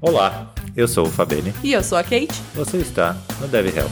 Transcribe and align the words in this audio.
Olá, 0.00 0.54
eu 0.76 0.86
sou 0.86 1.06
o 1.06 1.10
Fabene. 1.10 1.52
E 1.60 1.72
eu 1.72 1.82
sou 1.82 1.98
a 1.98 2.04
Kate. 2.04 2.40
Você 2.54 2.76
está 2.76 3.16
no 3.40 3.48
Dev 3.48 3.66
Health. 3.76 3.90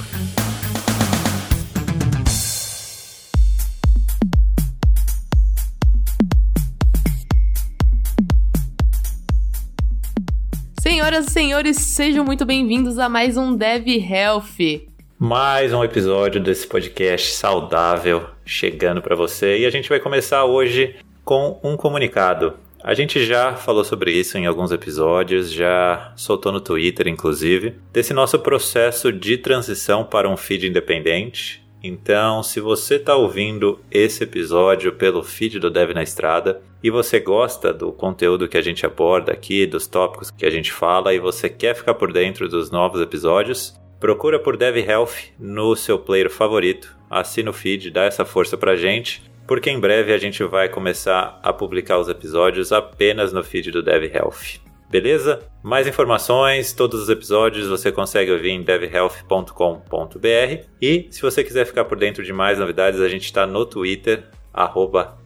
Senhoras 10.80 11.26
e 11.26 11.30
senhores, 11.32 11.76
sejam 11.76 12.24
muito 12.24 12.46
bem-vindos 12.46 13.00
a 13.00 13.08
mais 13.08 13.36
um 13.36 13.56
Dev 13.56 13.88
Health. 13.88 14.86
Mais 15.18 15.72
um 15.74 15.82
episódio 15.82 16.40
desse 16.40 16.68
podcast 16.68 17.32
saudável 17.32 18.28
chegando 18.44 19.02
para 19.02 19.16
você 19.16 19.58
e 19.58 19.66
a 19.66 19.70
gente 19.70 19.88
vai 19.88 19.98
começar 19.98 20.44
hoje 20.44 20.94
com 21.24 21.58
um 21.64 21.76
comunicado. 21.76 22.54
A 22.86 22.94
gente 22.94 23.24
já 23.26 23.52
falou 23.52 23.82
sobre 23.82 24.12
isso 24.12 24.38
em 24.38 24.46
alguns 24.46 24.70
episódios, 24.70 25.50
já 25.50 26.12
soltou 26.14 26.52
no 26.52 26.60
Twitter, 26.60 27.08
inclusive, 27.08 27.74
desse 27.92 28.14
nosso 28.14 28.38
processo 28.38 29.12
de 29.12 29.36
transição 29.36 30.04
para 30.04 30.28
um 30.28 30.36
feed 30.36 30.68
independente. 30.68 31.66
Então, 31.82 32.44
se 32.44 32.60
você 32.60 32.94
está 32.94 33.16
ouvindo 33.16 33.80
esse 33.90 34.22
episódio 34.22 34.92
pelo 34.92 35.24
feed 35.24 35.58
do 35.58 35.68
Dev 35.68 35.90
na 35.94 36.04
Estrada 36.04 36.62
e 36.80 36.88
você 36.88 37.18
gosta 37.18 37.72
do 37.72 37.90
conteúdo 37.90 38.46
que 38.46 38.56
a 38.56 38.62
gente 38.62 38.86
aborda 38.86 39.32
aqui, 39.32 39.66
dos 39.66 39.88
tópicos 39.88 40.30
que 40.30 40.46
a 40.46 40.50
gente 40.50 40.70
fala 40.70 41.12
e 41.12 41.18
você 41.18 41.48
quer 41.48 41.74
ficar 41.74 41.94
por 41.94 42.12
dentro 42.12 42.48
dos 42.48 42.70
novos 42.70 43.00
episódios, 43.00 43.76
procura 43.98 44.38
por 44.38 44.56
Dev 44.56 44.76
Health 44.76 45.32
no 45.40 45.74
seu 45.74 45.98
player 45.98 46.30
favorito, 46.30 46.96
assina 47.10 47.50
o 47.50 47.52
feed, 47.52 47.90
dá 47.90 48.04
essa 48.04 48.24
força 48.24 48.56
pra 48.56 48.76
gente 48.76 49.24
porque 49.46 49.70
em 49.70 49.78
breve 49.78 50.12
a 50.12 50.18
gente 50.18 50.42
vai 50.44 50.68
começar 50.68 51.38
a 51.42 51.52
publicar 51.52 51.98
os 51.98 52.08
episódios 52.08 52.72
apenas 52.72 53.32
no 53.32 53.42
feed 53.42 53.70
do 53.70 53.82
Dev 53.82 54.04
Health. 54.04 54.60
Beleza? 54.88 55.40
Mais 55.62 55.86
informações, 55.86 56.72
todos 56.72 57.02
os 57.02 57.08
episódios 57.08 57.68
você 57.68 57.90
consegue 57.90 58.30
ouvir 58.30 58.50
em 58.50 58.62
devhealth.com.br 58.62 60.64
e 60.80 61.08
se 61.10 61.20
você 61.20 61.42
quiser 61.42 61.66
ficar 61.66 61.84
por 61.84 61.98
dentro 61.98 62.22
de 62.22 62.32
mais 62.32 62.58
novidades, 62.58 63.00
a 63.00 63.08
gente 63.08 63.24
está 63.24 63.46
no 63.46 63.66
Twitter, 63.66 64.24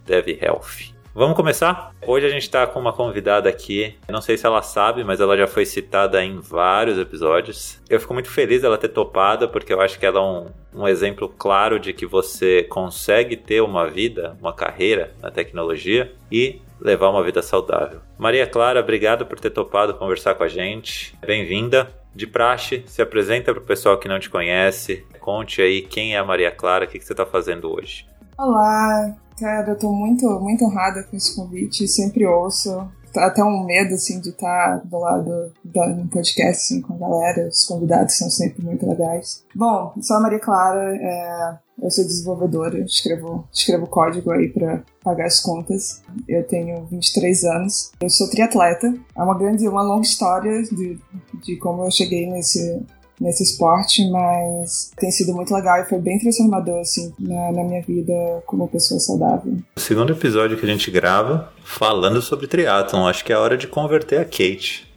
devhealth. 0.07 0.90
Vamos 1.13 1.35
começar? 1.35 1.93
Hoje 2.07 2.25
a 2.25 2.29
gente 2.29 2.43
está 2.43 2.65
com 2.69 2.79
uma 2.79 2.93
convidada 2.93 3.49
aqui. 3.49 3.97
Não 4.09 4.21
sei 4.21 4.39
se 4.39 4.47
ela 4.47 4.63
sabe, 4.63 5.03
mas 5.03 5.21
ela 5.21 5.37
já 5.37 5.49
foi 5.49 5.67
citada 5.67 6.25
em 6.25 6.39
vários 6.39 6.97
episódios. 6.99 7.81
Eu 7.91 7.99
fico 7.99 8.15
muito 8.15 8.31
feliz 8.31 8.63
dela 8.63 8.79
ter 8.79 8.91
topado, 8.91 9.49
porque 9.49 9.73
eu 9.73 9.81
acho 9.81 9.99
que 9.99 10.07
ela 10.07 10.21
é 10.21 10.23
um, 10.23 10.47
um 10.73 10.87
exemplo 10.87 11.29
claro 11.29 11.81
de 11.81 11.93
que 11.93 12.07
você 12.07 12.63
consegue 12.63 13.37
ter 13.37 13.61
uma 13.61 13.89
vida, 13.89 14.37
uma 14.41 14.53
carreira 14.53 15.13
na 15.21 15.33
tecnologia 15.33 16.13
e 16.31 16.63
levar 16.81 17.11
uma 17.11 17.25
vida 17.25 17.43
saudável. 17.43 18.01
Maria 18.17 18.47
Clara, 18.47 18.79
obrigado 18.79 19.27
por 19.27 19.41
ter 19.41 19.51
topado 19.51 19.95
conversar 19.95 20.37
com 20.37 20.45
a 20.45 20.49
gente. 20.49 21.13
Bem-vinda. 21.27 21.93
De 22.15 22.27
praxe, 22.27 22.83
se 22.87 23.03
apresenta 23.03 23.53
para 23.53 23.63
o 23.63 23.67
pessoal 23.67 23.99
que 23.99 24.09
não 24.09 24.19
te 24.21 24.31
conhece. 24.31 25.05
Conte 25.19 25.61
aí 25.61 25.83
quem 25.83 26.15
é 26.15 26.19
a 26.19 26.25
Maria 26.25 26.51
Clara, 26.53 26.85
o 26.85 26.89
que, 26.89 26.99
que 26.99 27.05
você 27.05 27.13
está 27.13 27.27
fazendo 27.27 27.73
hoje. 27.73 28.10
Olá, 28.41 29.15
Cara, 29.39 29.71
eu 29.71 29.79
tô 29.79 29.93
muito, 29.93 30.27
muito 30.41 30.65
honrada 30.65 31.03
com 31.03 31.15
esse 31.15 31.37
convite, 31.37 31.87
sempre 31.87 32.27
ouço. 32.27 32.89
Tá 33.13 33.27
até 33.27 33.45
um 33.45 33.65
medo, 33.65 33.95
assim, 33.95 34.19
de 34.19 34.31
estar 34.31 34.79
do 34.85 34.99
lado 34.99 35.53
do 35.63 36.09
podcast, 36.09 36.63
assim, 36.63 36.81
com 36.81 36.95
a 36.95 36.99
galera. 36.99 37.49
Os 37.49 37.67
convidados 37.67 38.17
são 38.17 38.31
sempre 38.31 38.63
muito 38.63 38.89
legais. 38.89 39.45
Bom, 39.55 39.93
sou 40.01 40.17
a 40.17 40.21
Maria 40.21 40.39
Clara, 40.39 40.97
é, 40.97 41.59
eu 41.83 41.91
sou 41.91 42.05
desenvolvedora, 42.05 42.79
escrevo, 42.81 43.47
escrevo 43.53 43.87
código 43.87 44.31
aí 44.31 44.49
para 44.49 44.83
pagar 45.03 45.27
as 45.27 45.41
contas. 45.41 46.03
Eu 46.27 46.47
tenho 46.47 46.87
23 46.87 47.45
anos. 47.45 47.93
Eu 48.01 48.09
sou 48.09 48.31
triatleta. 48.31 48.95
É 49.17 49.23
uma 49.23 49.37
grande, 49.37 49.69
uma 49.69 49.83
longa 49.83 50.07
história 50.07 50.63
de, 50.63 50.99
de 51.43 51.57
como 51.57 51.85
eu 51.85 51.91
cheguei 51.91 52.27
nesse, 52.31 52.83
nesse 53.21 53.43
esporte, 53.43 54.09
mas 54.11 54.91
tem 54.97 55.11
sido 55.11 55.35
muito 55.35 55.55
legal 55.55 55.81
e 55.81 55.85
foi 55.85 55.99
bem 55.99 56.19
transformador, 56.19 56.81
assim, 56.81 57.13
na, 57.19 57.53
na, 57.53 57.65
minha 57.65 57.83
vida 57.83 58.13
como 58.47 58.67
pessoa 58.67 58.99
saudável. 58.99 59.59
O 59.77 59.81
segundo 59.81 60.13
episódio 60.13 60.57
que 60.57 60.65
a 60.65 60.69
gente 60.69 60.91
grava 60.91 61.53
falando 61.63 62.23
sobre 62.23 62.47
triatlon, 62.47 63.07
acho 63.07 63.25
que 63.25 63.33
é 63.33 63.37
a 63.37 63.41
hora 63.41 63.59
de 63.59 63.67
converter 63.67 64.21
a 64.21 64.25
Kate. 64.25 64.89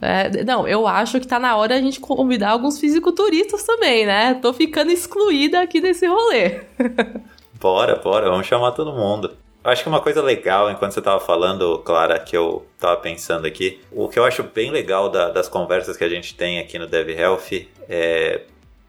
É, 0.00 0.44
não, 0.44 0.66
eu 0.66 0.86
acho 0.86 1.20
que 1.20 1.26
tá 1.26 1.38
na 1.38 1.56
hora 1.56 1.74
a 1.74 1.80
gente 1.80 1.98
convidar 1.98 2.50
alguns 2.50 2.78
fisiculturistas 2.78 3.64
também, 3.64 4.06
né? 4.06 4.34
Tô 4.34 4.52
ficando 4.52 4.90
excluída 4.90 5.60
aqui 5.60 5.80
desse 5.80 6.06
rolê. 6.06 6.60
bora, 7.60 7.96
bora, 7.96 8.30
vamos 8.30 8.46
chamar 8.46 8.72
todo 8.72 8.92
mundo. 8.92 9.32
Acho 9.68 9.82
que 9.82 9.88
uma 9.88 10.00
coisa 10.00 10.22
legal, 10.22 10.70
enquanto 10.70 10.92
você 10.92 10.98
estava 10.98 11.20
falando, 11.20 11.78
Clara, 11.80 12.18
que 12.18 12.34
eu 12.34 12.66
estava 12.74 12.96
pensando 12.96 13.46
aqui, 13.46 13.80
o 13.92 14.08
que 14.08 14.18
eu 14.18 14.24
acho 14.24 14.42
bem 14.42 14.70
legal 14.70 15.10
da, 15.10 15.28
das 15.28 15.46
conversas 15.46 15.94
que 15.94 16.04
a 16.04 16.08
gente 16.08 16.34
tem 16.34 16.58
aqui 16.58 16.78
no 16.78 16.86
Dev 16.86 17.10
Health 17.10 17.66
é. 17.88 18.42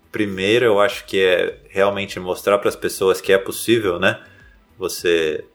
Primeiro, 0.10 0.66
eu 0.66 0.80
acho 0.80 1.06
que 1.06 1.24
é 1.24 1.58
realmente 1.70 2.20
mostrar 2.20 2.58
para 2.58 2.70
as 2.70 2.76
pessoas 2.76 3.22
que 3.22 3.32
é 3.32 3.38
possível, 3.38 4.00
né? 4.00 4.20
Você 4.78 5.46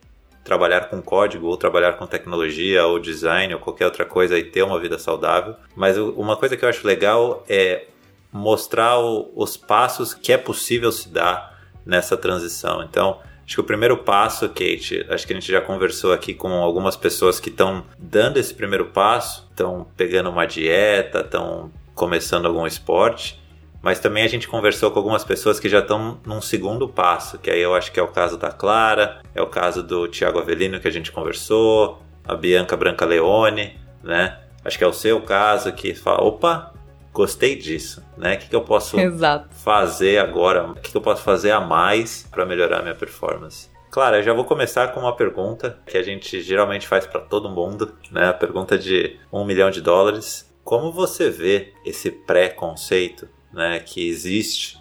trabalhar 0.45 0.89
com 0.89 1.01
código, 1.01 1.47
ou 1.47 1.57
trabalhar 1.57 1.93
com 1.93 2.05
tecnologia, 2.05 2.85
ou 2.85 2.99
design, 2.99 3.53
ou 3.53 3.59
qualquer 3.59 3.85
outra 3.85 4.05
coisa 4.05 4.37
e 4.37 4.43
ter 4.43 4.61
uma 4.61 4.79
vida 4.79 4.97
saudável. 4.97 5.55
Mas 5.75 5.97
uma 5.97 6.37
coisa 6.37 6.55
que 6.55 6.63
eu 6.63 6.69
acho 6.69 6.87
legal 6.87 7.43
é 7.49 7.87
mostrar 8.31 8.99
o, 8.99 9.31
os 9.35 9.57
passos 9.57 10.13
que 10.13 10.31
é 10.31 10.37
possível 10.37 10.91
se 10.91 11.09
dar 11.09 11.59
nessa 11.85 12.15
transição. 12.15 12.81
Então, 12.83 13.19
Acho 13.45 13.55
que 13.55 13.61
o 13.61 13.63
primeiro 13.63 13.97
passo, 13.97 14.49
Kate, 14.49 15.05
acho 15.07 15.27
que 15.27 15.33
a 15.33 15.35
gente 15.35 15.51
já 15.51 15.61
conversou 15.61 16.11
aqui 16.11 16.33
com 16.33 16.51
algumas 16.51 16.95
pessoas 16.95 17.39
que 17.39 17.49
estão 17.49 17.85
dando 17.97 18.37
esse 18.37 18.53
primeiro 18.53 18.85
passo, 18.85 19.47
estão 19.51 19.85
pegando 19.95 20.31
uma 20.31 20.45
dieta, 20.45 21.19
estão 21.19 21.71
começando 21.93 22.47
algum 22.47 22.65
esporte, 22.65 23.39
mas 23.83 23.99
também 23.99 24.23
a 24.23 24.27
gente 24.27 24.47
conversou 24.47 24.89
com 24.89 24.97
algumas 24.97 25.23
pessoas 25.23 25.59
que 25.59 25.69
já 25.69 25.77
estão 25.77 26.19
num 26.25 26.41
segundo 26.41 26.89
passo, 26.89 27.37
que 27.37 27.51
aí 27.51 27.61
eu 27.61 27.75
acho 27.75 27.91
que 27.91 27.99
é 27.99 28.03
o 28.03 28.07
caso 28.07 28.35
da 28.35 28.49
Clara, 28.49 29.21
é 29.35 29.41
o 29.41 29.47
caso 29.47 29.83
do 29.83 30.07
Tiago 30.07 30.39
Avelino 30.39 30.79
que 30.79 30.87
a 30.87 30.91
gente 30.91 31.11
conversou, 31.11 32.01
a 32.27 32.33
Bianca 32.33 32.75
Branca 32.75 33.05
Leone, 33.05 33.79
né? 34.03 34.39
Acho 34.63 34.79
que 34.79 34.83
é 34.83 34.87
o 34.87 34.93
seu 34.93 35.21
caso 35.21 35.71
que 35.71 35.93
fala, 35.93 36.23
opa, 36.23 36.73
gostei 37.15 37.55
disso, 37.55 38.03
né? 38.17 38.35
O 38.35 38.37
que, 38.37 38.49
que 38.49 38.55
eu 38.55 38.61
posso 38.61 38.99
Exato. 38.99 39.47
fazer 39.55 40.19
agora? 40.19 40.69
O 40.69 40.75
que, 40.75 40.91
que 40.91 40.97
eu 40.97 41.01
posso 41.01 41.23
fazer 41.23 41.51
a 41.51 41.61
mais 41.61 42.27
para 42.29 42.45
melhorar 42.45 42.79
a 42.79 42.81
minha 42.81 42.93
performance? 42.93 43.69
Claro, 43.89 44.17
eu 44.17 44.23
já 44.23 44.33
vou 44.33 44.43
começar 44.43 44.89
com 44.89 44.99
uma 44.99 45.15
pergunta 45.15 45.79
que 45.87 45.97
a 45.97 46.03
gente 46.03 46.41
geralmente 46.41 46.85
faz 46.85 47.07
para 47.07 47.21
todo 47.21 47.49
mundo, 47.49 47.95
né? 48.11 48.27
A 48.27 48.33
pergunta 48.33 48.77
de 48.77 49.17
um 49.31 49.45
milhão 49.45 49.71
de 49.71 49.79
dólares. 49.79 50.53
Como 50.65 50.91
você 50.91 51.29
vê 51.29 51.73
esse 51.85 52.11
pré-conceito, 52.11 53.29
né, 53.53 53.79
que 53.79 54.05
existe 54.09 54.77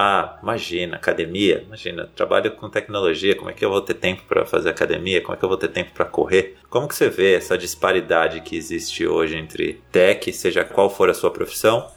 ah, 0.00 0.38
imagina, 0.40 0.94
academia, 0.94 1.60
imagina, 1.66 2.08
trabalho 2.14 2.54
com 2.54 2.70
tecnologia, 2.70 3.34
como 3.34 3.50
é 3.50 3.52
que 3.52 3.64
eu 3.64 3.68
vou 3.68 3.80
ter 3.80 3.94
tempo 3.94 4.22
para 4.28 4.46
fazer 4.46 4.70
academia? 4.70 5.20
Como 5.20 5.34
é 5.34 5.36
que 5.36 5.44
eu 5.44 5.48
vou 5.48 5.58
ter 5.58 5.66
tempo 5.72 5.90
para 5.92 6.04
correr? 6.04 6.56
Como 6.70 6.86
que 6.86 6.94
você 6.94 7.08
vê 7.08 7.34
essa 7.34 7.58
disparidade 7.58 8.40
que 8.42 8.56
existe 8.56 9.04
hoje 9.04 9.36
entre 9.36 9.82
tech, 9.90 10.32
seja 10.32 10.64
qual 10.64 10.88
for 10.88 11.10
a 11.10 11.14
sua 11.14 11.32
profissão, 11.32 11.88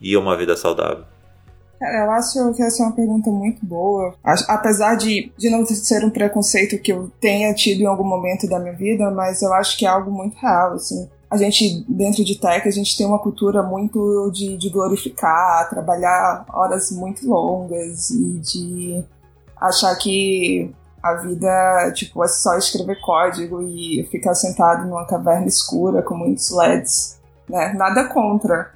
e 0.00 0.16
uma 0.16 0.36
vida 0.36 0.56
saudável? 0.56 1.02
Eu 1.80 2.10
acho 2.12 2.54
que 2.54 2.62
essa 2.62 2.84
é 2.84 2.86
uma 2.86 2.94
pergunta 2.94 3.28
muito 3.28 3.66
boa. 3.66 4.14
Apesar 4.22 4.94
de, 4.94 5.32
de 5.36 5.50
não 5.50 5.66
ser 5.66 6.04
um 6.04 6.10
preconceito 6.10 6.80
que 6.80 6.92
eu 6.92 7.10
tenha 7.20 7.52
tido 7.54 7.80
em 7.80 7.86
algum 7.86 8.04
momento 8.04 8.48
da 8.48 8.60
minha 8.60 8.74
vida, 8.74 9.10
mas 9.10 9.42
eu 9.42 9.52
acho 9.52 9.76
que 9.76 9.84
é 9.84 9.88
algo 9.88 10.12
muito 10.12 10.36
real, 10.36 10.74
assim 10.74 11.08
a 11.30 11.36
gente, 11.36 11.84
dentro 11.88 12.24
de 12.24 12.36
tech, 12.36 12.66
a 12.66 12.70
gente 12.70 12.96
tem 12.96 13.06
uma 13.06 13.18
cultura 13.18 13.62
muito 13.62 14.30
de, 14.30 14.56
de 14.56 14.70
glorificar, 14.70 15.68
trabalhar 15.68 16.44
horas 16.48 16.90
muito 16.90 17.28
longas 17.28 18.10
e 18.10 18.38
de 18.38 19.04
achar 19.60 19.94
que 19.96 20.74
a 21.02 21.14
vida, 21.14 21.92
tipo, 21.94 22.24
é 22.24 22.28
só 22.28 22.56
escrever 22.56 23.00
código 23.00 23.62
e 23.62 24.06
ficar 24.10 24.34
sentado 24.34 24.86
numa 24.86 25.06
caverna 25.06 25.46
escura 25.46 26.02
com 26.02 26.16
muitos 26.16 26.50
LEDs, 26.50 27.20
né? 27.48 27.74
Nada 27.74 28.08
contra. 28.08 28.72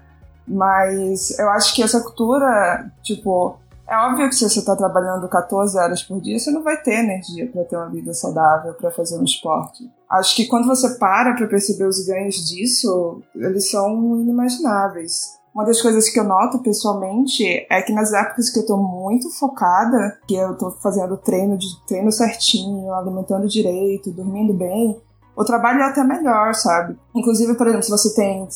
Mas 0.47 1.39
eu 1.39 1.49
acho 1.51 1.75
que 1.75 1.83
essa 1.83 2.01
cultura, 2.01 2.91
tipo, 3.03 3.57
é 3.93 3.97
óbvio 4.07 4.29
que 4.31 4.35
se 4.35 4.49
você 4.49 4.61
está 4.61 4.75
trabalhando 4.75 5.29
14 5.29 5.79
horas 5.79 6.03
por 6.03 6.19
dia, 6.19 6.39
você 6.39 6.51
não 6.51 6.63
vai 6.63 6.81
ter 6.81 6.95
energia 6.95 7.47
para 7.47 7.63
ter 7.65 7.77
uma 7.77 7.91
vida 7.91 8.15
saudável, 8.15 8.73
para 8.73 8.91
fazer 8.91 9.19
um 9.19 9.25
esporte. 9.25 9.85
Acho 10.11 10.35
que 10.35 10.47
quando 10.47 10.67
você 10.67 10.99
para 10.99 11.35
para 11.35 11.47
perceber 11.47 11.85
os 11.85 12.03
ganhos 12.07 12.37
disso, 12.49 13.23
eles 13.35 13.71
são 13.71 14.19
inimagináveis. 14.19 15.39
Uma 15.55 15.67
das 15.67 15.83
coisas 15.83 16.09
que 16.09 16.19
eu 16.19 16.25
noto 16.25 16.61
pessoalmente 16.61 17.67
é 17.69 17.83
que 17.83 17.93
nas 17.93 18.15
épocas 18.15 18.49
que 18.49 18.61
eu 18.61 18.67
tô 18.67 18.79
muito 18.79 19.29
focada, 19.31 20.19
que 20.27 20.35
eu 20.35 20.57
tô 20.57 20.71
fazendo 20.71 21.19
treino 21.19 21.59
de 21.59 21.67
treino 21.87 22.11
certinho, 22.11 22.95
alimentando 22.95 23.47
direito, 23.47 24.11
dormindo 24.11 24.55
bem, 24.55 24.99
o 25.37 25.45
trabalho 25.45 25.81
é 25.81 25.85
até 25.85 26.03
melhor, 26.03 26.55
sabe? 26.55 26.99
Inclusive, 27.15 27.55
por 27.55 27.67
exemplo, 27.67 27.85
se 27.85 27.91
você 27.91 28.15
tem 28.15 28.49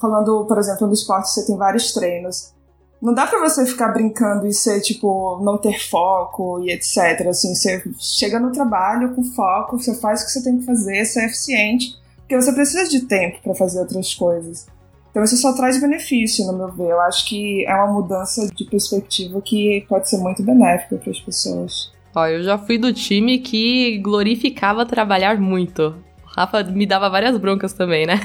falando, 0.00 0.46
por 0.46 0.58
exemplo, 0.58 0.86
no 0.86 0.94
esporte, 0.94 1.28
você 1.28 1.46
tem 1.46 1.58
vários 1.58 1.92
treinos. 1.92 2.54
Não 3.00 3.14
dá 3.14 3.26
para 3.26 3.40
você 3.40 3.64
ficar 3.64 3.88
brincando 3.88 4.46
e 4.46 4.52
ser, 4.52 4.80
tipo, 4.80 5.40
não 5.42 5.56
ter 5.56 5.78
foco 5.78 6.60
e 6.60 6.72
etc. 6.72 7.28
Assim, 7.28 7.54
você 7.54 7.82
chega 7.98 8.40
no 8.40 8.50
trabalho 8.50 9.14
com 9.14 9.22
foco, 9.22 9.78
você 9.78 9.94
faz 9.94 10.22
o 10.22 10.26
que 10.26 10.32
você 10.32 10.42
tem 10.42 10.58
que 10.58 10.66
fazer, 10.66 11.04
você 11.04 11.20
é 11.20 11.26
eficiente, 11.26 11.96
porque 12.18 12.34
você 12.34 12.52
precisa 12.52 12.88
de 12.88 13.02
tempo 13.02 13.38
para 13.42 13.54
fazer 13.54 13.78
outras 13.78 14.12
coisas. 14.14 14.66
Então 15.10 15.22
isso 15.22 15.36
só 15.36 15.52
traz 15.52 15.80
benefício, 15.80 16.44
no 16.46 16.52
meu 16.52 16.72
ver. 16.72 16.90
Eu 16.90 17.00
acho 17.00 17.26
que 17.28 17.64
é 17.66 17.74
uma 17.74 17.92
mudança 17.92 18.46
de 18.48 18.64
perspectiva 18.64 19.40
que 19.40 19.84
pode 19.88 20.08
ser 20.08 20.18
muito 20.18 20.42
benéfica 20.42 20.96
para 20.96 21.10
as 21.10 21.20
pessoas. 21.20 21.92
Ó, 22.14 22.26
eu 22.26 22.42
já 22.42 22.58
fui 22.58 22.78
do 22.78 22.92
time 22.92 23.38
que 23.38 23.98
glorificava 23.98 24.84
trabalhar 24.84 25.40
muito. 25.40 25.94
Rafa 26.38 26.62
me 26.64 26.86
dava 26.86 27.08
várias 27.08 27.36
broncas 27.36 27.72
também, 27.72 28.06
né? 28.06 28.20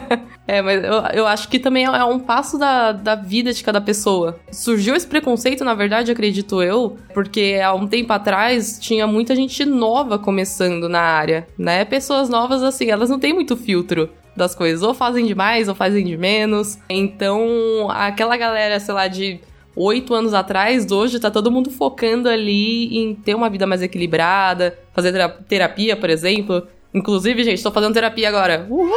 é, 0.46 0.62
mas 0.62 0.82
eu, 0.82 0.92
eu 1.12 1.26
acho 1.26 1.48
que 1.48 1.58
também 1.58 1.84
é 1.84 2.04
um 2.04 2.18
passo 2.18 2.58
da, 2.58 2.92
da 2.92 3.14
vida 3.14 3.52
de 3.52 3.62
cada 3.62 3.80
pessoa. 3.80 4.38
Surgiu 4.50 4.94
esse 4.94 5.06
preconceito, 5.06 5.64
na 5.64 5.74
verdade, 5.74 6.10
acredito 6.10 6.62
eu, 6.62 6.96
porque 7.14 7.60
há 7.62 7.74
um 7.74 7.86
tempo 7.86 8.12
atrás 8.12 8.78
tinha 8.80 9.06
muita 9.06 9.34
gente 9.34 9.64
nova 9.64 10.18
começando 10.18 10.88
na 10.88 11.00
área, 11.00 11.46
né? 11.58 11.84
Pessoas 11.84 12.28
novas, 12.28 12.62
assim, 12.62 12.90
elas 12.90 13.10
não 13.10 13.18
têm 13.18 13.32
muito 13.32 13.56
filtro 13.56 14.08
das 14.34 14.54
coisas. 14.54 14.82
Ou 14.82 14.94
fazem 14.94 15.26
de 15.26 15.34
mais, 15.34 15.68
ou 15.68 15.74
fazem 15.74 16.04
de 16.04 16.16
menos. 16.16 16.78
Então, 16.88 17.90
aquela 17.90 18.36
galera, 18.36 18.80
sei 18.80 18.94
lá, 18.94 19.08
de 19.08 19.40
oito 19.76 20.12
anos 20.14 20.34
atrás, 20.34 20.90
hoje 20.90 21.20
tá 21.20 21.30
todo 21.30 21.50
mundo 21.50 21.70
focando 21.70 22.28
ali 22.28 22.98
em 22.98 23.14
ter 23.14 23.34
uma 23.34 23.48
vida 23.48 23.66
mais 23.66 23.82
equilibrada, 23.82 24.76
fazer 24.92 25.12
terapia, 25.46 25.96
por 25.96 26.10
exemplo. 26.10 26.66
Inclusive, 26.92 27.44
gente, 27.44 27.62
tô 27.62 27.70
fazendo 27.70 27.94
terapia 27.94 28.28
agora. 28.28 28.66
Uhul! 28.68 28.90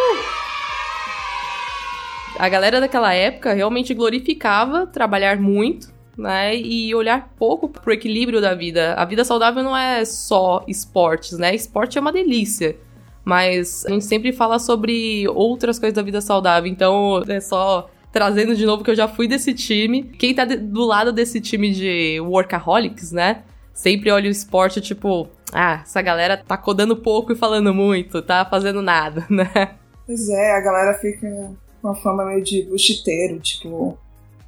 A 2.39 2.49
galera 2.49 2.79
daquela 2.79 3.13
época 3.13 3.53
realmente 3.53 3.93
glorificava 3.93 4.87
trabalhar 4.87 5.39
muito, 5.39 5.93
né? 6.17 6.55
E 6.55 6.93
olhar 6.95 7.33
pouco 7.37 7.67
pro 7.67 7.93
equilíbrio 7.93 8.41
da 8.41 8.55
vida. 8.55 8.93
A 8.95 9.05
vida 9.05 9.23
saudável 9.23 9.61
não 9.61 9.75
é 9.75 10.03
só 10.05 10.63
esportes, 10.67 11.37
né? 11.37 11.53
Esporte 11.53 11.97
é 11.97 12.01
uma 12.01 12.11
delícia. 12.11 12.77
Mas 13.23 13.85
a 13.85 13.91
gente 13.91 14.05
sempre 14.05 14.31
fala 14.31 14.57
sobre 14.57 15.27
outras 15.27 15.77
coisas 15.77 15.95
da 15.95 16.01
vida 16.01 16.21
saudável. 16.21 16.71
Então, 16.71 17.21
é 17.27 17.39
só 17.39 17.89
trazendo 18.11 18.55
de 18.55 18.65
novo 18.65 18.83
que 18.83 18.91
eu 18.91 18.95
já 18.95 19.07
fui 19.07 19.27
desse 19.27 19.53
time. 19.53 20.03
Quem 20.03 20.33
tá 20.33 20.45
do 20.45 20.85
lado 20.85 21.11
desse 21.11 21.39
time 21.39 21.71
de 21.71 22.19
workaholics, 22.21 23.11
né? 23.11 23.43
Sempre 23.73 24.11
olha 24.11 24.27
o 24.27 24.31
esporte 24.31 24.81
tipo, 24.81 25.27
ah, 25.51 25.81
essa 25.83 26.01
galera 26.01 26.37
tá 26.37 26.57
codando 26.57 26.95
pouco 26.95 27.31
e 27.31 27.35
falando 27.35 27.73
muito, 27.73 28.21
tá 28.21 28.45
fazendo 28.45 28.81
nada, 28.81 29.25
né? 29.29 29.75
Pois 30.05 30.29
é, 30.29 30.55
a 30.55 30.61
galera 30.61 30.97
fica 30.99 31.51
com 31.81 31.87
a 31.87 31.95
fama 31.95 32.25
meio 32.25 32.43
de 32.43 32.63
buchiteiro, 32.63 33.39
tipo, 33.39 33.97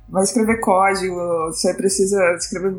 vai 0.09 0.23
escrever 0.23 0.59
código, 0.59 1.15
você 1.47 1.73
precisa 1.73 2.35
escrever 2.35 2.75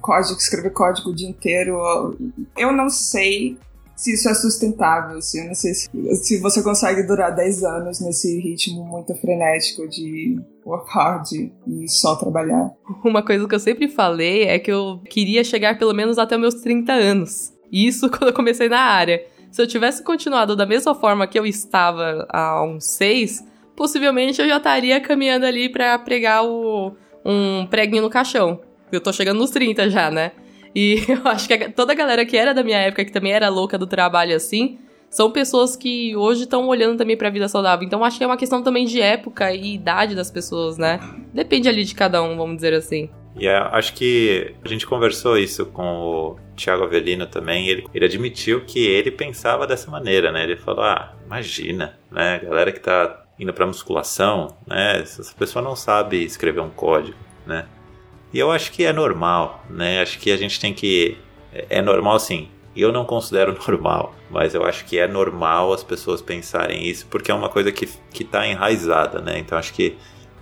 código, 0.00 0.38
escrever 0.38 0.70
código 0.70 1.10
o 1.10 1.14
dia 1.14 1.28
inteiro. 1.28 2.16
Eu 2.56 2.72
não 2.72 2.88
sei 2.88 3.58
se 3.98 4.14
isso 4.14 4.28
é 4.28 4.34
sustentável, 4.34 5.18
assim, 5.18 5.40
eu 5.40 5.48
não 5.48 5.54
sei 5.56 5.74
se, 5.74 5.88
se 6.22 6.38
você 6.38 6.62
consegue 6.62 7.02
durar 7.02 7.34
10 7.34 7.64
anos 7.64 8.00
nesse 8.00 8.38
ritmo 8.38 8.84
muito 8.84 9.12
frenético 9.16 9.88
de 9.88 10.40
work 10.64 10.88
hard 10.88 11.26
e 11.66 11.88
só 11.88 12.14
trabalhar. 12.14 12.70
Uma 13.04 13.24
coisa 13.24 13.48
que 13.48 13.54
eu 13.56 13.58
sempre 13.58 13.88
falei 13.88 14.44
é 14.44 14.56
que 14.60 14.70
eu 14.70 15.00
queria 15.10 15.42
chegar 15.42 15.76
pelo 15.76 15.92
menos 15.92 16.16
até 16.16 16.38
meus 16.38 16.54
30 16.54 16.92
anos. 16.92 17.52
Isso 17.72 18.08
quando 18.16 18.28
eu 18.28 18.32
comecei 18.32 18.68
na 18.68 18.78
área. 18.78 19.20
Se 19.50 19.60
eu 19.60 19.66
tivesse 19.66 20.04
continuado 20.04 20.54
da 20.54 20.64
mesma 20.64 20.94
forma 20.94 21.26
que 21.26 21.36
eu 21.36 21.44
estava 21.44 22.24
há 22.32 22.62
uns 22.62 22.84
seis, 22.84 23.44
possivelmente 23.74 24.40
eu 24.40 24.48
já 24.48 24.58
estaria 24.58 25.00
caminhando 25.00 25.44
ali 25.44 25.68
para 25.68 25.98
pregar 25.98 26.44
o, 26.44 26.94
um 27.24 27.66
preguinho 27.66 28.02
no 28.02 28.10
caixão. 28.10 28.60
Eu 28.92 29.00
tô 29.00 29.12
chegando 29.12 29.38
nos 29.38 29.50
30 29.50 29.90
já, 29.90 30.08
né? 30.08 30.30
E 30.74 31.04
eu 31.08 31.20
acho 31.24 31.48
que 31.48 31.70
toda 31.70 31.92
a 31.92 31.96
galera 31.96 32.24
que 32.24 32.36
era 32.36 32.52
da 32.52 32.62
minha 32.62 32.78
época, 32.78 33.04
que 33.04 33.12
também 33.12 33.32
era 33.32 33.48
louca 33.48 33.78
do 33.78 33.86
trabalho 33.86 34.34
assim, 34.34 34.78
são 35.10 35.30
pessoas 35.30 35.74
que 35.76 36.14
hoje 36.14 36.42
estão 36.42 36.66
olhando 36.68 36.98
também 36.98 37.16
pra 37.16 37.30
vida 37.30 37.48
saudável. 37.48 37.86
Então 37.86 38.04
acho 38.04 38.18
que 38.18 38.24
é 38.24 38.26
uma 38.26 38.36
questão 38.36 38.62
também 38.62 38.84
de 38.84 39.00
época 39.00 39.52
e 39.52 39.74
idade 39.74 40.14
das 40.14 40.30
pessoas, 40.30 40.76
né? 40.76 41.00
Depende 41.32 41.68
ali 41.68 41.84
de 41.84 41.94
cada 41.94 42.22
um, 42.22 42.36
vamos 42.36 42.56
dizer 42.56 42.74
assim. 42.74 43.10
E 43.38 43.46
é, 43.46 43.56
acho 43.56 43.94
que 43.94 44.54
a 44.64 44.68
gente 44.68 44.86
conversou 44.86 45.38
isso 45.38 45.64
com 45.66 45.82
o 45.84 46.36
Thiago 46.56 46.84
Avelino 46.84 47.26
também. 47.26 47.68
Ele, 47.68 47.86
ele 47.94 48.04
admitiu 48.04 48.64
que 48.64 48.84
ele 48.84 49.10
pensava 49.10 49.66
dessa 49.66 49.90
maneira, 49.90 50.32
né? 50.32 50.42
Ele 50.42 50.56
falou: 50.56 50.84
ah, 50.84 51.14
imagina, 51.24 51.96
né? 52.10 52.40
Galera 52.40 52.72
que 52.72 52.80
tá 52.80 53.24
indo 53.38 53.52
pra 53.52 53.66
musculação, 53.66 54.56
né? 54.66 55.00
Essa 55.00 55.34
pessoa 55.36 55.62
não 55.62 55.76
sabe 55.76 56.24
escrever 56.24 56.60
um 56.60 56.70
código, 56.70 57.16
né? 57.46 57.66
E 58.32 58.38
eu 58.38 58.50
acho 58.50 58.72
que 58.72 58.84
é 58.84 58.92
normal, 58.92 59.64
né? 59.70 60.02
Acho 60.02 60.18
que 60.18 60.30
a 60.30 60.36
gente 60.36 60.60
tem 60.60 60.74
que. 60.74 61.16
É, 61.52 61.78
é 61.78 61.82
normal 61.82 62.18
sim. 62.18 62.48
Eu 62.76 62.92
não 62.92 63.04
considero 63.04 63.56
normal, 63.66 64.14
mas 64.30 64.54
eu 64.54 64.64
acho 64.64 64.84
que 64.84 64.98
é 64.98 65.08
normal 65.08 65.72
as 65.72 65.82
pessoas 65.82 66.20
pensarem 66.20 66.86
isso, 66.86 67.06
porque 67.10 67.30
é 67.30 67.34
uma 67.34 67.48
coisa 67.48 67.72
que, 67.72 67.88
que 68.12 68.24
tá 68.24 68.46
enraizada, 68.46 69.20
né? 69.20 69.38
Então 69.38 69.56
acho 69.56 69.72
que 69.72 69.96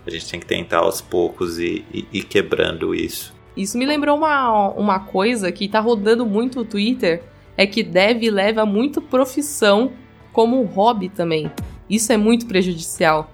a 0.07 0.11
gente 0.11 0.29
tem 0.29 0.41
que 0.41 0.47
tentar 0.47 0.79
aos 0.79 1.01
poucos 1.01 1.59
e 1.59 1.85
ir 2.13 2.25
quebrando 2.25 2.95
isso. 2.95 3.35
Isso 3.57 3.79
me 3.79 3.87
lembrou 3.87 4.17
uma, 4.17 4.69
uma 4.71 5.01
coisa 5.01 5.51
que 5.51 5.67
tá 5.67 5.81
rodando 5.81 6.27
muito 6.27 6.59
no 6.59 6.65
Twitter, 6.65 7.23
é 7.57 7.67
que 7.67 7.83
dev 7.83 8.23
leva 8.31 8.67
muito 8.67 9.01
profissão 9.01 9.93
como 10.33 10.63
hobby 10.63 11.09
também. 11.09 11.51
Isso 11.89 12.13
é 12.13 12.17
muito 12.17 12.47
prejudicial 12.47 13.31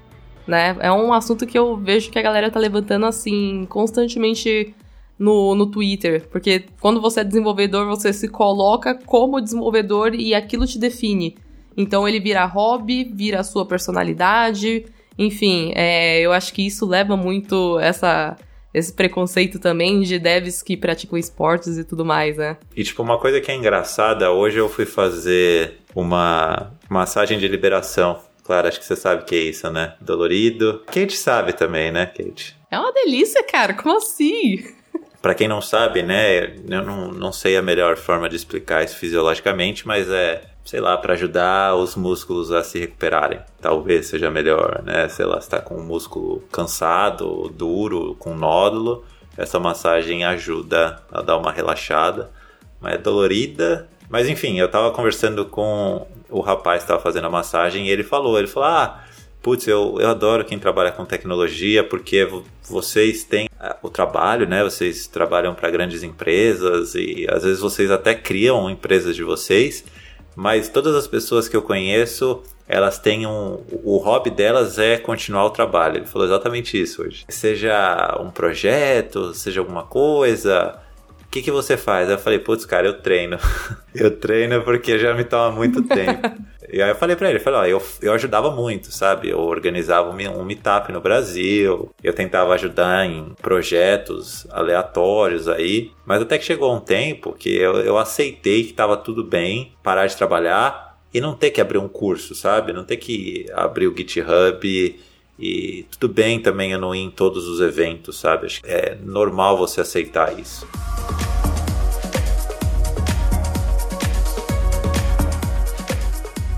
né? 0.46 0.76
É 0.80 0.90
um 0.92 1.12
assunto 1.12 1.46
que 1.46 1.58
eu 1.58 1.76
vejo 1.76 2.10
que 2.10 2.18
a 2.18 2.22
galera 2.22 2.50
tá 2.50 2.58
levantando 2.58 3.06
assim 3.06 3.66
constantemente 3.68 4.74
no, 5.18 5.54
no 5.54 5.66
Twitter, 5.66 6.26
porque 6.30 6.64
quando 6.80 7.00
você 7.00 7.20
é 7.20 7.24
desenvolvedor, 7.24 7.86
você 7.86 8.12
se 8.12 8.28
coloca 8.28 8.94
como 9.06 9.40
desenvolvedor 9.40 10.14
e 10.14 10.34
aquilo 10.34 10.66
te 10.66 10.78
define. 10.78 11.36
Então 11.76 12.08
ele 12.08 12.20
vira 12.20 12.44
hobby, 12.44 13.04
vira 13.04 13.40
a 13.40 13.44
sua 13.44 13.64
personalidade, 13.64 14.84
enfim, 15.18 15.72
é, 15.74 16.20
eu 16.20 16.32
acho 16.32 16.52
que 16.52 16.66
isso 16.66 16.86
leva 16.86 17.16
muito 17.16 17.78
essa 17.78 18.36
esse 18.74 18.90
preconceito 18.90 19.58
também 19.58 20.00
de 20.00 20.18
devs 20.18 20.62
que 20.62 20.78
praticam 20.78 21.18
esportes 21.18 21.76
e 21.76 21.84
tudo 21.84 22.06
mais, 22.06 22.38
né? 22.38 22.56
E 22.74 22.82
tipo, 22.82 23.02
uma 23.02 23.18
coisa 23.18 23.38
que 23.38 23.50
é 23.50 23.54
engraçada, 23.54 24.30
hoje 24.30 24.56
eu 24.56 24.66
fui 24.66 24.86
fazer 24.86 25.74
uma 25.94 26.72
massagem 26.88 27.38
de 27.38 27.46
liberação 27.46 28.18
Claro, 28.52 28.68
acho 28.68 28.80
que 28.80 28.84
você 28.84 28.96
sabe 28.96 29.22
o 29.22 29.24
que 29.24 29.34
é 29.34 29.38
isso, 29.38 29.70
né? 29.70 29.94
Dolorido. 29.98 30.82
Kate 30.84 31.16
sabe 31.16 31.54
também, 31.54 31.90
né, 31.90 32.04
Kate? 32.04 32.54
É 32.70 32.78
uma 32.78 32.92
delícia, 32.92 33.42
cara. 33.42 33.72
Como 33.72 33.96
assim? 33.96 34.62
Para 35.22 35.34
quem 35.34 35.48
não 35.48 35.62
sabe, 35.62 36.02
né, 36.02 36.54
eu 36.68 36.84
não, 36.84 37.10
não 37.12 37.32
sei 37.32 37.56
a 37.56 37.62
melhor 37.62 37.96
forma 37.96 38.28
de 38.28 38.36
explicar 38.36 38.84
isso 38.84 38.98
fisiologicamente, 38.98 39.86
mas 39.86 40.06
é, 40.10 40.42
sei 40.66 40.80
lá, 40.80 40.98
para 40.98 41.14
ajudar 41.14 41.76
os 41.76 41.96
músculos 41.96 42.52
a 42.52 42.62
se 42.62 42.78
recuperarem. 42.78 43.40
Talvez 43.58 44.08
seja 44.08 44.30
melhor, 44.30 44.82
né? 44.84 45.08
Sei 45.08 45.24
lá, 45.24 45.38
está 45.38 45.58
com 45.58 45.76
o 45.76 45.82
músculo 45.82 46.44
cansado, 46.52 47.48
duro, 47.56 48.14
com 48.18 48.34
nódulo, 48.34 49.02
essa 49.34 49.58
massagem 49.58 50.24
ajuda 50.24 51.02
a 51.10 51.22
dar 51.22 51.38
uma 51.38 51.52
relaxada. 51.52 52.30
Mas 52.78 52.96
é 52.96 52.98
dolorida. 52.98 53.88
Mas 54.12 54.28
enfim, 54.28 54.60
eu 54.60 54.68
tava 54.68 54.90
conversando 54.90 55.46
com 55.46 56.06
o 56.28 56.40
rapaz 56.40 56.82
estava 56.82 57.00
fazendo 57.00 57.28
a 57.28 57.30
massagem 57.30 57.86
e 57.86 57.90
ele 57.90 58.04
falou, 58.04 58.38
ele 58.38 58.46
falou, 58.46 58.68
ah, 58.68 59.02
putz, 59.40 59.66
eu, 59.66 59.96
eu 59.98 60.10
adoro 60.10 60.44
quem 60.44 60.58
trabalha 60.58 60.92
com 60.92 61.06
tecnologia 61.06 61.82
porque 61.82 62.28
vocês 62.62 63.24
têm 63.24 63.48
é, 63.58 63.74
o 63.82 63.88
trabalho, 63.88 64.46
né? 64.46 64.62
Vocês 64.62 65.06
trabalham 65.06 65.54
para 65.54 65.70
grandes 65.70 66.02
empresas 66.02 66.94
e 66.94 67.26
às 67.30 67.42
vezes 67.42 67.60
vocês 67.60 67.90
até 67.90 68.14
criam 68.14 68.68
empresas 68.68 69.16
de 69.16 69.24
vocês, 69.24 69.82
mas 70.36 70.68
todas 70.68 70.94
as 70.94 71.06
pessoas 71.06 71.48
que 71.48 71.56
eu 71.56 71.62
conheço, 71.62 72.42
elas 72.68 72.98
têm 72.98 73.26
um. 73.26 73.62
O 73.82 73.96
hobby 73.96 74.28
delas 74.28 74.78
é 74.78 74.98
continuar 74.98 75.46
o 75.46 75.50
trabalho. 75.50 75.96
Ele 75.96 76.06
falou 76.06 76.26
exatamente 76.26 76.78
isso 76.78 77.02
hoje. 77.02 77.24
Seja 77.30 78.18
um 78.20 78.30
projeto, 78.30 79.32
seja 79.32 79.60
alguma 79.60 79.84
coisa, 79.84 80.78
que, 81.32 81.40
que 81.40 81.50
você 81.50 81.78
faz? 81.78 82.08
Aí 82.08 82.14
eu 82.14 82.18
falei, 82.18 82.38
putz, 82.38 82.66
cara, 82.66 82.86
eu 82.86 83.00
treino. 83.00 83.38
eu 83.94 84.10
treino 84.10 84.62
porque 84.62 84.98
já 84.98 85.14
me 85.14 85.24
toma 85.24 85.50
muito 85.50 85.82
tempo. 85.88 86.30
e 86.70 86.80
aí 86.82 86.90
eu 86.90 86.94
falei 86.94 87.16
pra 87.16 87.30
ele, 87.30 87.38
falei, 87.38 87.58
ó, 87.58 87.64
eu, 87.64 87.82
eu 88.02 88.12
ajudava 88.12 88.50
muito, 88.50 88.92
sabe? 88.92 89.30
Eu 89.30 89.40
organizava 89.40 90.10
um, 90.10 90.44
meetup 90.44 90.92
no 90.92 91.00
Brasil, 91.00 91.90
eu 92.04 92.12
tentava 92.12 92.52
ajudar 92.52 93.06
em 93.06 93.32
projetos 93.40 94.46
aleatórios 94.50 95.48
aí, 95.48 95.90
mas 96.04 96.20
até 96.20 96.36
que 96.36 96.44
chegou 96.44 96.74
um 96.74 96.80
tempo 96.80 97.32
que 97.32 97.56
eu, 97.56 97.76
eu 97.76 97.96
aceitei 97.96 98.64
que 98.64 98.74
tava 98.74 98.96
tudo 98.98 99.24
bem 99.24 99.72
parar 99.82 100.06
de 100.06 100.16
trabalhar 100.16 100.98
e 101.14 101.20
não 101.20 101.34
ter 101.34 101.50
que 101.50 101.62
abrir 101.62 101.78
um 101.78 101.88
curso, 101.88 102.34
sabe? 102.34 102.74
Não 102.74 102.84
ter 102.84 102.98
que 102.98 103.46
abrir 103.54 103.86
o 103.86 103.96
GitHub 103.96 104.66
e, 104.68 105.00
e 105.38 105.86
tudo 105.98 106.12
bem 106.12 106.40
também 106.40 106.72
eu 106.72 106.78
não 106.78 106.94
ir 106.94 107.00
em 107.00 107.10
todos 107.10 107.48
os 107.48 107.60
eventos, 107.60 108.18
sabe? 108.18 108.46
Acho 108.46 108.62
que 108.62 108.68
é 108.68 108.98
normal 109.02 109.56
você 109.56 109.80
aceitar 109.80 110.38
isso. 110.38 110.66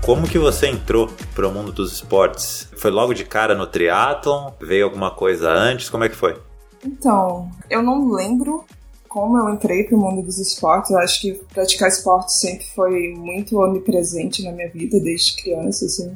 Como 0.05 0.27
que 0.27 0.37
você 0.37 0.67
entrou 0.67 1.09
para 1.33 1.47
o 1.47 1.51
mundo 1.51 1.71
dos 1.71 1.93
esportes? 1.93 2.69
Foi 2.77 2.91
logo 2.91 3.11
de 3.11 3.25
cara 3.25 3.55
no 3.55 3.65
triatlon? 3.65 4.51
Veio 4.61 4.85
alguma 4.85 5.09
coisa 5.09 5.49
antes? 5.49 5.89
Como 5.89 6.03
é 6.03 6.09
que 6.09 6.15
foi? 6.15 6.39
Então, 6.85 7.49
eu 7.71 7.81
não 7.81 8.11
lembro 8.11 8.63
como 9.09 9.35
eu 9.35 9.49
entrei 9.49 9.83
para 9.83 9.97
o 9.97 9.99
mundo 9.99 10.21
dos 10.21 10.37
esportes. 10.37 10.91
Eu 10.91 10.99
acho 10.99 11.19
que 11.19 11.33
praticar 11.51 11.89
esporte 11.89 12.33
sempre 12.33 12.67
foi 12.75 13.15
muito 13.17 13.57
onipresente 13.57 14.43
na 14.43 14.51
minha 14.51 14.69
vida 14.69 14.99
desde 14.99 15.41
criança, 15.41 15.85
assim. 15.85 16.15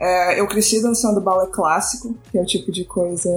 É, 0.00 0.40
eu 0.40 0.46
cresci 0.48 0.80
dançando 0.80 1.20
balé 1.20 1.46
clássico, 1.46 2.14
que 2.30 2.38
é 2.38 2.42
o 2.42 2.46
tipo 2.46 2.72
de 2.72 2.84
coisa 2.84 3.30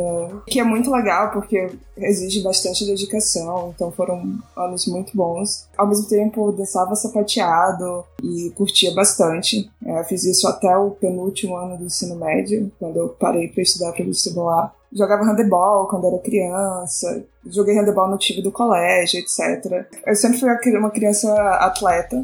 que 0.47 0.59
é 0.59 0.63
muito 0.63 0.89
legal 0.89 1.29
porque 1.31 1.69
exige 1.97 2.41
bastante 2.41 2.85
dedicação, 2.85 3.73
então 3.75 3.91
foram 3.91 4.39
anos 4.55 4.87
muito 4.87 5.15
bons. 5.15 5.67
Ao 5.77 5.85
mesmo 5.85 6.07
tempo, 6.07 6.53
dançava 6.53 6.95
sapateado 6.95 8.05
e 8.23 8.49
curtia 8.55 8.93
bastante. 8.93 9.69
É, 9.85 10.03
fiz 10.05 10.23
isso 10.23 10.47
até 10.47 10.75
o 10.77 10.91
penúltimo 10.91 11.57
ano 11.57 11.77
do 11.77 11.85
ensino 11.85 12.15
médio, 12.15 12.71
quando 12.79 12.97
eu 12.97 13.09
parei 13.09 13.49
para 13.49 13.61
estudar 13.61 13.91
para 13.91 14.05
vestibular. 14.05 14.73
Jogava 14.91 15.23
handebol 15.23 15.87
quando 15.87 16.07
era 16.07 16.19
criança, 16.19 17.25
joguei 17.47 17.77
handebol 17.77 18.07
no 18.07 18.17
time 18.17 18.41
do 18.41 18.51
colégio, 18.51 19.19
etc. 19.19 19.85
Eu 20.05 20.15
sempre 20.15 20.39
fui 20.39 20.77
uma 20.77 20.91
criança 20.91 21.33
atleta, 21.55 22.23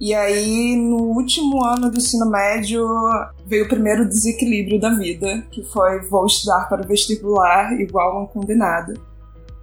e 0.00 0.14
aí, 0.14 0.76
no 0.76 0.96
último 0.96 1.62
ano 1.62 1.90
do 1.90 1.98
ensino 1.98 2.24
médio, 2.24 2.88
veio 3.44 3.66
o 3.66 3.68
primeiro 3.68 4.08
desequilíbrio 4.08 4.80
da 4.80 4.88
vida, 4.90 5.44
que 5.50 5.62
foi 5.62 6.00
vou 6.08 6.24
estudar 6.24 6.70
para 6.70 6.82
o 6.82 6.86
vestibular 6.86 7.78
igual 7.78 8.16
uma 8.16 8.26
condenada. 8.26 8.94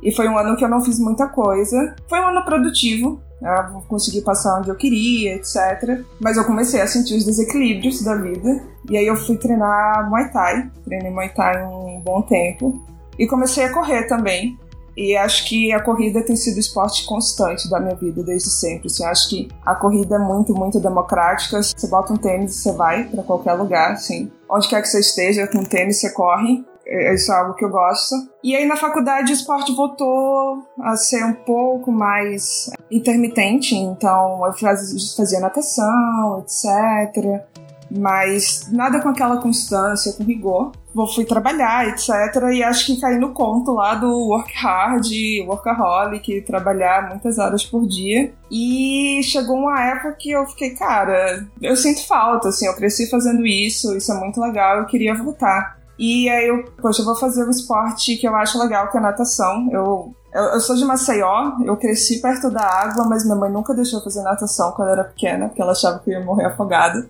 E 0.01 0.11
foi 0.11 0.27
um 0.27 0.37
ano 0.37 0.55
que 0.55 0.63
eu 0.63 0.69
não 0.69 0.83
fiz 0.83 0.99
muita 0.99 1.27
coisa. 1.27 1.95
Foi 2.07 2.19
um 2.19 2.27
ano 2.27 2.45
produtivo, 2.45 3.19
né? 3.41 3.81
consegui 3.87 4.21
passar 4.21 4.59
onde 4.59 4.69
eu 4.69 4.75
queria, 4.75 5.35
etc. 5.35 6.03
Mas 6.19 6.37
eu 6.37 6.45
comecei 6.45 6.81
a 6.81 6.87
sentir 6.87 7.15
os 7.15 7.25
desequilíbrios 7.25 8.03
da 8.03 8.15
vida. 8.15 8.63
E 8.91 8.95
aí 8.95 9.07
eu 9.07 9.15
fui 9.15 9.37
treinar 9.37 10.07
Muay 10.07 10.31
Thai. 10.31 10.69
Treinei 10.85 11.11
Muay 11.11 11.29
Thai 11.29 11.65
um 11.65 11.99
bom 12.01 12.21
tempo. 12.21 12.79
E 13.17 13.25
comecei 13.25 13.65
a 13.65 13.73
correr 13.73 14.03
também. 14.03 14.55
E 14.97 15.15
acho 15.15 15.47
que 15.47 15.71
a 15.71 15.79
corrida 15.79 16.23
tem 16.23 16.35
sido 16.35 16.57
o 16.57 16.59
esporte 16.59 17.05
constante 17.05 17.69
da 17.69 17.79
minha 17.79 17.95
vida 17.95 18.23
desde 18.23 18.49
sempre. 18.49 18.87
Assim, 18.87 19.05
acho 19.05 19.29
que 19.29 19.47
a 19.63 19.75
corrida 19.75 20.15
é 20.15 20.19
muito, 20.19 20.55
muito 20.55 20.79
democrática. 20.79 21.61
Você 21.61 21.87
bota 21.87 22.11
um 22.11 22.17
tênis 22.17 22.55
e 22.55 22.61
você 22.63 22.71
vai 22.73 23.03
para 23.03 23.21
qualquer 23.21 23.53
lugar, 23.53 23.91
assim. 23.91 24.31
Onde 24.49 24.67
quer 24.67 24.81
que 24.81 24.87
você 24.87 24.99
esteja, 24.99 25.45
com 25.45 25.63
tênis 25.63 25.99
você 25.99 26.09
corre. 26.09 26.65
É, 26.83 27.13
isso 27.13 27.31
é 27.31 27.35
algo 27.35 27.53
que 27.53 27.63
eu 27.63 27.69
gosto. 27.69 28.15
E 28.43 28.55
aí 28.55 28.65
na 28.65 28.75
faculdade 28.75 29.31
o 29.31 29.35
esporte 29.35 29.75
voltou 29.75 30.63
a 30.81 30.95
ser 30.95 31.23
um 31.25 31.33
pouco 31.33 31.91
mais 31.91 32.69
intermitente, 32.89 33.75
então 33.75 34.41
eu 34.45 34.53
fazia 34.53 35.39
natação, 35.39 36.39
etc 36.39 37.45
mas 37.89 38.67
nada 38.71 39.01
com 39.01 39.09
aquela 39.09 39.37
constância, 39.37 40.13
com 40.13 40.23
rigor. 40.23 40.71
Vou 40.93 41.07
fui 41.07 41.25
trabalhar, 41.25 41.87
etc. 41.87 42.09
E 42.53 42.63
acho 42.63 42.85
que 42.85 42.99
caí 42.99 43.17
no 43.17 43.33
conto 43.33 43.73
lá 43.73 43.95
do 43.95 44.29
work 44.29 44.53
hard, 44.55 45.05
workaholic, 45.45 46.41
trabalhar 46.41 47.09
muitas 47.09 47.37
horas 47.37 47.65
por 47.65 47.87
dia. 47.87 48.33
E 48.51 49.21
chegou 49.23 49.57
uma 49.57 49.81
época 49.81 50.15
que 50.19 50.31
eu 50.31 50.45
fiquei, 50.47 50.71
cara, 50.71 51.45
eu 51.61 51.75
sinto 51.75 52.05
falta, 52.07 52.49
assim, 52.49 52.65
eu 52.65 52.75
cresci 52.75 53.09
fazendo 53.09 53.45
isso, 53.45 53.95
isso 53.95 54.11
é 54.11 54.15
muito 54.15 54.41
legal, 54.41 54.79
eu 54.79 54.85
queria 54.85 55.13
voltar. 55.13 55.77
E 55.99 56.29
aí 56.29 56.47
eu, 56.47 56.63
poxa, 56.81 57.01
eu 57.01 57.05
vou 57.05 57.15
fazer 57.15 57.45
um 57.45 57.49
esporte 57.49 58.17
que 58.17 58.27
eu 58.27 58.35
acho 58.35 58.59
legal, 58.59 58.89
que 58.89 58.97
é 58.97 59.01
natação. 59.01 59.69
Eu 59.71 60.13
eu, 60.33 60.43
eu, 60.43 60.59
sou 60.59 60.75
de 60.75 60.85
Maceió, 60.85 61.53
eu 61.65 61.75
cresci 61.77 62.21
perto 62.21 62.51
da 62.51 62.61
água, 62.61 63.05
mas 63.07 63.23
minha 63.23 63.35
mãe 63.35 63.49
nunca 63.49 63.73
deixou 63.73 64.03
fazer 64.03 64.21
natação 64.21 64.71
quando 64.73 64.89
eu 64.89 64.93
era 64.93 65.03
pequena, 65.05 65.47
porque 65.47 65.61
ela 65.61 65.71
achava 65.71 65.97
que 65.97 66.11
eu 66.11 66.19
ia 66.19 66.23
morrer 66.23 66.45
afogada. 66.45 67.09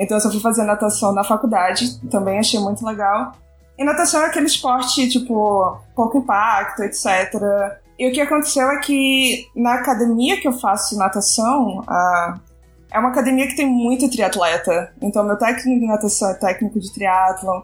Então 0.00 0.16
eu 0.16 0.20
só 0.20 0.30
fui 0.30 0.40
fazer 0.40 0.64
natação 0.64 1.12
na 1.12 1.22
faculdade, 1.22 2.00
também 2.08 2.38
achei 2.38 2.58
muito 2.58 2.84
legal. 2.84 3.32
E 3.78 3.84
natação 3.84 4.22
é 4.22 4.26
aquele 4.26 4.46
esporte, 4.46 5.06
tipo, 5.10 5.78
pouco 5.94 6.18
impacto, 6.18 6.82
etc. 6.82 7.34
E 7.98 8.08
o 8.08 8.12
que 8.12 8.20
aconteceu 8.20 8.66
é 8.70 8.78
que 8.78 9.46
na 9.54 9.74
academia 9.74 10.40
que 10.40 10.48
eu 10.48 10.54
faço 10.54 10.96
natação, 10.96 11.82
a... 11.86 12.40
é 12.90 12.98
uma 12.98 13.10
academia 13.10 13.46
que 13.46 13.54
tem 13.54 13.66
muito 13.66 14.10
triatleta. 14.10 14.90
Então 15.02 15.22
meu 15.22 15.36
técnico 15.36 15.80
de 15.80 15.86
natação 15.86 16.30
é 16.30 16.34
técnico 16.34 16.80
de 16.80 16.90
triatlon. 16.92 17.60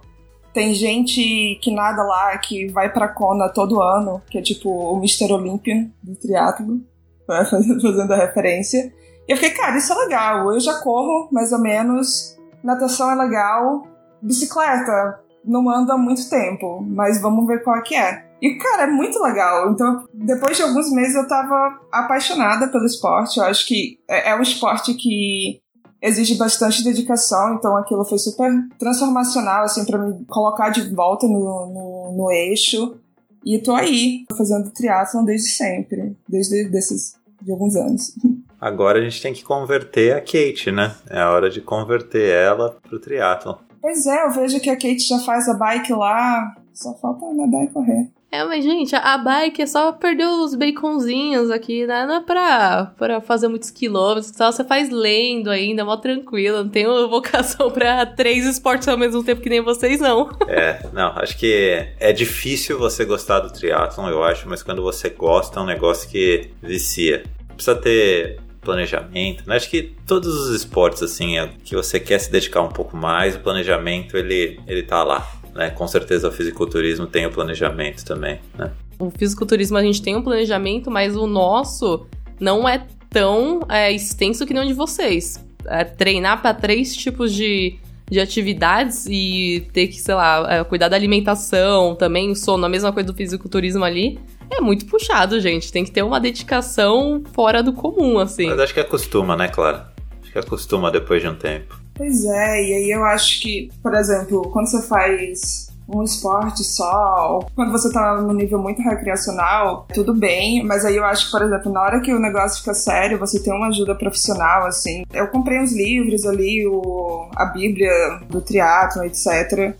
Tem 0.52 0.74
gente 0.74 1.58
que 1.62 1.74
nada 1.74 2.02
lá, 2.02 2.36
que 2.36 2.66
vai 2.68 2.92
pra 2.92 3.08
Kona 3.08 3.48
todo 3.48 3.80
ano, 3.80 4.20
que 4.28 4.38
é 4.38 4.42
tipo 4.42 4.68
o 4.68 4.98
Mr. 4.98 5.32
Olympia 5.32 5.88
do 6.02 6.14
triatlo, 6.16 6.82
fazendo 7.26 8.12
a 8.12 8.16
referência. 8.16 8.92
Eu 9.28 9.36
fiquei, 9.36 9.50
cara, 9.50 9.76
isso 9.76 9.92
é 9.92 9.96
legal. 9.96 10.52
Eu 10.52 10.60
já 10.60 10.74
corro, 10.80 11.28
mais 11.32 11.52
ou 11.52 11.60
menos. 11.60 12.36
Natação 12.62 13.10
é 13.10 13.14
legal. 13.14 13.86
Bicicleta, 14.22 15.20
não 15.44 15.68
ando 15.70 15.92
há 15.92 15.98
muito 15.98 16.28
tempo, 16.28 16.84
mas 16.88 17.20
vamos 17.20 17.46
ver 17.46 17.62
qual 17.62 17.76
é 17.76 17.82
que 17.82 17.94
é. 17.94 18.26
E, 18.40 18.54
cara, 18.56 18.82
é 18.82 18.86
muito 18.86 19.20
legal. 19.22 19.70
Então, 19.70 20.06
depois 20.12 20.56
de 20.56 20.62
alguns 20.62 20.90
meses, 20.92 21.14
eu 21.14 21.26
tava 21.26 21.80
apaixonada 21.90 22.68
pelo 22.68 22.84
esporte. 22.84 23.38
Eu 23.38 23.44
acho 23.44 23.66
que 23.66 23.98
é, 24.08 24.30
é 24.30 24.36
um 24.36 24.42
esporte 24.42 24.94
que 24.94 25.60
exige 26.00 26.36
bastante 26.36 26.84
dedicação, 26.84 27.54
então 27.54 27.76
aquilo 27.76 28.04
foi 28.04 28.18
super 28.18 28.50
transformacional, 28.78 29.64
assim, 29.64 29.84
para 29.84 29.98
me 29.98 30.24
colocar 30.26 30.68
de 30.68 30.94
volta 30.94 31.26
no, 31.26 31.66
no, 31.66 32.12
no 32.16 32.30
eixo. 32.30 32.96
E 33.44 33.58
tô 33.58 33.74
aí, 33.74 34.24
fazendo 34.36 34.70
triatlon 34.70 35.24
desde 35.24 35.50
sempre, 35.50 36.16
desde 36.28 36.68
desses, 36.68 37.14
de 37.40 37.50
alguns 37.50 37.76
anos. 37.76 38.14
Agora 38.66 38.98
a 38.98 39.02
gente 39.02 39.22
tem 39.22 39.32
que 39.32 39.44
converter 39.44 40.12
a 40.12 40.20
Kate, 40.20 40.72
né? 40.72 40.92
É 41.08 41.20
a 41.20 41.30
hora 41.30 41.48
de 41.48 41.60
converter 41.60 42.28
ela 42.28 42.76
pro 42.82 42.98
triatlon. 42.98 43.54
Pois 43.80 44.04
é, 44.08 44.24
eu 44.24 44.30
vejo 44.32 44.58
que 44.58 44.68
a 44.68 44.74
Kate 44.74 45.06
já 45.08 45.20
faz 45.20 45.48
a 45.48 45.54
bike 45.54 45.92
lá, 45.92 46.52
só 46.74 46.92
falta 46.94 47.32
nadar 47.32 47.62
e 47.62 47.68
correr. 47.68 48.08
É, 48.32 48.42
mas 48.42 48.64
gente, 48.64 48.92
a 48.96 49.16
bike 49.18 49.62
é 49.62 49.66
só 49.66 49.92
perder 49.92 50.26
os 50.26 50.56
baconzinhos 50.56 51.48
aqui, 51.48 51.86
né? 51.86 52.06
Não 52.06 52.16
é 52.16 52.20
pra, 52.20 52.92
pra 52.98 53.20
fazer 53.20 53.46
muitos 53.46 53.70
quilômetros 53.70 54.30
e 54.30 54.36
tal. 54.36 54.50
Você 54.50 54.64
faz 54.64 54.90
lendo 54.90 55.48
ainda, 55.48 55.84
mó 55.84 55.96
tranquilo. 55.96 56.64
Não 56.64 56.68
tenho 56.68 57.08
vocação 57.08 57.70
pra 57.72 58.04
três 58.04 58.44
esportes 58.44 58.88
ao 58.88 58.98
mesmo 58.98 59.22
tempo 59.22 59.40
que 59.40 59.48
nem 59.48 59.60
vocês, 59.60 60.00
não. 60.00 60.28
É, 60.48 60.80
não, 60.92 61.12
acho 61.16 61.38
que 61.38 61.86
é 62.00 62.12
difícil 62.12 62.78
você 62.80 63.04
gostar 63.04 63.38
do 63.40 63.52
triatlon, 63.52 64.08
eu 64.08 64.24
acho, 64.24 64.48
mas 64.48 64.62
quando 64.62 64.82
você 64.82 65.08
gosta 65.08 65.60
é 65.60 65.62
um 65.62 65.66
negócio 65.66 66.08
que 66.10 66.50
vicia. 66.60 67.22
Precisa 67.54 67.76
ter 67.76 68.40
planejamento. 68.66 69.44
Né? 69.46 69.56
Acho 69.56 69.70
que 69.70 69.94
todos 70.06 70.28
os 70.28 70.54
esportes, 70.54 71.02
assim, 71.02 71.38
é 71.38 71.48
que 71.64 71.74
você 71.74 71.98
quer 71.98 72.18
se 72.18 72.30
dedicar 72.30 72.60
um 72.60 72.68
pouco 72.68 72.96
mais, 72.96 73.36
o 73.36 73.40
planejamento, 73.40 74.16
ele, 74.16 74.60
ele 74.66 74.82
tá 74.82 75.02
lá. 75.02 75.30
Né? 75.54 75.70
Com 75.70 75.86
certeza 75.86 76.28
o 76.28 76.32
fisiculturismo 76.32 77.06
tem 77.06 77.24
o 77.24 77.30
planejamento 77.30 78.04
também, 78.04 78.40
né? 78.58 78.72
O 78.98 79.10
fisiculturismo 79.10 79.78
a 79.78 79.82
gente 79.82 80.02
tem 80.02 80.16
um 80.16 80.22
planejamento, 80.22 80.90
mas 80.90 81.16
o 81.16 81.26
nosso 81.26 82.06
não 82.40 82.68
é 82.68 82.86
tão 83.08 83.60
é, 83.68 83.92
extenso 83.92 84.44
que 84.44 84.52
nem 84.52 84.64
o 84.64 84.66
de 84.66 84.74
vocês. 84.74 85.42
É, 85.66 85.84
treinar 85.84 86.42
para 86.42 86.54
três 86.54 86.94
tipos 86.94 87.32
de, 87.32 87.76
de 88.10 88.20
atividades 88.20 89.06
e 89.06 89.66
ter 89.72 89.88
que, 89.88 90.00
sei 90.00 90.14
lá, 90.14 90.46
é, 90.48 90.64
cuidar 90.64 90.88
da 90.88 90.96
alimentação 90.96 91.94
também, 91.94 92.30
o 92.30 92.36
sono, 92.36 92.64
a 92.64 92.68
mesma 92.68 92.92
coisa 92.92 93.06
do 93.06 93.14
fisiculturismo 93.14 93.84
ali 93.84 94.18
é 94.50 94.60
muito 94.60 94.86
puxado, 94.86 95.40
gente. 95.40 95.72
Tem 95.72 95.84
que 95.84 95.90
ter 95.90 96.02
uma 96.02 96.20
dedicação 96.20 97.22
fora 97.32 97.62
do 97.62 97.72
comum, 97.72 98.18
assim. 98.18 98.46
Mas 98.46 98.60
acho 98.60 98.74
que 98.74 98.80
acostuma, 98.80 99.36
né, 99.36 99.48
Clara? 99.48 99.92
Acho 100.22 100.32
que 100.32 100.38
acostuma 100.38 100.90
depois 100.90 101.22
de 101.22 101.28
um 101.28 101.34
tempo. 101.34 101.78
Pois 101.94 102.24
é, 102.24 102.62
e 102.62 102.74
aí 102.74 102.90
eu 102.90 103.04
acho 103.04 103.40
que, 103.40 103.70
por 103.82 103.94
exemplo, 103.94 104.42
quando 104.50 104.66
você 104.66 104.86
faz 104.86 105.66
um 105.88 106.02
esporte 106.02 106.64
só, 106.64 107.38
quando 107.54 107.70
você 107.70 107.90
tá 107.92 108.20
num 108.20 108.32
nível 108.32 108.58
muito 108.58 108.82
recreacional, 108.82 109.86
tudo 109.94 110.12
bem, 110.12 110.64
mas 110.64 110.84
aí 110.84 110.96
eu 110.96 111.04
acho 111.04 111.26
que, 111.26 111.30
por 111.30 111.42
exemplo, 111.42 111.72
na 111.72 111.80
hora 111.80 112.00
que 112.00 112.12
o 112.12 112.18
negócio 112.18 112.58
fica 112.58 112.74
sério, 112.74 113.18
você 113.18 113.40
tem 113.40 113.54
uma 113.54 113.68
ajuda 113.68 113.94
profissional, 113.94 114.66
assim. 114.66 115.04
Eu 115.12 115.28
comprei 115.28 115.60
uns 115.60 115.72
livros, 115.72 116.24
eu 116.24 116.32
li 116.32 116.66
o, 116.66 117.28
a 117.36 117.46
Bíblia 117.46 117.92
do 118.28 118.40
triatlo, 118.40 119.04
etc 119.04 119.74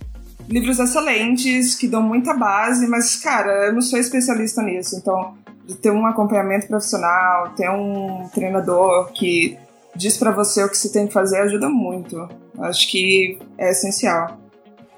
livros 0.49 0.79
excelentes, 0.79 1.75
que 1.75 1.89
dão 1.89 2.03
muita 2.03 2.35
base, 2.35 2.87
mas, 2.87 3.17
cara, 3.17 3.67
eu 3.67 3.73
não 3.73 3.83
sou 3.83 3.99
especialista 3.99 4.63
nisso, 4.63 4.97
então 4.97 5.35
ter 5.81 5.91
um 5.91 6.07
acompanhamento 6.07 6.69
profissional, 6.69 7.51
ter 7.51 7.69
um 7.71 8.29
treinador 8.33 9.13
que 9.13 9.59
diz 9.95 10.17
para 10.17 10.31
você 10.31 10.63
o 10.63 10.69
que 10.69 10.77
você 10.77 10.93
tem 10.93 11.07
que 11.07 11.13
fazer 11.13 11.39
ajuda 11.39 11.69
muito. 11.69 12.29
Acho 12.59 12.89
que 12.89 13.39
é 13.59 13.71
essencial. 13.71 14.39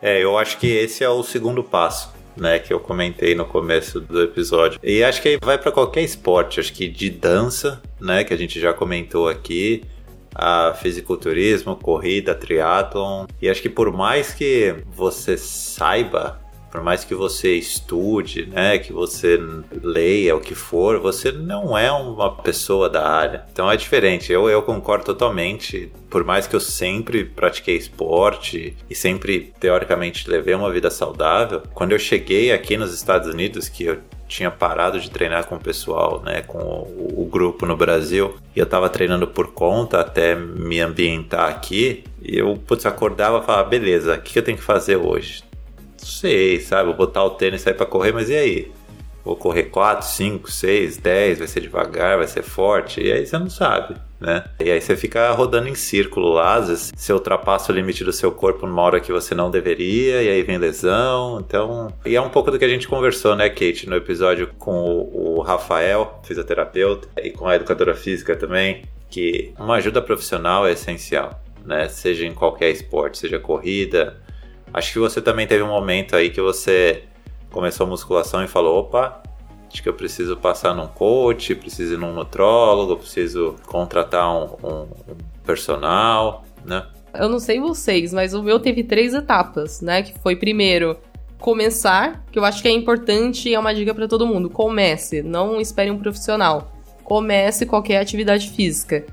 É, 0.02 0.22
eu 0.22 0.36
acho 0.36 0.58
que 0.58 0.66
esse 0.66 1.02
é 1.02 1.08
o 1.08 1.22
segundo 1.22 1.62
passo. 1.64 2.16
Né, 2.36 2.60
que 2.60 2.72
eu 2.72 2.78
comentei 2.78 3.34
no 3.34 3.44
começo 3.44 4.00
do 4.00 4.22
episódio. 4.22 4.78
E 4.80 5.02
acho 5.02 5.20
que 5.20 5.26
aí 5.26 5.38
vai 5.42 5.58
para 5.58 5.72
qualquer 5.72 6.02
esporte, 6.02 6.60
acho 6.60 6.72
que 6.72 6.86
de 6.86 7.10
dança, 7.10 7.82
né, 8.00 8.22
que 8.22 8.32
a 8.32 8.36
gente 8.36 8.60
já 8.60 8.72
comentou 8.72 9.28
aqui, 9.28 9.82
a 10.38 10.72
fisiculturismo, 10.74 11.74
corrida, 11.74 12.34
triatlon. 12.34 13.26
E 13.42 13.50
acho 13.50 13.60
que 13.60 13.68
por 13.68 13.92
mais 13.92 14.32
que 14.32 14.76
você 14.86 15.36
saiba 15.36 16.40
por 16.78 16.84
mais 16.84 17.02
que 17.02 17.12
você 17.12 17.56
estude, 17.56 18.46
né, 18.46 18.78
que 18.78 18.92
você 18.92 19.36
leia 19.82 20.36
o 20.36 20.40
que 20.40 20.54
for, 20.54 21.00
você 21.00 21.32
não 21.32 21.76
é 21.76 21.90
uma 21.90 22.36
pessoa 22.36 22.88
da 22.88 23.04
área. 23.04 23.44
Então 23.52 23.68
é 23.68 23.76
diferente. 23.76 24.32
Eu, 24.32 24.48
eu 24.48 24.62
concordo 24.62 25.04
totalmente. 25.04 25.90
Por 26.08 26.22
mais 26.22 26.46
que 26.46 26.54
eu 26.54 26.60
sempre 26.60 27.24
pratiquei 27.24 27.76
esporte 27.76 28.76
e 28.88 28.94
sempre, 28.94 29.52
teoricamente, 29.58 30.30
levei 30.30 30.54
uma 30.54 30.70
vida 30.70 30.88
saudável, 30.88 31.62
quando 31.74 31.90
eu 31.90 31.98
cheguei 31.98 32.52
aqui 32.52 32.76
nos 32.76 32.94
Estados 32.94 33.28
Unidos, 33.28 33.68
que 33.68 33.82
eu 33.82 33.98
tinha 34.28 34.50
parado 34.50 35.00
de 35.00 35.10
treinar 35.10 35.46
com 35.46 35.56
o 35.56 35.60
pessoal, 35.60 36.22
né, 36.24 36.42
com 36.42 36.58
o, 36.58 37.22
o 37.22 37.24
grupo 37.24 37.66
no 37.66 37.76
Brasil, 37.76 38.36
e 38.54 38.60
eu 38.60 38.64
estava 38.64 38.88
treinando 38.88 39.26
por 39.26 39.48
conta 39.52 40.00
até 40.00 40.36
me 40.36 40.80
ambientar 40.80 41.48
aqui, 41.48 42.04
E 42.22 42.38
eu, 42.38 42.56
putz, 42.56 42.86
acordava 42.86 43.38
e 43.38 43.44
falava, 43.44 43.68
beleza, 43.68 44.14
o 44.14 44.20
que, 44.20 44.34
que 44.34 44.38
eu 44.38 44.44
tenho 44.44 44.58
que 44.58 44.64
fazer 44.64 44.96
hoje? 44.96 45.47
Sei, 45.98 46.60
sabe? 46.60 46.86
Vou 46.86 46.94
botar 46.94 47.24
o 47.24 47.30
tênis 47.30 47.60
sair 47.60 47.74
pra 47.74 47.86
correr, 47.86 48.12
mas 48.12 48.30
e 48.30 48.36
aí? 48.36 48.72
Vou 49.24 49.36
correr 49.36 49.64
4, 49.64 50.06
5, 50.06 50.50
6, 50.50 50.96
10, 50.96 51.38
vai 51.40 51.46
ser 51.46 51.60
devagar, 51.60 52.16
vai 52.16 52.26
ser 52.26 52.42
forte, 52.42 53.02
e 53.02 53.12
aí 53.12 53.26
você 53.26 53.36
não 53.36 53.50
sabe, 53.50 53.94
né? 54.18 54.44
E 54.58 54.70
aí 54.70 54.80
você 54.80 54.96
fica 54.96 55.30
rodando 55.32 55.68
em 55.68 55.74
círculo 55.74 56.30
lá, 56.30 56.54
às 56.54 56.68
vezes 56.68 56.92
você 56.96 57.12
ultrapassa 57.12 57.70
o 57.70 57.74
limite 57.74 58.02
do 58.04 58.12
seu 58.12 58.32
corpo 58.32 58.66
numa 58.66 58.80
hora 58.80 59.00
que 59.00 59.12
você 59.12 59.34
não 59.34 59.50
deveria, 59.50 60.22
e 60.22 60.30
aí 60.30 60.42
vem 60.42 60.56
lesão, 60.56 61.44
então... 61.46 61.92
E 62.06 62.16
é 62.16 62.20
um 62.22 62.30
pouco 62.30 62.50
do 62.50 62.58
que 62.58 62.64
a 62.64 62.68
gente 62.68 62.88
conversou, 62.88 63.36
né, 63.36 63.50
Kate, 63.50 63.86
no 63.86 63.96
episódio 63.96 64.48
com 64.58 64.82
o, 64.82 65.36
o 65.36 65.42
Rafael, 65.42 66.22
fisioterapeuta, 66.22 67.08
e 67.22 67.30
com 67.30 67.46
a 67.46 67.56
educadora 67.56 67.94
física 67.94 68.34
também, 68.34 68.84
que 69.10 69.52
uma 69.58 69.74
ajuda 69.74 70.00
profissional 70.00 70.66
é 70.66 70.72
essencial, 70.72 71.38
né? 71.64 71.88
Seja 71.88 72.24
em 72.24 72.32
qualquer 72.32 72.70
esporte, 72.70 73.18
seja 73.18 73.38
corrida. 73.38 74.16
Acho 74.72 74.92
que 74.92 74.98
você 74.98 75.20
também 75.20 75.46
teve 75.46 75.62
um 75.62 75.68
momento 75.68 76.14
aí 76.14 76.30
que 76.30 76.40
você 76.40 77.04
começou 77.50 77.86
a 77.86 77.88
musculação 77.88 78.44
e 78.44 78.48
falou: 78.48 78.78
opa, 78.78 79.22
acho 79.72 79.82
que 79.82 79.88
eu 79.88 79.94
preciso 79.94 80.36
passar 80.36 80.74
num 80.74 80.86
coach, 80.86 81.54
preciso 81.54 81.94
ir 81.94 81.98
num 81.98 82.12
nutrólogo, 82.12 82.96
preciso 82.96 83.56
contratar 83.66 84.30
um, 84.30 84.56
um, 84.62 84.82
um 84.82 85.16
personal, 85.44 86.44
né? 86.64 86.86
Eu 87.14 87.28
não 87.28 87.38
sei 87.38 87.58
vocês, 87.58 88.12
mas 88.12 88.34
o 88.34 88.42
meu 88.42 88.60
teve 88.60 88.84
três 88.84 89.14
etapas, 89.14 89.80
né? 89.80 90.02
Que 90.02 90.18
foi 90.20 90.36
primeiro 90.36 90.96
começar, 91.38 92.24
que 92.30 92.38
eu 92.38 92.44
acho 92.44 92.60
que 92.60 92.68
é 92.68 92.72
importante 92.72 93.48
e 93.48 93.54
é 93.54 93.58
uma 93.58 93.74
dica 93.74 93.94
para 93.94 94.08
todo 94.08 94.26
mundo. 94.26 94.50
Comece, 94.50 95.22
não 95.22 95.60
espere 95.60 95.90
um 95.90 95.98
profissional. 95.98 96.72
Comece 97.02 97.64
qualquer 97.64 98.00
atividade 98.00 98.50
física. 98.50 99.06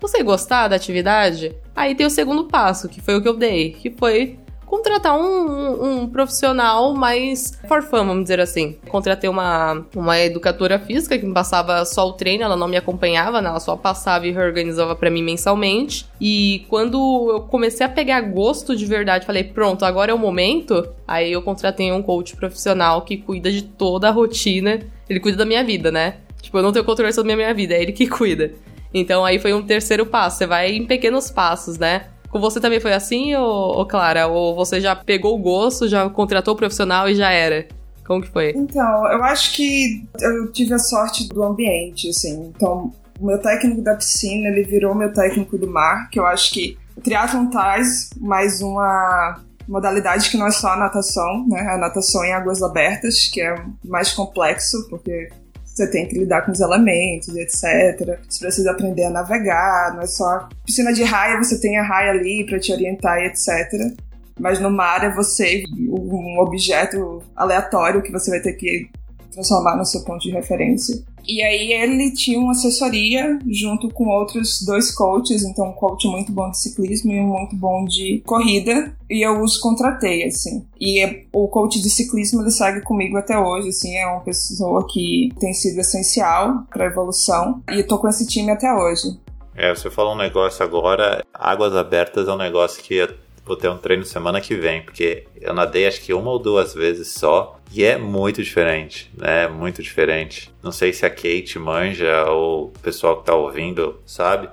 Você 0.00 0.22
gostar 0.22 0.68
da 0.68 0.76
atividade? 0.76 1.54
Aí 1.76 1.94
tem 1.94 2.06
o 2.06 2.10
segundo 2.10 2.44
passo, 2.44 2.88
que 2.88 3.00
foi 3.00 3.16
o 3.16 3.22
que 3.22 3.28
eu 3.28 3.36
dei, 3.36 3.72
que 3.72 3.90
foi 3.90 4.38
contratar 4.72 5.14
um, 5.14 5.20
um, 5.20 5.84
um, 5.84 6.06
profissional 6.08 6.94
mais 6.94 7.60
for 7.68 7.82
fun, 7.82 8.06
vamos 8.06 8.22
dizer 8.22 8.40
assim. 8.40 8.78
Contratei 8.88 9.28
uma, 9.28 9.84
uma 9.94 10.18
educadora 10.18 10.78
física 10.78 11.18
que 11.18 11.26
me 11.26 11.34
passava 11.34 11.84
só 11.84 12.08
o 12.08 12.14
treino, 12.14 12.42
ela 12.42 12.56
não 12.56 12.66
me 12.66 12.78
acompanhava, 12.78 13.42
né? 13.42 13.50
ela 13.50 13.60
só 13.60 13.76
passava 13.76 14.26
e 14.26 14.30
reorganizava 14.30 14.96
para 14.96 15.10
mim 15.10 15.22
mensalmente. 15.22 16.06
E 16.18 16.64
quando 16.70 17.32
eu 17.32 17.40
comecei 17.42 17.84
a 17.84 17.88
pegar 17.88 18.22
gosto 18.22 18.74
de 18.74 18.86
verdade, 18.86 19.26
falei, 19.26 19.44
pronto, 19.44 19.84
agora 19.84 20.10
é 20.10 20.14
o 20.14 20.18
momento. 20.18 20.88
Aí 21.06 21.30
eu 21.30 21.42
contratei 21.42 21.92
um 21.92 22.02
coach 22.02 22.34
profissional 22.34 23.02
que 23.02 23.18
cuida 23.18 23.52
de 23.52 23.60
toda 23.64 24.08
a 24.08 24.10
rotina. 24.10 24.80
Ele 25.06 25.20
cuida 25.20 25.36
da 25.36 25.44
minha 25.44 25.62
vida, 25.62 25.92
né? 25.92 26.14
Tipo, 26.40 26.56
eu 26.56 26.62
não 26.62 26.72
tenho 26.72 26.86
controle 26.86 27.12
sobre 27.12 27.34
a 27.34 27.36
minha 27.36 27.52
vida, 27.52 27.74
é 27.74 27.82
ele 27.82 27.92
que 27.92 28.06
cuida. 28.08 28.52
Então 28.94 29.22
aí 29.22 29.38
foi 29.38 29.52
um 29.52 29.62
terceiro 29.62 30.06
passo. 30.06 30.38
Você 30.38 30.46
vai 30.46 30.72
em 30.72 30.86
pequenos 30.86 31.30
passos, 31.30 31.76
né? 31.76 32.06
Com 32.32 32.40
você 32.40 32.58
também 32.58 32.80
foi 32.80 32.94
assim, 32.94 33.34
ou, 33.34 33.76
ou 33.76 33.86
Clara? 33.86 34.26
Ou 34.26 34.54
você 34.54 34.80
já 34.80 34.96
pegou 34.96 35.34
o 35.34 35.38
gosto, 35.38 35.86
já 35.86 36.08
contratou 36.08 36.54
o 36.54 36.56
profissional 36.56 37.06
e 37.06 37.14
já 37.14 37.30
era? 37.30 37.68
Como 38.06 38.22
que 38.22 38.30
foi? 38.30 38.54
Então, 38.56 39.06
eu 39.12 39.22
acho 39.22 39.52
que 39.52 40.02
eu 40.18 40.50
tive 40.50 40.72
a 40.72 40.78
sorte 40.78 41.28
do 41.28 41.42
ambiente, 41.42 42.08
assim. 42.08 42.50
Então, 42.56 42.90
o 43.20 43.26
meu 43.26 43.38
técnico 43.38 43.82
da 43.82 43.94
piscina, 43.94 44.48
ele 44.48 44.62
virou 44.62 44.94
meu 44.94 45.12
técnico 45.12 45.58
do 45.58 45.68
mar, 45.68 46.08
que 46.08 46.18
eu 46.18 46.24
acho 46.24 46.52
que 46.52 46.78
o 46.96 47.02
triatlon 47.02 47.48
traz 47.48 48.08
mais 48.16 48.62
uma 48.62 49.38
modalidade 49.68 50.30
que 50.30 50.38
não 50.38 50.46
é 50.46 50.50
só 50.50 50.68
a 50.68 50.76
natação, 50.78 51.46
né? 51.46 51.60
A 51.68 51.76
natação 51.76 52.24
em 52.24 52.32
águas 52.32 52.62
abertas, 52.62 53.28
que 53.28 53.42
é 53.42 53.54
mais 53.84 54.10
complexo, 54.10 54.88
porque 54.88 55.28
você 55.72 55.90
tem 55.90 56.06
que 56.06 56.18
lidar 56.18 56.42
com 56.42 56.52
os 56.52 56.60
elementos, 56.60 57.34
etc. 57.34 58.18
Você 58.28 58.40
precisa 58.40 58.70
aprender 58.70 59.04
a 59.04 59.10
navegar, 59.10 59.94
não 59.94 60.02
é 60.02 60.06
só 60.06 60.48
piscina 60.64 60.92
de 60.92 61.02
raia, 61.02 61.38
você 61.38 61.58
tem 61.60 61.78
a 61.78 61.82
raia 61.82 62.10
ali 62.10 62.44
para 62.44 62.60
te 62.60 62.72
orientar 62.72 63.18
etc. 63.20 63.94
Mas 64.38 64.60
no 64.60 64.70
mar 64.70 65.04
é 65.04 65.14
você 65.14 65.62
um 65.88 66.40
objeto 66.40 67.22
aleatório 67.34 68.02
que 68.02 68.12
você 68.12 68.30
vai 68.30 68.40
ter 68.40 68.52
que 68.52 68.88
transformar 69.32 69.76
no 69.76 69.84
seu 69.84 70.04
ponto 70.04 70.20
de 70.20 70.30
referência. 70.30 71.02
E 71.26 71.40
aí 71.42 71.72
ele 71.72 72.12
tinha 72.12 72.38
uma 72.38 72.52
assessoria 72.52 73.38
junto 73.48 73.88
com 73.90 74.08
outros 74.08 74.62
dois 74.62 74.92
coaches, 74.92 75.44
então 75.44 75.68
um 75.68 75.72
coach 75.72 76.06
muito 76.08 76.32
bom 76.32 76.50
de 76.50 76.58
ciclismo 76.58 77.12
e 77.12 77.20
um 77.20 77.28
muito 77.28 77.54
bom 77.54 77.84
de 77.84 78.22
corrida, 78.26 78.92
e 79.08 79.24
eu 79.24 79.40
os 79.40 79.56
contratei, 79.56 80.24
assim. 80.24 80.64
E 80.80 81.26
o 81.32 81.46
coach 81.46 81.80
de 81.80 81.88
ciclismo 81.88 82.42
ele 82.42 82.50
segue 82.50 82.80
comigo 82.80 83.16
até 83.16 83.38
hoje, 83.38 83.68
assim, 83.68 83.96
é 83.96 84.06
uma 84.06 84.20
pessoa 84.20 84.86
que 84.88 85.30
tem 85.38 85.52
sido 85.52 85.78
essencial 85.80 86.64
para 86.70 86.84
a 86.84 86.88
evolução, 86.88 87.62
e 87.70 87.76
eu 87.76 87.86
tô 87.86 87.98
com 87.98 88.08
esse 88.08 88.26
time 88.26 88.50
até 88.50 88.72
hoje. 88.72 89.16
É, 89.54 89.72
você 89.74 89.90
falou 89.90 90.14
um 90.14 90.18
negócio 90.18 90.64
agora, 90.64 91.24
águas 91.32 91.76
abertas 91.76 92.26
é 92.26 92.32
um 92.32 92.38
negócio 92.38 92.82
que 92.82 92.98
vou 93.44 93.56
ter 93.56 93.68
um 93.68 93.78
treino 93.78 94.04
semana 94.04 94.40
que 94.40 94.54
vem, 94.54 94.82
porque 94.82 95.24
eu 95.40 95.52
nadei 95.52 95.86
acho 95.86 96.00
que 96.00 96.14
uma 96.14 96.30
ou 96.30 96.38
duas 96.38 96.74
vezes 96.74 97.08
só 97.08 97.58
e 97.72 97.84
é 97.84 97.96
muito 97.96 98.42
diferente, 98.42 99.10
né? 99.16 99.48
Muito 99.48 99.82
diferente. 99.82 100.52
Não 100.62 100.70
sei 100.70 100.92
se 100.92 101.06
a 101.06 101.10
Kate 101.10 101.58
manja 101.58 102.26
ou 102.30 102.66
o 102.66 102.78
pessoal 102.80 103.18
que 103.18 103.26
tá 103.26 103.34
ouvindo 103.34 104.00
sabe. 104.06 104.48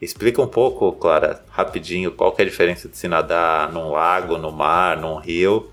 Explica 0.00 0.40
um 0.40 0.46
pouco, 0.46 0.92
Clara, 0.92 1.42
rapidinho, 1.48 2.12
qual 2.12 2.32
que 2.32 2.42
é 2.42 2.44
a 2.44 2.48
diferença 2.48 2.88
de 2.88 2.96
se 2.96 3.08
nadar 3.08 3.72
num 3.72 3.90
lago, 3.90 4.38
no 4.38 4.52
mar, 4.52 4.96
num 4.96 5.16
rio 5.16 5.70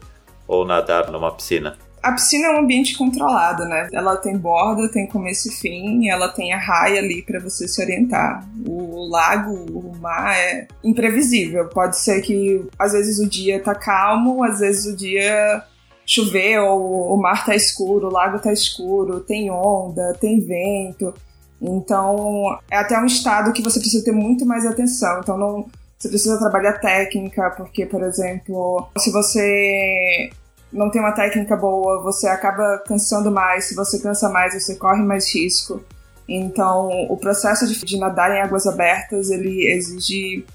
ou 0.47 0.65
nadar 0.65 1.11
numa 1.11 1.31
piscina. 1.31 1.77
A 2.05 2.11
piscina 2.11 2.45
é 2.45 2.51
um 2.51 2.59
ambiente 2.59 2.95
controlado, 2.95 3.65
né? 3.65 3.89
Ela 3.91 4.15
tem 4.15 4.37
borda, 4.37 4.87
tem 4.91 5.07
começo 5.07 5.47
e 5.47 5.51
fim, 5.51 6.07
ela 6.07 6.29
tem 6.29 6.53
a 6.53 6.59
raia 6.59 6.99
ali 6.99 7.23
para 7.23 7.39
você 7.39 7.67
se 7.67 7.81
orientar. 7.81 8.47
O 8.63 9.09
lago, 9.09 9.51
o 9.51 9.91
mar 9.99 10.37
é 10.37 10.67
imprevisível. 10.83 11.67
Pode 11.67 11.97
ser 11.97 12.21
que 12.21 12.63
às 12.77 12.91
vezes 12.91 13.17
o 13.17 13.27
dia 13.27 13.59
tá 13.59 13.73
calmo, 13.73 14.43
às 14.43 14.59
vezes 14.59 14.85
o 14.85 14.95
dia 14.95 15.63
choveu, 16.05 16.63
o 16.75 17.17
mar 17.17 17.43
tá 17.43 17.55
escuro, 17.55 18.05
o 18.05 18.11
lago 18.11 18.37
tá 18.37 18.53
escuro, 18.53 19.21
tem 19.21 19.49
onda, 19.49 20.15
tem 20.21 20.39
vento. 20.39 21.11
Então, 21.59 22.55
é 22.69 22.77
até 22.77 22.99
um 22.99 23.07
estado 23.07 23.51
que 23.51 23.63
você 23.63 23.79
precisa 23.79 24.05
ter 24.05 24.11
muito 24.11 24.45
mais 24.45 24.63
atenção. 24.63 25.21
Então, 25.21 25.39
não, 25.39 25.65
você 25.97 26.07
precisa 26.07 26.37
trabalhar 26.37 26.73
técnica, 26.73 27.49
porque, 27.57 27.87
por 27.87 28.03
exemplo, 28.03 28.87
se 28.99 29.11
você 29.11 30.29
não 30.75 30.91
tem 30.91 31.01
uma 31.01 31.13
técnica 31.13 31.55
boa, 31.55 32.03
você 32.03 32.27
acaba 32.27 32.83
cansando 32.85 33.31
mais. 33.31 33.65
Se 33.65 33.75
você 33.75 33.97
cansa 33.99 34.29
mais, 34.29 34.53
você 34.53 34.75
corre 34.75 35.01
mais 35.01 35.33
risco. 35.33 35.81
Então, 36.27 36.89
o 37.09 37.15
processo 37.15 37.65
de, 37.65 37.79
de 37.85 37.97
nadar 37.97 38.35
em 38.35 38.41
águas 38.41 38.67
abertas, 38.67 39.29
ele 39.29 39.67
exige 39.71 40.45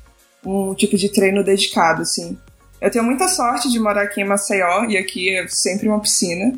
um 0.45 0.75
tipo 0.75 0.97
de 0.97 1.09
treino 1.11 1.43
dedicado, 1.43 2.03
assim. 2.03 2.39
Eu 2.81 2.91
tenho 2.91 3.05
muita 3.05 3.29
sorte 3.29 3.71
de 3.71 3.79
morar 3.79 4.03
aqui 4.03 4.21
em 4.21 4.27
Maceió, 4.27 4.85
e 4.85 4.99
aqui 4.99 5.35
é 5.35 5.49
sempre 5.49 5.89
uma 5.89 6.01
piscina, 6.01 6.53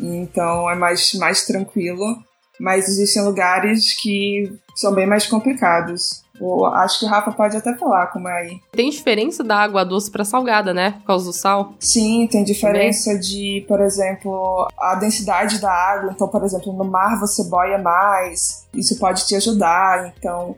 então 0.00 0.70
é 0.70 0.74
mais, 0.74 1.12
mais 1.14 1.44
tranquilo. 1.44 2.16
Mas 2.58 2.88
existem 2.88 3.22
lugares 3.22 3.94
que 4.00 4.58
são 4.76 4.94
bem 4.94 5.06
mais 5.06 5.26
complicados 5.26 6.21
acho 6.74 7.00
que 7.00 7.06
o 7.06 7.08
Rafa 7.08 7.32
pode 7.32 7.56
até 7.56 7.74
falar 7.74 8.08
como 8.08 8.28
é 8.28 8.40
aí. 8.40 8.60
Tem 8.72 8.90
diferença 8.90 9.44
da 9.44 9.56
água 9.56 9.84
doce 9.84 10.10
para 10.10 10.24
salgada, 10.24 10.72
né? 10.72 10.92
Por 11.00 11.06
causa 11.06 11.26
do 11.26 11.32
sal? 11.32 11.74
Sim, 11.78 12.26
tem 12.30 12.44
diferença 12.44 13.18
de, 13.18 13.64
por 13.68 13.80
exemplo, 13.80 14.68
a 14.78 14.94
densidade 14.94 15.60
da 15.60 15.72
água. 15.72 16.12
Então, 16.14 16.28
por 16.28 16.42
exemplo, 16.44 16.72
no 16.72 16.84
mar 16.84 17.18
você 17.18 17.44
boia 17.48 17.78
mais. 17.78 18.66
Isso 18.74 18.98
pode 18.98 19.26
te 19.26 19.34
ajudar. 19.36 20.12
Então, 20.16 20.56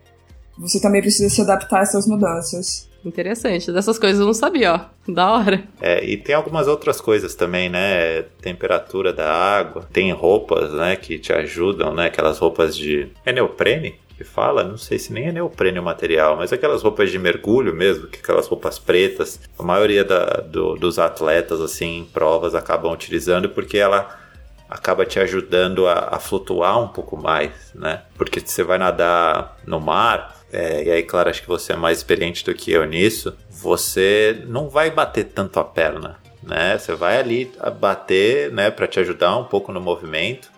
você 0.58 0.80
também 0.80 1.00
precisa 1.00 1.28
se 1.28 1.40
adaptar 1.40 1.80
a 1.80 1.82
essas 1.82 2.06
mudanças. 2.06 2.88
Interessante. 3.04 3.70
Dessas 3.70 3.98
coisas 3.98 4.18
eu 4.18 4.26
não 4.26 4.32
sabia, 4.32 4.74
ó. 4.74 5.12
Da 5.12 5.32
hora. 5.32 5.62
É, 5.80 6.02
e 6.04 6.16
tem 6.16 6.34
algumas 6.34 6.66
outras 6.66 7.00
coisas 7.00 7.34
também, 7.34 7.68
né? 7.68 8.22
Temperatura 8.40 9.12
da 9.12 9.30
água. 9.30 9.86
Tem 9.92 10.10
roupas, 10.12 10.72
né, 10.72 10.96
que 10.96 11.18
te 11.18 11.32
ajudam, 11.32 11.94
né? 11.94 12.06
Aquelas 12.06 12.38
roupas 12.38 12.74
de. 12.74 13.08
É 13.26 13.32
neoprene? 13.32 13.96
Que 14.16 14.24
fala, 14.24 14.62
não 14.62 14.76
sei 14.76 14.98
se 14.98 15.12
nem 15.12 15.26
é 15.26 15.32
neoprene 15.32 15.78
o 15.78 15.82
material, 15.82 16.36
mas 16.36 16.52
aquelas 16.52 16.82
roupas 16.82 17.10
de 17.10 17.18
mergulho 17.18 17.74
mesmo, 17.74 18.06
que 18.06 18.18
aquelas 18.18 18.46
roupas 18.46 18.78
pretas, 18.78 19.40
a 19.58 19.62
maioria 19.62 20.04
da, 20.04 20.24
do, 20.40 20.76
dos 20.76 20.98
atletas 20.98 21.60
assim 21.60 21.98
em 21.98 22.04
provas 22.04 22.54
acabam 22.54 22.92
utilizando 22.92 23.48
porque 23.48 23.78
ela 23.78 24.20
acaba 24.68 25.04
te 25.04 25.18
ajudando 25.18 25.86
a, 25.86 26.10
a 26.12 26.18
flutuar 26.18 26.80
um 26.80 26.88
pouco 26.88 27.16
mais, 27.16 27.72
né? 27.74 28.02
Porque 28.16 28.40
você 28.40 28.62
vai 28.62 28.78
nadar 28.78 29.56
no 29.66 29.80
mar, 29.80 30.34
é, 30.52 30.84
e 30.84 30.90
aí, 30.90 31.02
claro, 31.02 31.28
acho 31.30 31.42
que 31.42 31.48
você 31.48 31.72
é 31.72 31.76
mais 31.76 31.98
experiente 31.98 32.44
do 32.44 32.54
que 32.54 32.70
eu 32.70 32.84
nisso, 32.84 33.36
você 33.50 34.42
não 34.46 34.68
vai 34.68 34.90
bater 34.90 35.24
tanto 35.24 35.58
a 35.58 35.64
perna, 35.64 36.16
né? 36.42 36.78
Você 36.78 36.94
vai 36.94 37.18
ali 37.18 37.52
bater, 37.80 38.52
né, 38.52 38.70
para 38.70 38.86
te 38.86 39.00
ajudar 39.00 39.36
um 39.36 39.44
pouco 39.44 39.72
no 39.72 39.80
movimento, 39.80 40.53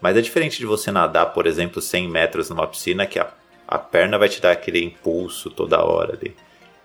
mas 0.00 0.16
é 0.16 0.20
diferente 0.20 0.58
de 0.58 0.66
você 0.66 0.90
nadar, 0.90 1.26
por 1.26 1.46
exemplo, 1.46 1.80
100 1.80 2.08
metros 2.08 2.50
numa 2.50 2.66
piscina, 2.66 3.06
que 3.06 3.18
a, 3.18 3.28
a 3.66 3.78
perna 3.78 4.18
vai 4.18 4.28
te 4.28 4.40
dar 4.40 4.52
aquele 4.52 4.84
impulso 4.84 5.50
toda 5.50 5.84
hora 5.84 6.14
ali. 6.14 6.34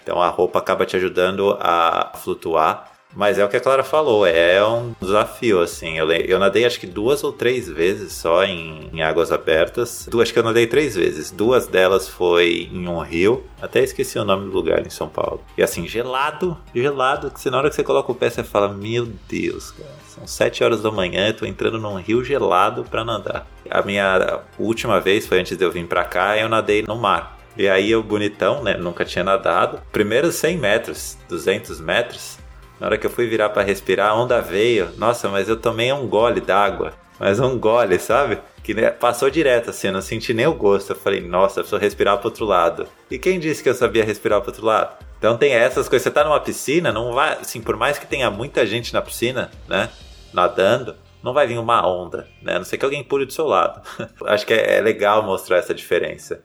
Então 0.02 0.22
a 0.22 0.30
roupa 0.30 0.60
acaba 0.60 0.86
te 0.86 0.96
ajudando 0.96 1.58
a 1.60 2.12
flutuar. 2.16 2.92
Mas 3.16 3.38
é 3.38 3.46
o 3.46 3.50
que 3.50 3.58
a 3.58 3.60
Clara 3.60 3.84
falou, 3.84 4.26
é 4.26 4.66
um 4.66 4.96
desafio, 5.00 5.62
assim. 5.62 5.98
Eu, 5.98 6.12
eu 6.12 6.40
nadei 6.40 6.66
acho 6.66 6.80
que 6.80 6.88
duas 6.88 7.24
ou 7.24 7.32
três 7.32 7.70
vezes 7.70 8.14
só 8.14 8.44
em, 8.44 8.90
em 8.92 9.04
águas 9.04 9.32
abertas. 9.32 10.08
Duas 10.10 10.32
que 10.32 10.40
eu 10.40 10.44
nadei 10.44 10.66
três 10.66 10.96
vezes. 10.96 11.30
Duas 11.30 11.68
delas 11.68 12.08
foi 12.08 12.70
em 12.72 12.88
um 12.88 13.00
rio. 13.00 13.44
Até 13.62 13.84
esqueci 13.84 14.18
o 14.18 14.26
nome 14.26 14.46
do 14.46 14.52
lugar 14.52 14.86
em 14.86 14.90
São 14.90 15.08
Paulo. 15.08 15.42
E 15.56 15.62
assim, 15.62 15.88
gelado, 15.88 16.58
gelado, 16.74 17.30
que 17.30 17.50
na 17.52 17.60
hora 17.60 17.70
que 17.70 17.76
você 17.76 17.84
coloca 17.84 18.12
o 18.12 18.16
pé, 18.16 18.32
você 18.32 18.44
fala, 18.44 18.70
meu 18.70 19.08
Deus, 19.30 19.72
cara. 19.72 20.03
São 20.14 20.28
sete 20.28 20.64
horas 20.64 20.84
da 20.84 20.92
manhã, 20.92 21.30
eu 21.30 21.34
tô 21.34 21.44
entrando 21.44 21.80
num 21.80 21.96
rio 21.96 22.24
gelado 22.24 22.84
para 22.84 23.04
nadar. 23.04 23.48
A 23.68 23.82
minha 23.82 24.42
última 24.60 25.00
vez 25.00 25.26
foi 25.26 25.40
antes 25.40 25.58
de 25.58 25.66
eu 25.66 25.72
vir 25.72 25.88
pra 25.88 26.04
cá, 26.04 26.38
eu 26.38 26.48
nadei 26.48 26.84
no 26.84 26.96
mar. 26.96 27.40
E 27.58 27.68
aí 27.68 27.90
eu, 27.90 28.04
bonitão, 28.04 28.62
né? 28.64 28.78
Nunca 28.78 29.04
tinha 29.04 29.24
nadado. 29.24 29.82
Primeiros 29.92 30.36
100 30.36 30.58
metros, 30.58 31.18
200 31.28 31.82
metros, 31.82 32.38
na 32.80 32.86
hora 32.86 32.98
que 32.98 33.08
eu 33.08 33.10
fui 33.10 33.26
virar 33.26 33.50
para 33.50 33.64
respirar, 33.64 34.12
a 34.12 34.16
onda 34.16 34.40
veio. 34.40 34.92
Nossa, 34.98 35.30
mas 35.30 35.50
eu 35.50 35.58
tomei 35.58 35.92
um 35.92 36.08
gole 36.08 36.42
d'água. 36.42 36.94
Mas 37.24 37.40
um 37.40 37.58
gole, 37.58 37.98
sabe? 38.00 38.38
Que 38.62 38.76
passou 38.92 39.30
direto 39.30 39.70
assim, 39.70 39.88
eu 39.88 39.94
não 39.94 40.02
senti 40.02 40.34
nem 40.34 40.46
o 40.46 40.54
gosto. 40.54 40.90
Eu 40.90 40.98
falei, 40.98 41.22
nossa, 41.22 41.62
eu 41.62 41.64
preciso 41.64 41.80
respirar 41.80 42.18
pro 42.18 42.28
outro 42.28 42.44
lado. 42.44 42.86
E 43.10 43.18
quem 43.18 43.40
disse 43.40 43.64
que 43.64 43.70
eu 43.70 43.74
sabia 43.74 44.04
respirar 44.04 44.42
pro 44.42 44.50
outro 44.50 44.66
lado? 44.66 44.98
Então 45.20 45.38
tem 45.38 45.54
essas 45.54 45.88
coisas. 45.88 46.04
Você 46.04 46.12
tá 46.12 46.26
numa 46.26 46.42
piscina, 46.42 46.92
não 46.92 47.14
vai. 47.14 47.38
Assim, 47.40 47.62
por 47.62 47.78
mais 47.78 47.98
que 47.98 48.06
tenha 48.06 48.30
muita 48.30 48.66
gente 48.66 48.94
na 48.94 49.02
piscina, 49.02 49.50
né? 49.70 49.90
Nadando, 50.34 50.98
não 51.24 51.32
vai 51.32 51.48
vir 51.48 51.58
uma 51.58 51.88
onda, 51.88 52.28
né? 52.42 52.56
A 52.56 52.60
não 52.60 52.66
sei 52.66 52.78
que 52.78 52.84
alguém 52.84 53.02
pule 53.02 53.26
do 53.26 53.32
seu 53.32 53.46
lado. 53.46 53.82
acho 54.28 54.46
que 54.46 54.54
é, 54.54 54.80
é 54.80 54.82
legal 54.82 55.24
mostrar 55.24 55.60
essa 55.60 55.74
diferença. 55.74 56.44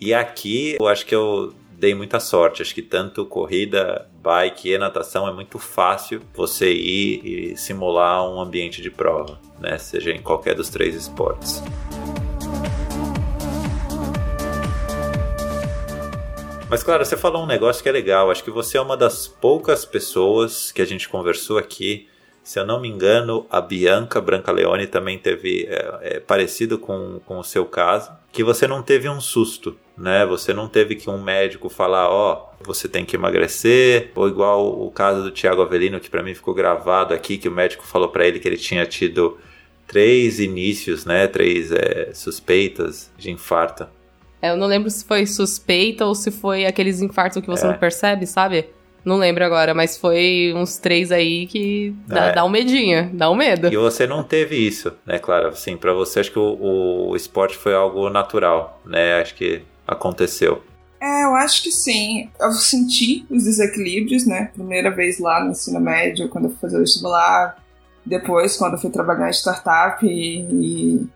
E 0.00 0.12
aqui, 0.12 0.76
eu 0.80 0.88
acho 0.88 1.06
que 1.06 1.14
eu 1.14 1.54
dei 1.78 1.94
muita 1.94 2.18
sorte. 2.18 2.60
Acho 2.60 2.74
que 2.74 2.82
tanto 2.82 3.24
corrida, 3.24 4.10
bike 4.20 4.72
e 4.72 4.78
natação 4.78 5.28
é 5.28 5.32
muito 5.32 5.58
fácil 5.58 6.20
você 6.34 6.72
ir 6.72 7.52
e 7.52 7.56
simular 7.56 8.28
um 8.28 8.40
ambiente 8.40 8.82
de 8.82 8.90
prova, 8.90 9.38
né? 9.60 9.78
Seja 9.78 10.10
em 10.10 10.20
qualquer 10.20 10.54
dos 10.54 10.68
três 10.68 10.94
esportes. 10.94 11.62
Mas 16.68 16.82
claro, 16.82 17.02
você 17.02 17.16
falou 17.16 17.44
um 17.44 17.46
negócio 17.46 17.82
que 17.82 17.88
é 17.88 17.92
legal. 17.92 18.30
Acho 18.30 18.44
que 18.44 18.50
você 18.50 18.76
é 18.76 18.80
uma 18.80 18.96
das 18.96 19.26
poucas 19.26 19.86
pessoas 19.86 20.70
que 20.70 20.82
a 20.82 20.84
gente 20.84 21.08
conversou 21.08 21.56
aqui. 21.56 22.08
Se 22.42 22.58
eu 22.58 22.66
não 22.66 22.80
me 22.80 22.88
engano, 22.88 23.46
a 23.48 23.60
Bianca 23.60 24.20
Brancaleone 24.20 24.86
também 24.86 25.18
teve 25.18 25.66
é, 25.66 25.98
é, 26.02 26.20
parecido 26.20 26.78
com, 26.78 27.20
com 27.24 27.38
o 27.38 27.44
seu 27.44 27.64
caso, 27.64 28.10
que 28.32 28.42
você 28.42 28.66
não 28.66 28.82
teve 28.82 29.08
um 29.08 29.20
susto 29.20 29.76
né? 29.98 30.24
Você 30.26 30.54
não 30.54 30.68
teve 30.68 30.94
que 30.94 31.10
um 31.10 31.22
médico 31.22 31.68
falar, 31.68 32.08
ó, 32.08 32.50
oh, 32.60 32.64
você 32.64 32.88
tem 32.88 33.04
que 33.04 33.16
emagrecer, 33.16 34.12
ou 34.14 34.28
igual 34.28 34.80
o 34.80 34.90
caso 34.90 35.22
do 35.22 35.30
Tiago 35.30 35.60
Avelino, 35.60 35.98
que 35.98 36.08
para 36.08 36.22
mim 36.22 36.34
ficou 36.34 36.54
gravado 36.54 37.12
aqui, 37.12 37.36
que 37.36 37.48
o 37.48 37.52
médico 37.52 37.84
falou 37.84 38.08
para 38.08 38.26
ele 38.26 38.38
que 38.38 38.46
ele 38.46 38.56
tinha 38.56 38.86
tido 38.86 39.36
três 39.86 40.38
inícios, 40.38 41.04
né? 41.04 41.26
Três 41.26 41.72
é, 41.72 42.10
suspeitas 42.14 43.10
de 43.18 43.30
infarto. 43.30 43.86
É, 44.40 44.50
eu 44.50 44.56
não 44.56 44.68
lembro 44.68 44.88
se 44.88 45.04
foi 45.04 45.26
suspeita 45.26 46.06
ou 46.06 46.14
se 46.14 46.30
foi 46.30 46.64
aqueles 46.64 47.02
infartos 47.02 47.42
que 47.42 47.48
você 47.48 47.66
é. 47.66 47.70
não 47.70 47.76
percebe, 47.76 48.24
sabe? 48.26 48.66
Não 49.04 49.16
lembro 49.16 49.44
agora, 49.44 49.74
mas 49.74 49.96
foi 49.96 50.52
uns 50.54 50.76
três 50.76 51.10
aí 51.10 51.46
que 51.46 51.94
dá, 52.06 52.26
é. 52.26 52.32
dá 52.32 52.44
um 52.44 52.48
medinho, 52.48 53.10
dá 53.12 53.30
um 53.30 53.34
medo. 53.34 53.72
E 53.72 53.76
você 53.76 54.06
não 54.06 54.22
teve 54.22 54.56
isso, 54.56 54.92
né, 55.06 55.18
Clara? 55.18 55.48
Assim, 55.48 55.76
para 55.76 55.92
você 55.92 56.20
acho 56.20 56.30
que 56.30 56.38
o, 56.38 57.08
o 57.08 57.16
esporte 57.16 57.56
foi 57.56 57.74
algo 57.74 58.10
natural, 58.10 58.80
né? 58.84 59.20
Acho 59.20 59.34
que 59.34 59.62
aconteceu? 59.88 60.62
É, 61.00 61.24
eu 61.24 61.34
acho 61.34 61.62
que 61.62 61.70
sim. 61.70 62.28
Eu 62.38 62.52
senti 62.52 63.24
os 63.30 63.44
desequilíbrios, 63.44 64.26
né? 64.26 64.50
Primeira 64.52 64.90
vez 64.90 65.18
lá 65.18 65.42
no 65.42 65.52
ensino 65.52 65.80
médio, 65.80 66.28
quando 66.28 66.44
eu 66.44 66.50
fui 66.50 66.58
fazer 66.60 66.76
o 66.76 66.80
vestibular. 66.80 67.56
Depois, 68.04 68.56
quando 68.56 68.74
eu 68.74 68.78
fui 68.78 68.90
trabalhar 68.90 69.28
em 69.28 69.32
startup 69.32 70.04
e, 70.06 71.06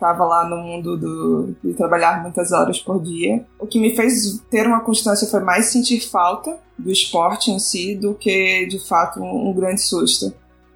estava 0.00 0.24
lá 0.24 0.48
no 0.48 0.56
mundo 0.56 0.96
do, 0.96 1.54
de 1.62 1.74
trabalhar 1.74 2.22
muitas 2.22 2.52
horas 2.52 2.78
por 2.78 3.02
dia. 3.02 3.44
O 3.58 3.66
que 3.66 3.78
me 3.78 3.94
fez 3.94 4.40
ter 4.50 4.66
uma 4.66 4.80
constância 4.80 5.28
foi 5.28 5.40
mais 5.40 5.66
sentir 5.66 6.00
falta 6.00 6.58
do 6.78 6.90
esporte 6.90 7.50
em 7.50 7.58
si 7.58 7.94
do 7.94 8.14
que, 8.14 8.64
de 8.66 8.78
fato, 8.78 9.20
um, 9.20 9.50
um 9.50 9.52
grande 9.52 9.82
susto. 9.82 10.32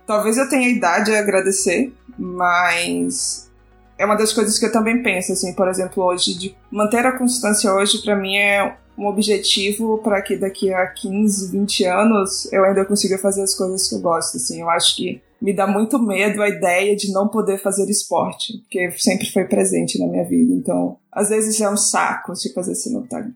Talvez 0.07 0.37
eu 0.37 0.47
tenha 0.47 0.69
idade 0.69 1.11
a 1.15 1.19
agradecer, 1.19 1.91
mas 2.19 3.51
é 3.99 4.05
uma 4.05 4.17
das 4.17 4.33
coisas 4.33 4.59
que 4.59 4.67
eu 4.67 4.73
também 4.73 5.03
penso, 5.03 5.33
assim, 5.33 5.55
por 5.55 5.69
exemplo, 5.69 6.03
hoje, 6.03 6.35
de 6.35 6.57
manter 6.71 7.07
a 7.07 7.17
constância 7.17 7.73
hoje, 7.73 8.03
para 8.03 8.17
mim 8.17 8.37
é 8.37 8.77
um 8.97 9.07
objetivo 9.07 9.99
para 9.99 10.23
que 10.23 10.37
daqui 10.37 10.73
a 10.73 10.87
15, 10.87 11.51
20 11.51 11.85
anos 11.85 12.53
eu 12.53 12.65
ainda 12.65 12.85
consiga 12.85 13.19
fazer 13.19 13.43
as 13.43 13.55
coisas 13.55 13.89
que 13.89 13.95
eu 13.95 14.01
gosto, 14.01 14.37
assim. 14.37 14.61
Eu 14.61 14.71
acho 14.71 14.97
que 14.97 15.21
me 15.41 15.53
dá 15.53 15.67
muito 15.67 15.99
medo 15.99 16.43
a 16.43 16.49
ideia 16.49 16.95
de 16.97 17.13
não 17.13 17.29
poder 17.29 17.59
fazer 17.59 17.89
esporte, 17.91 18.59
porque 18.59 18.91
sempre 18.99 19.31
foi 19.31 19.45
presente 19.45 19.99
na 19.99 20.07
minha 20.07 20.25
vida. 20.25 20.53
Então, 20.55 20.97
às 21.11 21.29
vezes 21.29 21.61
é 21.61 21.69
um 21.69 21.77
saco, 21.77 22.33
tipo, 22.35 22.61
às 22.61 22.67
vezes 22.67 22.85
você 22.85 22.91
não 22.91 23.03
tá, 23.03 23.27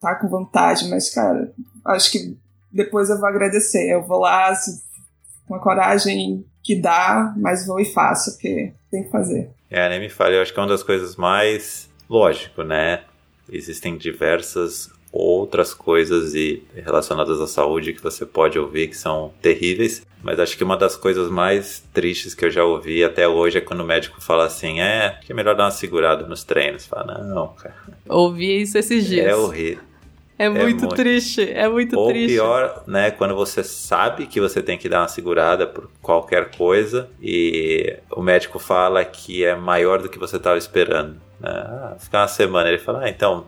tá 0.00 0.14
com 0.14 0.28
vontade, 0.28 0.88
mas, 0.88 1.10
cara, 1.10 1.52
acho 1.84 2.12
que 2.12 2.36
depois 2.72 3.10
eu 3.10 3.18
vou 3.18 3.28
agradecer. 3.28 3.90
Eu 3.90 4.06
vou 4.06 4.20
lá 4.20 4.48
assim, 4.48 4.80
com 5.46 5.54
a 5.54 5.60
coragem 5.60 6.44
que 6.62 6.80
dá, 6.80 7.34
mas 7.36 7.66
vou 7.66 7.80
e 7.80 7.84
faço, 7.84 8.32
porque 8.32 8.72
tem 8.90 9.04
que 9.04 9.10
fazer. 9.10 9.50
É, 9.70 9.88
nem 9.88 10.00
me 10.00 10.08
fale, 10.08 10.36
eu 10.36 10.42
acho 10.42 10.52
que 10.52 10.58
é 10.58 10.62
uma 10.62 10.68
das 10.68 10.82
coisas 10.82 11.16
mais 11.16 11.88
lógico, 12.08 12.62
né? 12.62 13.02
Existem 13.50 13.96
diversas 13.96 14.90
outras 15.12 15.74
coisas 15.74 16.34
e 16.34 16.62
relacionadas 16.74 17.40
à 17.40 17.46
saúde 17.46 17.92
que 17.92 18.02
você 18.02 18.24
pode 18.24 18.58
ouvir 18.58 18.88
que 18.88 18.96
são 18.96 19.32
terríveis, 19.42 20.06
mas 20.22 20.38
acho 20.38 20.56
que 20.56 20.62
uma 20.62 20.76
das 20.76 20.96
coisas 20.96 21.28
mais 21.30 21.82
tristes 21.92 22.34
que 22.34 22.44
eu 22.44 22.50
já 22.50 22.64
ouvi 22.64 23.02
até 23.02 23.26
hoje 23.26 23.58
é 23.58 23.60
quando 23.60 23.80
o 23.80 23.86
médico 23.86 24.20
fala 24.20 24.44
assim, 24.44 24.80
é, 24.80 25.18
que 25.24 25.32
é 25.32 25.34
melhor 25.34 25.56
dar 25.56 25.64
uma 25.64 25.70
segurada 25.70 26.26
nos 26.26 26.44
treinos. 26.44 26.86
Fala, 26.86 27.18
não, 27.24 27.48
cara. 27.48 27.74
Ouvi 28.08 28.62
isso 28.62 28.78
esses 28.78 29.06
dias. 29.06 29.26
É 29.26 29.34
horrível. 29.34 29.89
É 30.40 30.48
muito, 30.48 30.62
é 30.62 30.64
muito 30.64 30.88
triste, 30.88 31.52
é 31.52 31.68
muito 31.68 31.98
Ou 31.98 32.08
triste. 32.08 32.38
Ou 32.40 32.46
pior, 32.46 32.82
né, 32.86 33.10
quando 33.10 33.34
você 33.36 33.62
sabe 33.62 34.26
que 34.26 34.40
você 34.40 34.62
tem 34.62 34.78
que 34.78 34.88
dar 34.88 35.02
uma 35.02 35.08
segurada 35.08 35.66
por 35.66 35.90
qualquer 36.00 36.50
coisa 36.52 37.10
e 37.20 37.98
o 38.10 38.22
médico 38.22 38.58
fala 38.58 39.04
que 39.04 39.44
é 39.44 39.54
maior 39.54 40.00
do 40.00 40.08
que 40.08 40.18
você 40.18 40.38
estava 40.38 40.56
esperando. 40.56 41.20
Né? 41.38 41.50
Ah, 41.50 41.96
ficar 41.98 42.22
uma 42.22 42.28
semana, 42.28 42.70
ele 42.70 42.78
fala, 42.78 43.00
ah, 43.04 43.10
então, 43.10 43.44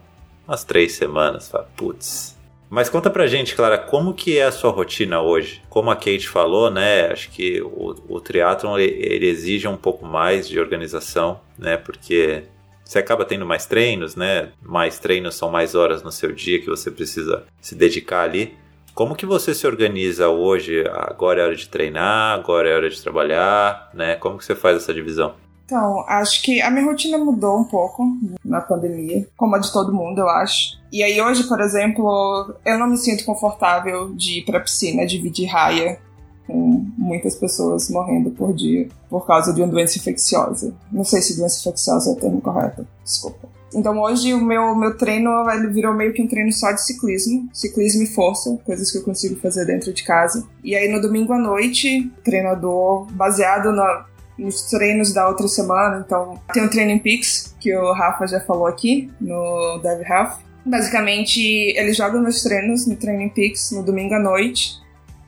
umas 0.46 0.64
três 0.64 0.92
semanas. 0.92 1.48
Fala, 1.48 1.66
putz. 1.74 2.36
Mas 2.68 2.90
conta 2.90 3.08
pra 3.08 3.26
gente, 3.26 3.54
Clara, 3.54 3.78
como 3.78 4.12
que 4.12 4.36
é 4.36 4.44
a 4.44 4.52
sua 4.52 4.70
rotina 4.70 5.22
hoje? 5.22 5.62
Como 5.70 5.90
a 5.90 5.96
Kate 5.96 6.28
falou, 6.28 6.70
né, 6.70 7.06
acho 7.10 7.30
que 7.30 7.62
o, 7.62 7.94
o 8.06 8.20
triatlon 8.20 8.78
ele 8.78 9.28
exige 9.28 9.66
um 9.66 9.78
pouco 9.78 10.04
mais 10.04 10.46
de 10.46 10.60
organização, 10.60 11.40
né, 11.58 11.78
porque 11.78 12.44
você 12.92 12.98
acaba 12.98 13.24
tendo 13.24 13.46
mais 13.46 13.64
treinos, 13.64 14.14
né? 14.14 14.50
Mais 14.60 14.98
treinos 14.98 15.34
são 15.34 15.50
mais 15.50 15.74
horas 15.74 16.02
no 16.02 16.12
seu 16.12 16.30
dia 16.30 16.60
que 16.60 16.68
você 16.68 16.90
precisa 16.90 17.44
se 17.60 17.74
dedicar 17.74 18.22
ali. 18.22 18.54
Como 18.94 19.16
que 19.16 19.24
você 19.24 19.54
se 19.54 19.66
organiza 19.66 20.28
hoje? 20.28 20.84
Agora 20.92 21.40
é 21.40 21.44
hora 21.44 21.56
de 21.56 21.68
treinar, 21.68 22.38
agora 22.38 22.68
é 22.68 22.76
hora 22.76 22.90
de 22.90 23.00
trabalhar, 23.00 23.90
né? 23.94 24.16
Como 24.16 24.36
que 24.36 24.44
você 24.44 24.54
faz 24.54 24.76
essa 24.76 24.92
divisão? 24.92 25.34
Então, 25.64 26.04
acho 26.06 26.42
que 26.42 26.60
a 26.60 26.70
minha 26.70 26.84
rotina 26.84 27.16
mudou 27.16 27.58
um 27.58 27.64
pouco 27.64 28.04
na 28.44 28.60
pandemia, 28.60 29.26
como 29.38 29.56
a 29.56 29.58
de 29.58 29.72
todo 29.72 29.94
mundo, 29.94 30.18
eu 30.18 30.28
acho. 30.28 30.78
E 30.92 31.02
aí 31.02 31.18
hoje, 31.22 31.44
por 31.44 31.62
exemplo, 31.62 32.54
eu 32.66 32.78
não 32.78 32.86
me 32.86 32.98
sinto 32.98 33.24
confortável 33.24 34.12
de 34.14 34.40
ir 34.40 34.44
pra 34.44 34.60
piscina, 34.60 35.06
dividir 35.06 35.46
raia 35.46 35.98
com 36.46 36.86
muitas 36.96 37.34
pessoas 37.34 37.88
morrendo 37.90 38.30
por 38.30 38.54
dia 38.54 38.88
por 39.08 39.26
causa 39.26 39.52
de 39.52 39.60
uma 39.60 39.68
doença 39.68 39.98
infecciosa. 39.98 40.74
Não 40.90 41.04
sei 41.04 41.20
se 41.22 41.36
doença 41.36 41.60
infecciosa 41.60 42.10
é 42.10 42.12
o 42.12 42.16
termo 42.16 42.40
correto, 42.40 42.86
desculpa. 43.04 43.48
Então 43.74 43.98
hoje 44.00 44.34
o 44.34 44.44
meu, 44.44 44.74
meu 44.74 44.96
treino 44.96 45.30
ele 45.50 45.68
virou 45.68 45.94
meio 45.94 46.12
que 46.12 46.22
um 46.22 46.28
treino 46.28 46.52
só 46.52 46.72
de 46.72 46.82
ciclismo, 46.84 47.48
ciclismo 47.52 48.02
e 48.02 48.06
força, 48.06 48.58
coisas 48.64 48.90
que 48.90 48.98
eu 48.98 49.02
consigo 49.02 49.36
fazer 49.36 49.64
dentro 49.64 49.92
de 49.92 50.04
casa. 50.04 50.46
E 50.62 50.74
aí 50.74 50.88
no 50.88 51.00
domingo 51.00 51.32
à 51.32 51.38
noite, 51.38 52.10
treinador 52.22 53.06
baseado 53.12 53.72
na, 53.72 54.06
nos 54.38 54.62
treinos 54.62 55.12
da 55.14 55.28
outra 55.28 55.48
semana, 55.48 56.04
então 56.04 56.38
tem 56.52 56.64
o 56.64 56.70
Training 56.70 56.98
Peaks, 56.98 57.54
que 57.58 57.74
o 57.74 57.92
Rafa 57.92 58.26
já 58.26 58.40
falou 58.40 58.66
aqui 58.66 59.10
no 59.20 59.78
Dev 59.82 60.02
Health. 60.02 60.38
Basicamente, 60.64 61.40
ele 61.40 61.92
joga 61.92 62.20
meus 62.20 62.42
treinos 62.42 62.86
no 62.86 62.94
Training 62.94 63.30
Peaks 63.30 63.72
no 63.72 63.82
domingo 63.82 64.14
à 64.14 64.18
noite 64.18 64.81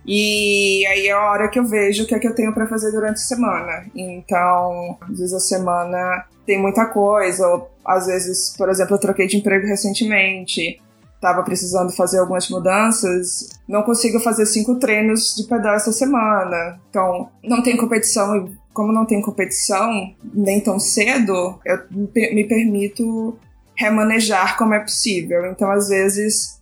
e 0.06 0.86
aí 0.86 1.06
é 1.08 1.12
a 1.12 1.30
hora 1.30 1.48
que 1.48 1.58
eu 1.58 1.64
vejo 1.64 2.04
o 2.04 2.06
que 2.06 2.14
é 2.14 2.18
que 2.18 2.28
eu 2.28 2.34
tenho 2.34 2.52
para 2.52 2.66
fazer 2.66 2.90
durante 2.92 3.16
a 3.16 3.26
semana. 3.26 3.86
Então, 3.94 4.98
às 5.00 5.18
vezes 5.18 5.34
a 5.34 5.40
semana 5.40 6.26
tem 6.46 6.60
muita 6.60 6.86
coisa, 6.86 7.46
ou 7.48 7.70
às 7.84 8.06
vezes, 8.06 8.54
por 8.56 8.68
exemplo, 8.68 8.94
eu 8.94 9.00
troquei 9.00 9.26
de 9.26 9.36
emprego 9.38 9.66
recentemente, 9.66 10.80
estava 11.14 11.42
precisando 11.42 11.90
fazer 11.92 12.18
algumas 12.18 12.50
mudanças, 12.50 13.48
não 13.66 13.82
consigo 13.82 14.20
fazer 14.20 14.44
cinco 14.44 14.78
treinos 14.78 15.34
de 15.34 15.44
pedal 15.44 15.74
essa 15.74 15.90
semana. 15.90 16.78
Então, 16.90 17.30
não 17.42 17.62
tem 17.62 17.76
competição 17.76 18.36
e 18.36 18.64
como 18.74 18.92
não 18.92 19.06
tem 19.06 19.22
competição 19.22 20.14
nem 20.34 20.60
tão 20.60 20.78
cedo, 20.78 21.58
eu 21.64 21.78
me 21.90 22.44
permito 22.44 23.38
remanejar 23.76 24.58
como 24.58 24.74
é 24.74 24.80
possível. 24.80 25.46
Então, 25.46 25.70
às 25.70 25.88
vezes, 25.88 26.60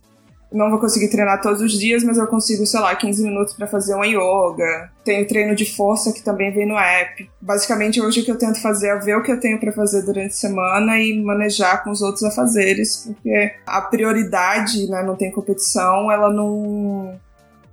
não 0.53 0.69
vou 0.69 0.79
conseguir 0.79 1.09
treinar 1.09 1.41
todos 1.41 1.61
os 1.61 1.71
dias, 1.73 2.03
mas 2.03 2.17
eu 2.17 2.27
consigo, 2.27 2.65
sei 2.65 2.79
lá, 2.79 2.95
15 2.95 3.23
minutos 3.23 3.53
para 3.53 3.65
fazer 3.65 3.95
uma 3.95 4.05
yoga. 4.05 4.91
Tenho 5.03 5.27
treino 5.27 5.55
de 5.55 5.65
força 5.65 6.13
que 6.13 6.21
também 6.21 6.51
vem 6.51 6.67
no 6.67 6.77
app. 6.77 7.29
Basicamente, 7.41 7.99
hoje 7.99 8.21
o 8.21 8.23
que 8.23 8.31
eu 8.31 8.37
tento 8.37 8.61
fazer 8.61 8.89
é 8.89 8.99
ver 8.99 9.17
o 9.17 9.23
que 9.23 9.31
eu 9.31 9.39
tenho 9.39 9.59
para 9.59 9.71
fazer 9.71 10.03
durante 10.03 10.31
a 10.31 10.37
semana 10.37 10.99
e 10.99 11.19
manejar 11.21 11.83
com 11.83 11.89
os 11.89 12.01
outros 12.01 12.23
afazeres, 12.23 13.03
porque 13.07 13.51
a 13.65 13.81
prioridade, 13.81 14.87
né, 14.87 15.01
não 15.03 15.15
tem 15.15 15.31
competição, 15.31 16.11
ela 16.11 16.31
não 16.31 17.19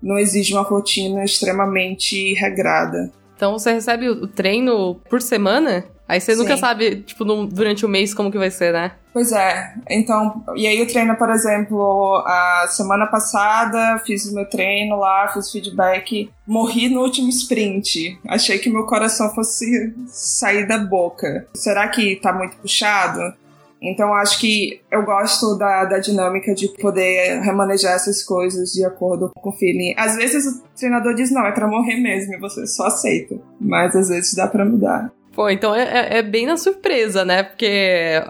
não 0.03 0.19
exige 0.19 0.55
uma 0.55 0.63
rotina 0.63 1.23
extremamente 1.23 2.33
regrada. 2.33 3.13
Então 3.37 3.53
você 3.53 3.73
recebe 3.73 4.09
o 4.09 4.27
treino 4.27 4.95
por 5.09 5.21
semana? 5.21 5.85
Aí 6.11 6.21
você 6.21 6.35
Sim. 6.35 6.43
nunca 6.43 6.57
sabe, 6.57 7.03
tipo, 7.03 7.25
no, 7.25 7.47
durante 7.47 7.87
o 7.87 7.89
mês 7.89 8.13
como 8.13 8.33
que 8.33 8.37
vai 8.37 8.51
ser, 8.51 8.73
né? 8.73 8.91
Pois 9.13 9.31
é. 9.31 9.75
Então, 9.89 10.45
e 10.57 10.67
aí 10.67 10.77
eu 10.77 10.87
treino, 10.89 11.15
por 11.15 11.31
exemplo, 11.31 12.21
a 12.27 12.67
semana 12.69 13.07
passada, 13.07 14.03
fiz 14.05 14.27
o 14.27 14.35
meu 14.35 14.45
treino 14.45 14.97
lá, 14.97 15.29
fiz 15.29 15.53
feedback, 15.53 16.29
morri 16.45 16.89
no 16.89 17.01
último 17.01 17.29
sprint. 17.29 18.19
Achei 18.27 18.59
que 18.59 18.69
meu 18.69 18.87
coração 18.87 19.33
fosse 19.33 19.95
sair 20.09 20.67
da 20.67 20.79
boca. 20.79 21.47
Será 21.55 21.87
que 21.87 22.17
tá 22.17 22.33
muito 22.33 22.57
puxado? 22.57 23.33
Então 23.81 24.13
acho 24.13 24.41
que 24.41 24.81
eu 24.91 25.05
gosto 25.05 25.57
da, 25.57 25.85
da 25.85 25.99
dinâmica 26.01 26.53
de 26.55 26.69
poder 26.81 27.41
remanejar 27.41 27.95
essas 27.95 28.23
coisas 28.25 28.73
de 28.73 28.85
acordo 28.85 29.31
com 29.33 29.51
o 29.51 29.53
feeling. 29.53 29.95
Às 29.97 30.17
vezes 30.17 30.45
o 30.45 30.63
treinador 30.77 31.15
diz, 31.15 31.31
não, 31.31 31.47
é 31.47 31.53
para 31.53 31.69
morrer 31.69 31.97
mesmo, 31.97 32.35
e 32.35 32.39
você 32.39 32.67
só 32.67 32.87
aceita. 32.89 33.37
Mas 33.61 33.95
às 33.95 34.09
vezes 34.09 34.35
dá 34.35 34.49
para 34.49 34.65
mudar. 34.65 35.11
Pô, 35.41 35.49
então 35.49 35.75
é, 35.75 35.85
é, 35.85 36.19
é, 36.19 36.23
bem 36.23 36.45
na 36.45 36.59
surpresa, 36.59 37.25
né? 37.25 37.43
Porque 37.43 38.23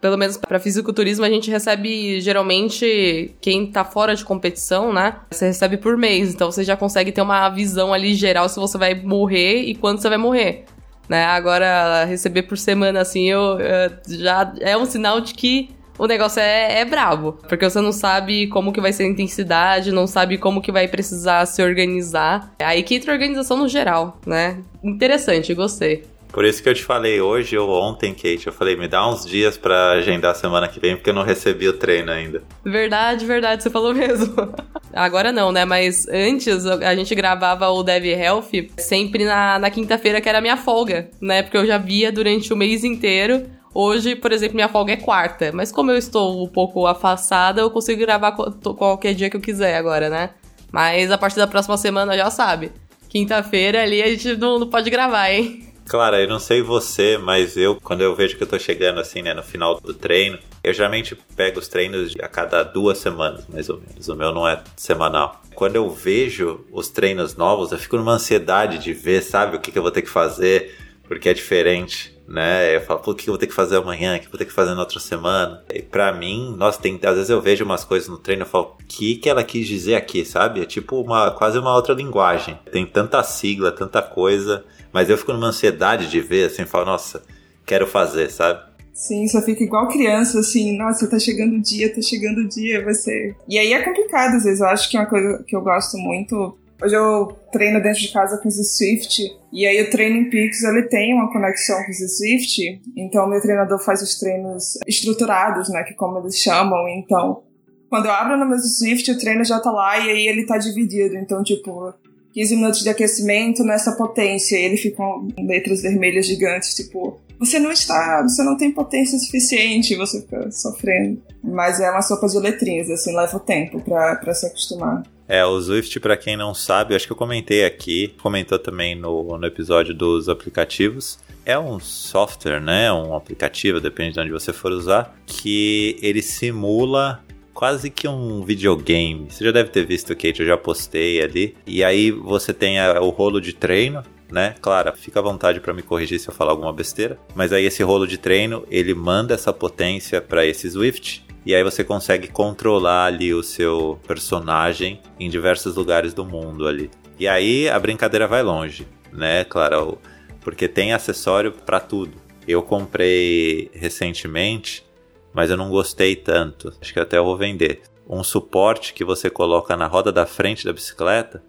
pelo 0.00 0.18
menos 0.18 0.36
para 0.36 0.58
fisiculturismo 0.58 1.24
a 1.24 1.30
gente 1.30 1.48
recebe 1.48 2.20
geralmente 2.20 3.32
quem 3.40 3.64
tá 3.64 3.84
fora 3.84 4.16
de 4.16 4.24
competição, 4.24 4.92
né? 4.92 5.18
Você 5.30 5.46
recebe 5.46 5.76
por 5.76 5.96
mês, 5.96 6.34
então 6.34 6.50
você 6.50 6.64
já 6.64 6.76
consegue 6.76 7.12
ter 7.12 7.22
uma 7.22 7.48
visão 7.48 7.94
ali 7.94 8.12
geral 8.12 8.48
se 8.48 8.58
você 8.58 8.76
vai 8.76 8.92
morrer 8.92 9.66
e 9.66 9.76
quando 9.76 10.00
você 10.00 10.08
vai 10.08 10.18
morrer. 10.18 10.64
Né? 11.08 11.26
Agora, 11.26 12.04
receber 12.06 12.42
por 12.42 12.58
semana 12.58 13.02
assim, 13.02 13.30
eu, 13.30 13.60
eu 13.60 13.92
já 14.18 14.52
é 14.60 14.76
um 14.76 14.84
sinal 14.84 15.20
de 15.20 15.34
que 15.34 15.70
o 15.96 16.08
negócio 16.08 16.40
é, 16.40 16.80
é 16.80 16.84
brabo. 16.84 17.38
Porque 17.48 17.70
você 17.70 17.80
não 17.80 17.92
sabe 17.92 18.48
como 18.48 18.72
que 18.72 18.80
vai 18.80 18.92
ser 18.92 19.04
a 19.04 19.06
intensidade, 19.06 19.92
não 19.92 20.08
sabe 20.08 20.36
como 20.36 20.60
que 20.60 20.72
vai 20.72 20.88
precisar 20.88 21.46
se 21.46 21.62
organizar. 21.62 22.52
É 22.58 22.64
aí 22.64 22.82
que 22.82 22.96
entra 22.96 23.12
a 23.12 23.14
organização 23.14 23.56
no 23.56 23.68
geral, 23.68 24.18
né? 24.26 24.58
Interessante, 24.82 25.54
gostei. 25.54 26.17
Por 26.32 26.44
isso 26.44 26.62
que 26.62 26.68
eu 26.68 26.74
te 26.74 26.84
falei 26.84 27.20
hoje 27.20 27.56
ou 27.56 27.70
ontem, 27.70 28.12
Kate, 28.12 28.46
eu 28.46 28.52
falei, 28.52 28.76
me 28.76 28.86
dá 28.86 29.08
uns 29.08 29.24
dias 29.24 29.56
para 29.56 29.92
agendar 29.92 30.32
a 30.32 30.34
semana 30.34 30.68
que 30.68 30.78
vem, 30.78 30.94
porque 30.94 31.10
eu 31.10 31.14
não 31.14 31.22
recebi 31.22 31.68
o 31.68 31.72
treino 31.72 32.12
ainda. 32.12 32.42
Verdade, 32.64 33.24
verdade, 33.24 33.62
você 33.62 33.70
falou 33.70 33.94
mesmo. 33.94 34.34
Agora 34.92 35.32
não, 35.32 35.50
né? 35.50 35.64
Mas 35.64 36.06
antes 36.08 36.66
a 36.66 36.94
gente 36.94 37.14
gravava 37.14 37.68
o 37.70 37.82
Dev 37.82 38.04
Health 38.04 38.50
sempre 38.76 39.24
na, 39.24 39.58
na 39.58 39.70
quinta-feira, 39.70 40.20
que 40.20 40.28
era 40.28 40.38
a 40.38 40.42
minha 40.42 40.56
folga, 40.56 41.10
né? 41.20 41.42
Porque 41.42 41.56
eu 41.56 41.66
já 41.66 41.78
via 41.78 42.12
durante 42.12 42.52
o 42.52 42.56
mês 42.56 42.84
inteiro. 42.84 43.46
Hoje, 43.74 44.16
por 44.16 44.32
exemplo, 44.32 44.56
minha 44.56 44.68
folga 44.68 44.92
é 44.92 44.96
quarta. 44.96 45.50
Mas 45.52 45.70
como 45.70 45.90
eu 45.90 45.96
estou 45.96 46.44
um 46.44 46.48
pouco 46.48 46.86
afastada, 46.86 47.60
eu 47.60 47.70
consigo 47.70 48.00
gravar 48.00 48.32
qualquer 48.32 49.14
dia 49.14 49.30
que 49.30 49.36
eu 49.36 49.40
quiser 49.40 49.76
agora, 49.76 50.08
né? 50.08 50.30
Mas 50.72 51.10
a 51.10 51.18
partir 51.18 51.36
da 51.36 51.46
próxima 51.46 51.76
semana 51.76 52.16
já 52.16 52.30
sabe. 52.30 52.72
Quinta-feira 53.08 53.82
ali 53.82 54.02
a 54.02 54.08
gente 54.08 54.36
não, 54.36 54.58
não 54.58 54.68
pode 54.68 54.90
gravar, 54.90 55.30
hein? 55.30 55.67
Clara, 55.88 56.20
eu 56.20 56.28
não 56.28 56.38
sei 56.38 56.62
você, 56.62 57.16
mas 57.18 57.56
eu, 57.56 57.76
quando 57.76 58.02
eu 58.02 58.14
vejo 58.14 58.36
que 58.36 58.42
eu 58.42 58.46
tô 58.46 58.58
chegando 58.58 59.00
assim, 59.00 59.22
né, 59.22 59.32
no 59.32 59.42
final 59.42 59.80
do 59.80 59.94
treino, 59.94 60.38
eu 60.62 60.72
geralmente 60.72 61.16
pego 61.34 61.58
os 61.58 61.68
treinos 61.68 62.14
a 62.20 62.28
cada 62.28 62.62
duas 62.62 62.98
semanas, 62.98 63.46
mais 63.48 63.68
ou 63.68 63.80
menos. 63.80 64.08
O 64.08 64.14
meu 64.14 64.32
não 64.32 64.46
é 64.46 64.62
semanal. 64.76 65.40
Quando 65.54 65.76
eu 65.76 65.88
vejo 65.90 66.64
os 66.70 66.88
treinos 66.88 67.36
novos, 67.36 67.72
eu 67.72 67.78
fico 67.78 67.96
numa 67.96 68.12
ansiedade 68.12 68.78
de 68.78 68.92
ver, 68.92 69.22
sabe, 69.22 69.56
o 69.56 69.60
que, 69.60 69.72
que 69.72 69.78
eu 69.78 69.82
vou 69.82 69.90
ter 69.90 70.02
que 70.02 70.10
fazer, 70.10 70.76
porque 71.08 71.28
é 71.28 71.34
diferente 71.34 72.18
né? 72.28 72.76
Eu 72.76 72.82
falo, 72.82 73.00
pô, 73.00 73.12
o 73.12 73.14
que 73.14 73.28
eu 73.28 73.32
vou 73.32 73.38
ter 73.38 73.46
que 73.46 73.54
fazer 73.54 73.76
amanhã? 73.76 74.14
O 74.14 74.20
que 74.20 74.26
eu 74.26 74.30
vou 74.30 74.38
ter 74.38 74.44
que 74.44 74.52
fazer 74.52 74.74
na 74.74 74.80
outra 74.80 75.00
semana? 75.00 75.64
E 75.72 75.80
pra 75.80 76.12
mim, 76.12 76.54
nossa, 76.56 76.78
tem, 76.78 77.00
às 77.02 77.14
vezes 77.14 77.30
eu 77.30 77.40
vejo 77.40 77.64
umas 77.64 77.84
coisas 77.84 78.08
no 78.08 78.18
treino 78.18 78.42
e 78.42 78.46
falo, 78.46 78.76
o 78.78 78.84
que, 78.86 79.16
que 79.16 79.28
ela 79.30 79.42
quis 79.42 79.66
dizer 79.66 79.94
aqui, 79.94 80.24
sabe? 80.24 80.60
É 80.60 80.66
tipo 80.66 81.00
uma, 81.00 81.30
quase 81.30 81.58
uma 81.58 81.74
outra 81.74 81.94
linguagem. 81.94 82.58
Tem 82.70 82.84
tanta 82.84 83.22
sigla, 83.22 83.72
tanta 83.72 84.02
coisa. 84.02 84.64
Mas 84.92 85.10
eu 85.10 85.18
fico 85.18 85.32
numa 85.32 85.48
ansiedade 85.48 86.08
de 86.10 86.20
ver, 86.20 86.46
assim, 86.46 86.64
falo, 86.64 86.86
nossa, 86.86 87.22
quero 87.66 87.86
fazer, 87.86 88.30
sabe? 88.30 88.68
Sim, 88.92 89.28
só 89.28 89.40
fica 89.42 89.62
igual 89.62 89.88
criança, 89.88 90.40
assim, 90.40 90.76
nossa, 90.76 91.08
tá 91.08 91.18
chegando 91.18 91.54
o 91.54 91.60
dia, 91.60 91.94
tá 91.94 92.02
chegando 92.02 92.38
o 92.38 92.48
dia, 92.48 92.84
você. 92.84 93.34
E 93.46 93.58
aí 93.58 93.72
é 93.72 93.82
complicado, 93.82 94.34
às 94.34 94.44
vezes. 94.44 94.60
Eu 94.60 94.66
acho 94.66 94.90
que 94.90 94.96
é 94.96 95.00
uma 95.00 95.06
coisa 95.06 95.44
que 95.46 95.54
eu 95.54 95.60
gosto 95.60 95.96
muito. 95.96 96.58
Hoje 96.82 96.94
eu 96.94 97.36
treino 97.52 97.82
dentro 97.82 98.00
de 98.00 98.12
casa 98.12 98.38
com 98.38 98.48
o 98.48 98.52
Swift, 98.52 99.36
e 99.52 99.66
aí 99.66 99.82
o 99.82 99.90
Training 99.90 100.30
Peaks, 100.30 100.62
ele 100.62 100.82
tem 100.82 101.12
uma 101.12 101.32
conexão 101.32 101.76
com 101.84 101.90
o 101.90 102.08
Swift, 102.08 102.80
então 102.96 103.28
meu 103.28 103.40
treinador 103.40 103.80
faz 103.80 104.00
os 104.00 104.16
treinos 104.18 104.78
estruturados, 104.86 105.68
né, 105.70 105.82
que 105.82 105.94
como 105.94 106.18
eles 106.18 106.38
chamam, 106.38 106.88
então 106.88 107.42
quando 107.90 108.06
eu 108.06 108.12
abro 108.12 108.36
no 108.36 108.46
meu 108.46 108.58
Swift, 108.58 109.10
o 109.10 109.18
treino 109.18 109.44
já 109.44 109.58
tá 109.58 109.72
lá 109.72 109.98
e 109.98 110.10
aí 110.10 110.28
ele 110.28 110.46
tá 110.46 110.56
dividido, 110.56 111.16
então 111.16 111.42
tipo, 111.42 111.92
15 112.38 112.54
minutos 112.54 112.82
de 112.84 112.88
aquecimento 112.88 113.64
nessa 113.64 113.90
potência. 113.96 114.56
E 114.56 114.64
ele 114.64 114.76
fica 114.76 114.98
com 114.98 115.26
letras 115.40 115.82
vermelhas 115.82 116.24
gigantes, 116.24 116.72
tipo, 116.72 117.20
você 117.36 117.58
não 117.58 117.72
está, 117.72 118.22
você 118.22 118.44
não 118.44 118.56
tem 118.56 118.70
potência 118.70 119.18
suficiente, 119.18 119.96
você 119.96 120.20
fica 120.20 120.48
sofrendo. 120.52 121.20
Mas 121.42 121.80
é 121.80 121.90
uma 121.90 122.00
sopa 122.00 122.28
de 122.28 122.38
letrinhas, 122.38 122.88
assim, 122.90 123.14
leva 123.14 123.40
tempo 123.40 123.80
para 123.80 124.34
se 124.34 124.46
acostumar. 124.46 125.02
É, 125.26 125.44
o 125.44 125.60
Swift, 125.60 125.98
para 125.98 126.16
quem 126.16 126.36
não 126.36 126.54
sabe, 126.54 126.94
acho 126.94 127.06
que 127.06 127.12
eu 127.12 127.16
comentei 127.16 127.64
aqui, 127.64 128.14
comentou 128.22 128.58
também 128.58 128.94
no, 128.94 129.36
no 129.36 129.46
episódio 129.46 129.92
dos 129.92 130.28
aplicativos. 130.28 131.18
É 131.44 131.58
um 131.58 131.80
software, 131.80 132.60
né? 132.60 132.92
Um 132.92 133.16
aplicativo, 133.16 133.80
depende 133.80 134.14
de 134.14 134.20
onde 134.20 134.30
você 134.30 134.52
for 134.52 134.70
usar, 134.70 135.18
que 135.26 135.98
ele 136.00 136.22
simula 136.22 137.24
quase 137.58 137.90
que 137.90 138.06
um 138.06 138.44
videogame. 138.44 139.26
Você 139.28 139.44
já 139.44 139.50
deve 139.50 139.70
ter 139.70 139.84
visto, 139.84 140.14
Kate, 140.14 140.38
eu 140.38 140.46
já 140.46 140.56
postei 140.56 141.20
ali. 141.20 141.56
E 141.66 141.82
aí 141.82 142.12
você 142.12 142.54
tem 142.54 142.78
a, 142.78 143.00
o 143.00 143.08
rolo 143.08 143.40
de 143.40 143.52
treino, 143.52 144.00
né? 144.30 144.54
Claro, 144.62 144.96
fica 144.96 145.18
à 145.18 145.22
vontade 145.24 145.58
para 145.58 145.74
me 145.74 145.82
corrigir 145.82 146.20
se 146.20 146.28
eu 146.28 146.32
falar 146.32 146.52
alguma 146.52 146.72
besteira. 146.72 147.18
Mas 147.34 147.52
aí 147.52 147.64
esse 147.64 147.82
rolo 147.82 148.06
de 148.06 148.16
treino, 148.16 148.64
ele 148.70 148.94
manda 148.94 149.34
essa 149.34 149.52
potência 149.52 150.20
para 150.20 150.46
esse 150.46 150.70
Swift 150.70 151.26
e 151.44 151.52
aí 151.52 151.64
você 151.64 151.82
consegue 151.82 152.28
controlar 152.28 153.06
ali 153.06 153.34
o 153.34 153.42
seu 153.42 153.98
personagem 154.06 155.02
em 155.18 155.28
diversos 155.28 155.74
lugares 155.74 156.14
do 156.14 156.24
mundo 156.24 156.64
ali. 156.64 156.88
E 157.18 157.26
aí 157.26 157.68
a 157.68 157.78
brincadeira 157.80 158.28
vai 158.28 158.44
longe, 158.44 158.86
né, 159.12 159.42
Claro? 159.42 159.98
Porque 160.42 160.68
tem 160.68 160.92
acessório 160.92 161.50
para 161.50 161.80
tudo. 161.80 162.12
Eu 162.46 162.62
comprei 162.62 163.68
recentemente 163.74 164.86
mas 165.32 165.50
eu 165.50 165.56
não 165.56 165.70
gostei 165.70 166.16
tanto. 166.16 166.72
Acho 166.80 166.92
que 166.92 167.00
até 167.00 167.18
eu 167.18 167.24
vou 167.24 167.36
vender. 167.36 167.82
Um 168.08 168.24
suporte 168.24 168.94
que 168.94 169.04
você 169.04 169.28
coloca 169.28 169.76
na 169.76 169.86
roda 169.86 170.10
da 170.10 170.26
frente 170.26 170.64
da 170.64 170.72
bicicleta 170.72 171.42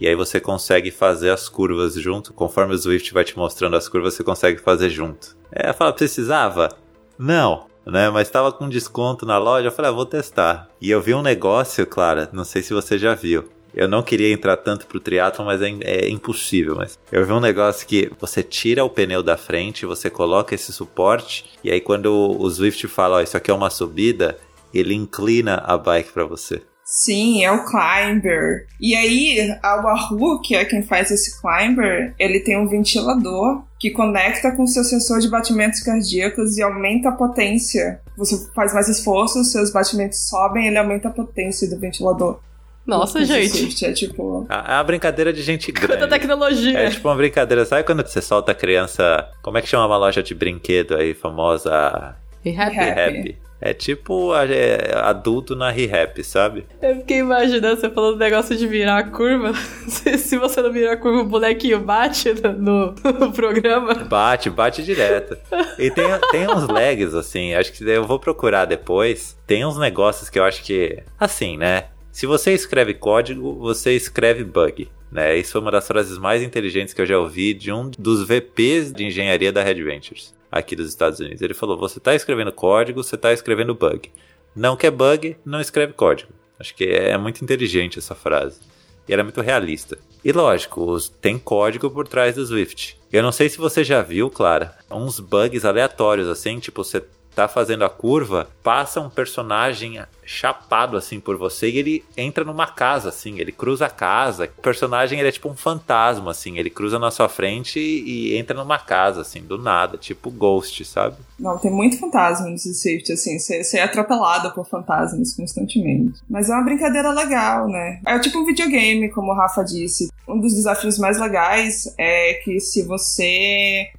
e 0.00 0.08
aí 0.08 0.14
você 0.14 0.40
consegue 0.40 0.90
fazer 0.90 1.30
as 1.30 1.48
curvas 1.48 1.94
junto. 1.94 2.32
Conforme 2.32 2.74
o 2.74 2.78
Swift 2.78 3.12
vai 3.12 3.22
te 3.22 3.36
mostrando 3.36 3.76
as 3.76 3.86
curvas, 3.86 4.14
você 4.14 4.24
consegue 4.24 4.58
fazer 4.58 4.88
junto. 4.88 5.36
É, 5.52 5.72
fala, 5.74 5.92
precisava? 5.92 6.70
Não, 7.18 7.66
né? 7.84 8.08
Mas 8.08 8.28
estava 8.28 8.50
com 8.50 8.68
desconto 8.68 9.26
na 9.26 9.36
loja, 9.36 9.68
eu 9.68 9.72
falei, 9.72 9.90
ah, 9.90 9.94
vou 9.94 10.06
testar. 10.06 10.70
E 10.80 10.90
eu 10.90 11.02
vi 11.02 11.14
um 11.14 11.20
negócio, 11.20 11.86
Clara, 11.86 12.30
não 12.32 12.44
sei 12.44 12.62
se 12.62 12.72
você 12.72 12.98
já 12.98 13.14
viu. 13.14 13.44
Eu 13.74 13.88
não 13.88 14.02
queria 14.02 14.32
entrar 14.32 14.56
tanto 14.56 14.86
pro 14.86 15.00
triatlon, 15.00 15.44
mas 15.44 15.62
é, 15.62 15.70
é, 15.82 16.08
impossível. 16.10 16.76
Mas 16.76 16.98
eu 17.10 17.24
vi 17.24 17.32
um 17.32 17.40
negócio 17.40 17.86
que 17.86 18.10
você 18.20 18.42
tira 18.42 18.84
o 18.84 18.90
pneu 18.90 19.22
da 19.22 19.36
frente, 19.36 19.86
você 19.86 20.10
coloca 20.10 20.54
esse 20.54 20.72
suporte, 20.72 21.44
e 21.62 21.70
aí 21.70 21.80
quando 21.80 22.08
o 22.10 22.50
Swift 22.50 22.86
fala, 22.88 23.16
ó, 23.16 23.20
isso 23.20 23.36
aqui 23.36 23.50
é 23.50 23.54
uma 23.54 23.70
subida, 23.70 24.38
ele 24.72 24.94
inclina 24.94 25.56
a 25.66 25.76
bike 25.76 26.12
para 26.12 26.24
você. 26.24 26.62
Sim, 26.92 27.44
é 27.44 27.52
o 27.52 27.64
Climber. 27.64 28.66
E 28.80 28.96
aí, 28.96 29.56
a 29.62 29.76
Wahoo, 29.76 30.40
que 30.40 30.56
é 30.56 30.64
quem 30.64 30.82
faz 30.82 31.08
esse 31.12 31.40
Climber, 31.40 32.12
ele 32.18 32.40
tem 32.40 32.58
um 32.58 32.66
ventilador 32.66 33.62
que 33.78 33.92
conecta 33.92 34.50
com 34.50 34.66
seu 34.66 34.82
sensor 34.82 35.20
de 35.20 35.30
batimentos 35.30 35.80
cardíacos 35.84 36.58
e 36.58 36.62
aumenta 36.62 37.10
a 37.10 37.12
potência. 37.12 38.00
Você 38.16 38.44
faz 38.52 38.74
mais 38.74 38.88
esforço, 38.88 39.44
seus 39.44 39.70
batimentos 39.70 40.28
sobem, 40.28 40.66
ele 40.66 40.78
aumenta 40.78 41.06
a 41.06 41.12
potência 41.12 41.70
do 41.70 41.78
ventilador. 41.78 42.40
Nossa, 42.86 43.24
gente. 43.24 43.84
É 43.84 43.92
tipo. 43.92 44.46
É 44.48 44.74
uma 44.74 44.84
brincadeira 44.84 45.32
de 45.32 45.42
gente 45.42 45.70
grande. 45.70 45.94
Quanta 45.94 46.08
tecnologia. 46.08 46.78
É 46.78 46.90
tipo 46.90 47.08
uma 47.08 47.14
brincadeira. 47.14 47.64
Sabe 47.64 47.84
quando 47.84 48.06
você 48.06 48.20
solta 48.20 48.52
a 48.52 48.54
criança. 48.54 49.28
Como 49.42 49.58
é 49.58 49.62
que 49.62 49.68
chama 49.68 49.86
uma 49.86 49.96
loja 49.96 50.22
de 50.22 50.34
brinquedo 50.34 50.96
aí 50.96 51.14
famosa? 51.14 52.16
Happy. 52.44 52.78
Happy. 52.78 53.38
É 53.62 53.74
tipo 53.74 54.34
é, 54.34 54.90
adulto 54.96 55.54
na 55.54 55.70
re-rap, 55.70 56.24
sabe? 56.24 56.64
Eu 56.80 56.96
fiquei 56.96 57.18
imaginando 57.18 57.78
você 57.78 57.90
falando 57.90 58.14
do 58.14 58.18
negócio 58.18 58.56
de 58.56 58.66
virar 58.66 58.98
a 58.98 59.02
curva. 59.02 59.52
Se 59.86 60.38
você 60.38 60.62
não 60.62 60.72
virar 60.72 60.94
a 60.94 60.96
curva, 60.96 61.20
o 61.20 61.26
bonequinho 61.26 61.78
bate 61.80 62.32
no, 62.56 62.94
no 62.94 63.32
programa. 63.32 63.92
Bate, 63.94 64.48
bate 64.48 64.82
direto. 64.82 65.36
E 65.78 65.90
tem, 65.90 66.06
tem 66.30 66.50
uns 66.50 66.66
lags, 66.68 67.14
assim, 67.14 67.52
acho 67.52 67.70
que 67.72 67.84
eu 67.84 68.06
vou 68.06 68.18
procurar 68.18 68.64
depois. 68.64 69.36
Tem 69.46 69.66
uns 69.66 69.76
negócios 69.76 70.30
que 70.30 70.38
eu 70.38 70.44
acho 70.44 70.62
que. 70.64 71.02
Assim, 71.18 71.58
né? 71.58 71.84
Se 72.12 72.26
você 72.26 72.52
escreve 72.52 72.94
código, 72.94 73.54
você 73.54 73.94
escreve 73.94 74.44
bug. 74.44 74.88
Né? 75.10 75.36
Isso 75.38 75.52
foi 75.52 75.60
uma 75.60 75.70
das 75.70 75.86
frases 75.86 76.18
mais 76.18 76.42
inteligentes 76.42 76.94
que 76.94 77.00
eu 77.00 77.06
já 77.06 77.18
ouvi 77.18 77.54
de 77.54 77.72
um 77.72 77.90
dos 77.90 78.26
VPs 78.26 78.92
de 78.92 79.04
engenharia 79.04 79.52
da 79.52 79.62
Red 79.62 79.82
Ventures 79.82 80.34
aqui 80.50 80.74
dos 80.74 80.88
Estados 80.88 81.20
Unidos. 81.20 81.40
Ele 81.40 81.54
falou: 81.54 81.78
você 81.78 81.98
está 81.98 82.14
escrevendo 82.14 82.52
código, 82.52 83.02
você 83.02 83.14
está 83.14 83.32
escrevendo 83.32 83.74
bug. 83.74 84.10
Não 84.54 84.76
quer 84.76 84.90
bug, 84.90 85.36
não 85.44 85.60
escreve 85.60 85.92
código. 85.92 86.32
Acho 86.58 86.74
que 86.74 86.84
é 86.84 87.16
muito 87.16 87.42
inteligente 87.42 87.98
essa 87.98 88.14
frase. 88.14 88.60
E 89.08 89.12
ela 89.12 89.22
é 89.22 89.24
muito 89.24 89.40
realista. 89.40 89.98
E 90.24 90.30
lógico, 90.32 90.98
tem 91.20 91.38
código 91.38 91.90
por 91.90 92.06
trás 92.06 92.34
do 92.34 92.44
Swift. 92.44 92.98
Eu 93.10 93.22
não 93.22 93.32
sei 93.32 93.48
se 93.48 93.56
você 93.58 93.82
já 93.82 94.02
viu, 94.02 94.28
Clara, 94.28 94.76
uns 94.90 95.18
bugs 95.18 95.64
aleatórios 95.64 96.28
assim, 96.28 96.58
tipo 96.58 96.84
você 96.84 97.02
tá 97.34 97.48
fazendo 97.48 97.84
a 97.84 97.90
curva, 97.90 98.48
passa 98.62 99.00
um 99.00 99.10
personagem 99.10 100.00
chapado 100.24 100.96
assim 100.96 101.18
por 101.18 101.36
você 101.36 101.68
e 101.68 101.78
ele 101.78 102.04
entra 102.16 102.44
numa 102.44 102.66
casa 102.66 103.08
assim, 103.08 103.40
ele 103.40 103.50
cruza 103.50 103.86
a 103.86 103.90
casa. 103.90 104.48
O 104.58 104.62
personagem 104.62 105.18
ele 105.18 105.28
é 105.28 105.32
tipo 105.32 105.48
um 105.48 105.56
fantasma 105.56 106.30
assim, 106.30 106.58
ele 106.58 106.70
cruza 106.70 106.98
na 106.98 107.10
sua 107.10 107.28
frente 107.28 107.80
e, 107.80 108.36
entra 108.36 108.56
numa 108.56 108.78
casa 108.78 109.22
assim, 109.22 109.40
do 109.40 109.58
nada, 109.58 109.98
tipo 109.98 110.30
Ghost, 110.30 110.84
sabe? 110.84 111.16
Não, 111.38 111.58
tem 111.58 111.70
muito 111.70 111.98
fantasma 111.98 112.48
no 112.48 112.58
Swift 112.58 113.12
assim, 113.12 113.38
você 113.38 113.78
é 113.78 113.82
atropelado 113.82 114.52
por 114.52 114.66
fantasmas 114.66 115.34
constantemente. 115.34 116.20
Mas 116.28 116.48
é 116.48 116.54
uma 116.54 116.64
brincadeira 116.64 117.10
legal, 117.10 117.68
né? 117.68 118.00
É 118.06 118.18
tipo 118.18 118.38
um 118.38 118.44
videogame, 118.44 119.10
como 119.10 119.32
o 119.32 119.34
Rafa 119.34 119.64
disse. 119.64 120.10
Um 120.28 120.40
dos 120.40 120.54
desafios 120.54 120.98
mais 120.98 121.18
legais 121.18 121.92
é 121.98 122.34
que 122.34 122.60
se 122.60 122.82
você 122.82 123.90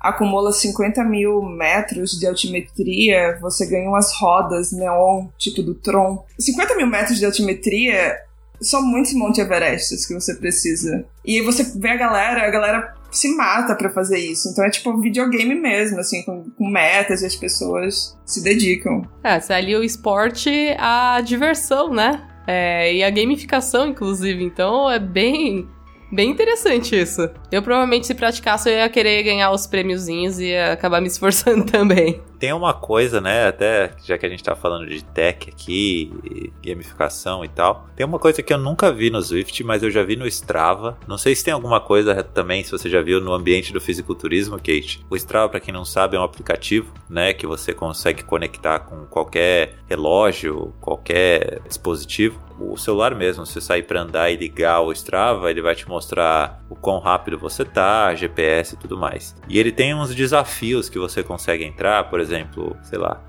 acumula 0.00 0.50
50 0.50 1.04
mil 1.04 1.42
metros 1.42 2.12
de 2.18 2.26
altimetria, 2.26 3.38
você 3.40 3.66
ganha 3.66 3.88
umas 3.88 4.12
rodas 4.18 4.72
neon, 4.72 5.28
tipo 5.36 5.62
do 5.62 5.74
Tron. 5.74 6.24
50 6.38 6.76
mil 6.76 6.86
metros 6.86 7.18
de 7.18 7.26
altimetria 7.26 8.16
são 8.60 8.82
muitos 8.82 9.14
Monte 9.14 9.40
Everestes 9.40 10.06
que 10.06 10.14
você 10.14 10.34
precisa. 10.34 11.04
E 11.24 11.40
você 11.42 11.64
vê 11.78 11.90
a 11.90 11.96
galera, 11.96 12.46
a 12.46 12.50
galera 12.50 12.94
se 13.10 13.34
mata 13.34 13.74
para 13.74 13.90
fazer 13.90 14.18
isso. 14.18 14.48
Então 14.48 14.64
é 14.64 14.70
tipo 14.70 14.90
um 14.90 15.00
videogame 15.00 15.54
mesmo, 15.54 15.98
assim, 15.98 16.22
com, 16.22 16.44
com 16.50 16.68
metas 16.68 17.22
e 17.22 17.26
as 17.26 17.36
pessoas 17.36 18.16
se 18.24 18.42
dedicam. 18.42 19.02
É, 19.22 19.40
se 19.40 19.52
ali 19.52 19.74
o 19.76 19.82
esporte, 19.82 20.74
a 20.78 21.20
diversão, 21.20 21.92
né? 21.92 22.26
É, 22.46 22.94
e 22.94 23.02
a 23.02 23.10
gamificação, 23.10 23.88
inclusive. 23.88 24.42
Então 24.42 24.90
é 24.90 24.98
bem 24.98 25.68
Bem 26.10 26.30
interessante 26.30 26.98
isso. 26.98 27.30
Eu 27.52 27.62
provavelmente, 27.62 28.06
se 28.06 28.14
praticasse, 28.14 28.68
eu 28.68 28.74
ia 28.74 28.88
querer 28.88 29.22
ganhar 29.22 29.50
os 29.52 29.66
prêmiozinhos 29.66 30.38
e 30.38 30.46
ia 30.46 30.72
acabar 30.72 31.00
me 31.00 31.06
esforçando 31.08 31.64
também. 31.64 32.20
Tem 32.40 32.54
uma 32.54 32.72
coisa, 32.72 33.20
né? 33.20 33.46
Até 33.46 33.92
já 34.02 34.16
que 34.16 34.24
a 34.24 34.28
gente 34.28 34.42
tá 34.42 34.56
falando 34.56 34.88
de 34.88 35.04
tech 35.04 35.50
aqui, 35.50 36.10
gamificação 36.64 37.44
e 37.44 37.48
tal. 37.48 37.86
Tem 37.94 38.06
uma 38.06 38.18
coisa 38.18 38.42
que 38.42 38.50
eu 38.50 38.56
nunca 38.56 38.90
vi 38.90 39.10
no 39.10 39.20
Swift, 39.20 39.62
mas 39.62 39.82
eu 39.82 39.90
já 39.90 40.02
vi 40.02 40.16
no 40.16 40.26
Strava. 40.26 40.98
Não 41.06 41.18
sei 41.18 41.36
se 41.36 41.44
tem 41.44 41.52
alguma 41.52 41.80
coisa 41.82 42.24
também, 42.24 42.64
se 42.64 42.72
você 42.72 42.88
já 42.88 43.02
viu 43.02 43.20
no 43.20 43.34
ambiente 43.34 43.74
do 43.74 43.80
fisiculturismo, 43.80 44.56
Kate. 44.56 45.04
O 45.10 45.16
Strava, 45.16 45.50
para 45.50 45.60
quem 45.60 45.74
não 45.74 45.84
sabe, 45.84 46.16
é 46.16 46.20
um 46.20 46.24
aplicativo, 46.24 46.90
né? 47.10 47.34
Que 47.34 47.46
você 47.46 47.74
consegue 47.74 48.24
conectar 48.24 48.80
com 48.80 49.04
qualquer 49.04 49.76
relógio, 49.86 50.72
qualquer 50.80 51.60
dispositivo 51.68 52.40
o 52.60 52.76
celular 52.76 53.14
mesmo, 53.14 53.46
você 53.46 53.60
sair 53.60 53.82
para 53.82 54.02
andar 54.02 54.30
e 54.30 54.36
ligar 54.36 54.80
o 54.80 54.92
Strava, 54.92 55.50
ele 55.50 55.62
vai 55.62 55.74
te 55.74 55.88
mostrar 55.88 56.62
o 56.68 56.76
quão 56.76 56.98
rápido 56.98 57.38
você 57.38 57.64
tá, 57.64 58.14
GPS 58.14 58.74
e 58.74 58.78
tudo 58.78 58.98
mais. 58.98 59.34
E 59.48 59.58
ele 59.58 59.72
tem 59.72 59.94
uns 59.94 60.14
desafios 60.14 60.88
que 60.88 60.98
você 60.98 61.22
consegue 61.22 61.64
entrar, 61.64 62.10
por 62.10 62.20
exemplo, 62.20 62.29
sei 62.82 62.98
lá, 62.98 63.20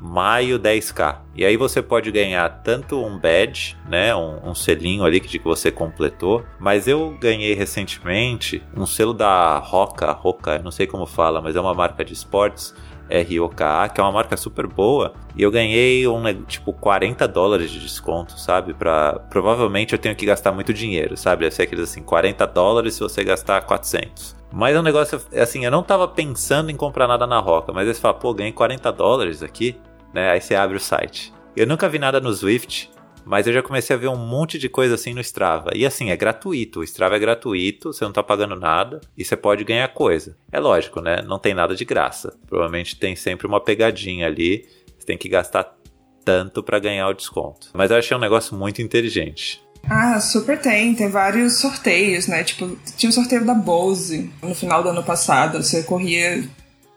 maio 0.00 0.58
10k. 0.58 1.18
E 1.34 1.44
aí 1.44 1.56
você 1.56 1.82
pode 1.82 2.10
ganhar 2.10 2.48
tanto 2.62 3.02
um 3.02 3.18
badge, 3.18 3.76
né, 3.88 4.14
um, 4.14 4.50
um, 4.50 4.54
selinho 4.54 5.04
ali 5.04 5.20
que 5.20 5.28
de 5.28 5.38
que 5.38 5.44
você 5.44 5.70
completou, 5.70 6.44
mas 6.58 6.86
eu 6.86 7.16
ganhei 7.20 7.54
recentemente 7.54 8.62
um 8.76 8.86
selo 8.86 9.14
da 9.14 9.58
Roca, 9.58 10.12
Roca, 10.12 10.58
não 10.58 10.70
sei 10.70 10.86
como 10.86 11.06
fala, 11.06 11.40
mas 11.40 11.56
é 11.56 11.60
uma 11.60 11.74
marca 11.74 12.04
de 12.04 12.12
esportes 12.12 12.74
ROKA, 13.08 13.88
que 13.88 14.00
é 14.00 14.04
uma 14.04 14.12
marca 14.12 14.36
super 14.36 14.66
boa, 14.66 15.14
e 15.36 15.42
eu 15.42 15.50
ganhei 15.50 16.06
um 16.08 16.22
tipo 16.42 16.72
40 16.72 17.26
dólares 17.28 17.70
de 17.70 17.80
desconto, 17.80 18.38
sabe? 18.38 18.74
Para 18.74 19.20
provavelmente 19.30 19.92
eu 19.92 19.98
tenho 19.98 20.16
que 20.16 20.26
gastar 20.26 20.52
muito 20.52 20.74
dinheiro, 20.74 21.16
sabe? 21.16 21.44
Deve 21.44 21.54
ser 21.54 21.62
aqueles 21.62 21.84
assim, 21.84 22.02
40 22.02 22.46
dólares 22.46 22.94
se 22.94 23.00
você 23.00 23.22
gastar 23.22 23.62
400. 23.62 24.35
Mas 24.52 24.76
é 24.76 24.80
um 24.80 24.82
negócio 24.82 25.20
assim, 25.34 25.64
eu 25.64 25.70
não 25.70 25.82
tava 25.82 26.06
pensando 26.08 26.70
em 26.70 26.76
comprar 26.76 27.06
nada 27.06 27.26
na 27.26 27.38
Roca, 27.38 27.72
mas 27.72 27.86
aí 27.88 27.94
você 27.94 28.00
fala, 28.00 28.14
pô, 28.14 28.32
ganhei 28.32 28.52
40 28.52 28.92
dólares 28.92 29.42
aqui, 29.42 29.76
né? 30.14 30.30
Aí 30.30 30.40
você 30.40 30.54
abre 30.54 30.76
o 30.76 30.80
site. 30.80 31.32
Eu 31.54 31.66
nunca 31.66 31.88
vi 31.88 31.98
nada 31.98 32.20
no 32.20 32.32
Swift, 32.32 32.90
mas 33.26 33.46
eu 33.46 33.52
já 33.52 33.60
comecei 33.60 33.96
a 33.96 33.98
ver 33.98 34.06
um 34.06 34.16
monte 34.16 34.56
de 34.56 34.68
coisa 34.68 34.94
assim 34.94 35.12
no 35.12 35.20
Strava. 35.20 35.70
E 35.74 35.84
assim, 35.84 36.10
é 36.10 36.16
gratuito. 36.16 36.80
O 36.80 36.84
Strava 36.84 37.16
é 37.16 37.18
gratuito, 37.18 37.92
você 37.92 38.04
não 38.04 38.12
tá 38.12 38.22
pagando 38.22 38.54
nada 38.54 39.00
e 39.18 39.24
você 39.24 39.36
pode 39.36 39.64
ganhar 39.64 39.88
coisa. 39.88 40.36
É 40.52 40.60
lógico, 40.60 41.00
né? 41.00 41.22
Não 41.22 41.38
tem 41.38 41.52
nada 41.52 41.74
de 41.74 41.84
graça. 41.84 42.38
Provavelmente 42.46 42.96
tem 42.96 43.16
sempre 43.16 43.46
uma 43.46 43.60
pegadinha 43.60 44.26
ali. 44.26 44.68
Você 44.96 45.06
tem 45.06 45.18
que 45.18 45.28
gastar 45.28 45.76
tanto 46.24 46.62
para 46.62 46.78
ganhar 46.78 47.08
o 47.08 47.14
desconto. 47.14 47.70
Mas 47.74 47.90
eu 47.90 47.96
achei 47.96 48.16
um 48.16 48.20
negócio 48.20 48.56
muito 48.56 48.80
inteligente. 48.80 49.65
Ah, 49.88 50.20
super 50.20 50.60
tem. 50.60 50.94
Tem 50.94 51.08
vários 51.08 51.60
sorteios, 51.60 52.26
né? 52.26 52.42
Tipo, 52.42 52.76
tinha 52.96 53.10
o 53.10 53.12
sorteio 53.12 53.44
da 53.44 53.54
Bose 53.54 54.30
no 54.42 54.54
final 54.54 54.82
do 54.82 54.88
ano 54.88 55.02
passado. 55.02 55.62
Você 55.62 55.84
corria, 55.84 56.42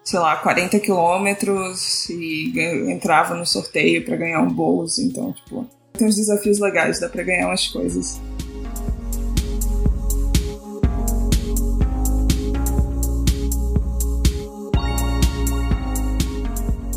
sei 0.03 0.19
lá, 0.19 0.35
40 0.37 0.79
quilômetros 0.79 2.09
e 2.09 2.51
entrava 2.91 3.35
no 3.35 3.45
sorteio 3.45 4.03
para 4.03 4.15
ganhar 4.15 4.41
um 4.41 4.51
Bose. 4.51 5.05
Então, 5.05 5.31
tipo, 5.33 5.69
tem 5.93 6.07
uns 6.07 6.15
desafios 6.15 6.59
legais, 6.59 6.99
dá 6.99 7.07
pra 7.07 7.21
ganhar 7.23 7.47
umas 7.47 7.67
coisas. 7.67 8.19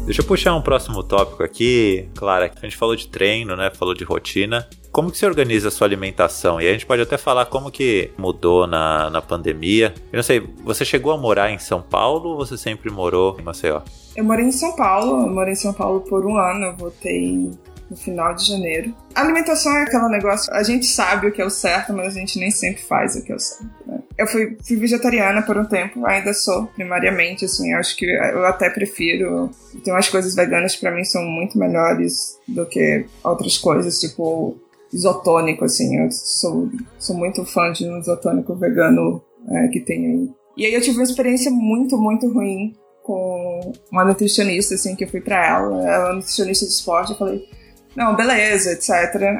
Deixa 0.06 0.20
eu 0.20 0.26
puxar 0.26 0.54
um 0.54 0.62
próximo 0.62 1.02
tópico 1.02 1.42
aqui, 1.42 2.08
Clara. 2.14 2.50
A 2.56 2.64
gente 2.64 2.76
falou 2.76 2.96
de 2.96 3.08
treino, 3.08 3.56
né? 3.56 3.70
Falou 3.74 3.94
de 3.94 4.04
rotina. 4.04 4.66
Como 4.92 5.10
que 5.10 5.16
você 5.16 5.24
organiza 5.24 5.68
a 5.68 5.70
sua 5.70 5.86
alimentação? 5.86 6.60
E 6.60 6.68
a 6.68 6.72
gente 6.72 6.84
pode 6.84 7.00
até 7.00 7.16
falar 7.16 7.46
como 7.46 7.70
que 7.70 8.10
mudou 8.18 8.66
na, 8.66 9.08
na 9.08 9.22
pandemia. 9.22 9.94
Eu 10.12 10.18
não 10.18 10.22
sei, 10.22 10.40
você 10.62 10.84
chegou 10.84 11.12
a 11.12 11.16
morar 11.16 11.50
em 11.50 11.58
São 11.58 11.80
Paulo 11.80 12.32
ou 12.32 12.36
você 12.36 12.58
sempre 12.58 12.90
morou 12.90 13.40
em 13.40 13.42
Maceió? 13.42 13.80
Eu 14.14 14.22
morei 14.22 14.44
em 14.44 14.52
São 14.52 14.76
Paulo, 14.76 15.22
eu 15.22 15.30
morei 15.30 15.54
em 15.54 15.56
São 15.56 15.72
Paulo 15.72 16.02
por 16.02 16.26
um 16.26 16.36
ano, 16.36 16.66
eu 16.66 16.76
voltei 16.76 17.50
no 17.88 17.96
final 17.96 18.34
de 18.34 18.46
janeiro. 18.46 18.94
A 19.14 19.22
alimentação 19.22 19.74
é 19.78 19.84
aquele 19.84 20.08
negócio, 20.08 20.52
a 20.52 20.62
gente 20.62 20.84
sabe 20.84 21.26
o 21.26 21.32
que 21.32 21.40
é 21.40 21.44
o 21.44 21.50
certo, 21.50 21.94
mas 21.94 22.14
a 22.14 22.18
gente 22.18 22.38
nem 22.38 22.50
sempre 22.50 22.82
faz 22.82 23.16
o 23.16 23.24
que 23.24 23.32
é 23.32 23.34
o 23.34 23.38
certo, 23.38 23.72
né? 23.86 23.98
Eu 24.18 24.26
fui, 24.26 24.58
fui 24.62 24.76
vegetariana 24.76 25.40
por 25.40 25.56
um 25.56 25.64
tempo, 25.64 26.04
ainda 26.04 26.34
sou, 26.34 26.66
primariamente, 26.66 27.46
assim, 27.46 27.72
acho 27.72 27.96
que 27.96 28.04
eu 28.04 28.44
até 28.44 28.68
prefiro. 28.68 29.50
Tem 29.82 29.92
umas 29.92 30.10
coisas 30.10 30.34
veganas 30.34 30.76
para 30.76 30.90
mim 30.90 31.02
são 31.02 31.24
muito 31.24 31.58
melhores 31.58 32.38
do 32.46 32.66
que 32.66 33.06
outras 33.24 33.56
coisas, 33.56 33.98
tipo 33.98 34.60
isotônico, 34.92 35.64
assim. 35.64 35.98
Eu 35.98 36.10
sou, 36.10 36.68
sou 36.98 37.16
muito 37.16 37.44
fã 37.44 37.72
de 37.72 37.88
um 37.88 37.98
isotônico 37.98 38.54
vegano 38.54 39.22
é, 39.48 39.68
que 39.68 39.80
tem 39.80 40.06
aí. 40.06 40.30
E 40.56 40.66
aí 40.66 40.74
eu 40.74 40.80
tive 40.80 40.98
uma 40.98 41.04
experiência 41.04 41.50
muito, 41.50 41.96
muito 41.96 42.28
ruim 42.28 42.74
com 43.02 43.72
uma 43.90 44.04
nutricionista, 44.04 44.74
assim, 44.74 44.94
que 44.94 45.04
eu 45.04 45.08
fui 45.08 45.20
pra 45.20 45.46
ela. 45.46 45.88
Ela 45.88 46.10
é 46.10 46.14
nutricionista 46.14 46.66
de 46.66 46.72
esporte. 46.72 47.12
Eu 47.12 47.18
falei, 47.18 47.48
não, 47.96 48.16
beleza, 48.16 48.72
etc. 48.72 48.90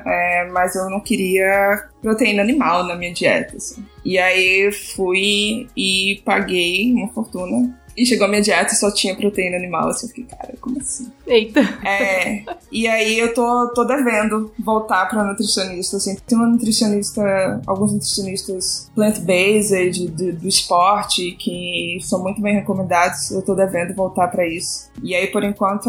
É, 0.06 0.48
mas 0.50 0.74
eu 0.74 0.90
não 0.90 1.00
queria 1.00 1.88
proteína 2.00 2.42
animal 2.42 2.84
na 2.84 2.96
minha 2.96 3.12
dieta. 3.12 3.56
Assim. 3.56 3.84
E 4.04 4.18
aí 4.18 4.70
fui 4.94 5.68
e 5.76 6.20
paguei 6.24 6.92
uma 6.92 7.08
fortuna 7.12 7.78
e 7.96 8.06
chegou 8.06 8.26
a 8.26 8.28
minha 8.28 8.42
dieta 8.42 8.72
e 8.72 8.76
só 8.76 8.90
tinha 8.92 9.16
proteína 9.16 9.56
animal. 9.56 9.88
Assim, 9.88 10.06
eu 10.06 10.08
fiquei, 10.08 10.24
cara, 10.24 10.54
como 10.60 10.78
assim? 10.78 11.10
Eita. 11.26 11.60
É. 11.84 12.44
E 12.70 12.88
aí 12.88 13.18
eu 13.18 13.34
tô, 13.34 13.68
tô 13.74 13.84
devendo 13.84 14.52
voltar 14.58 15.06
pra 15.08 15.24
nutricionista. 15.24 15.96
Assim. 15.96 16.16
Tem 16.26 16.38
uma 16.38 16.46
nutricionista, 16.46 17.60
alguns 17.66 17.92
nutricionistas 17.92 18.90
plant-based 18.94 20.08
do, 20.08 20.32
do 20.32 20.48
esporte 20.48 21.32
que 21.32 21.98
são 22.02 22.22
muito 22.22 22.40
bem 22.40 22.54
recomendados. 22.54 23.30
Eu 23.30 23.42
tô 23.42 23.54
devendo 23.54 23.94
voltar 23.94 24.28
para 24.28 24.46
isso. 24.46 24.90
E 25.02 25.14
aí, 25.14 25.26
por 25.26 25.44
enquanto, 25.44 25.88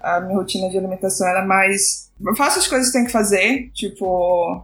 a 0.00 0.20
minha 0.20 0.36
rotina 0.36 0.68
de 0.68 0.78
alimentação 0.78 1.26
é 1.28 1.44
mais. 1.44 2.10
Eu 2.24 2.36
faço 2.36 2.58
as 2.58 2.66
coisas 2.66 2.88
que 2.88 2.92
tenho 2.92 3.06
que 3.06 3.12
fazer, 3.12 3.70
tipo, 3.72 4.62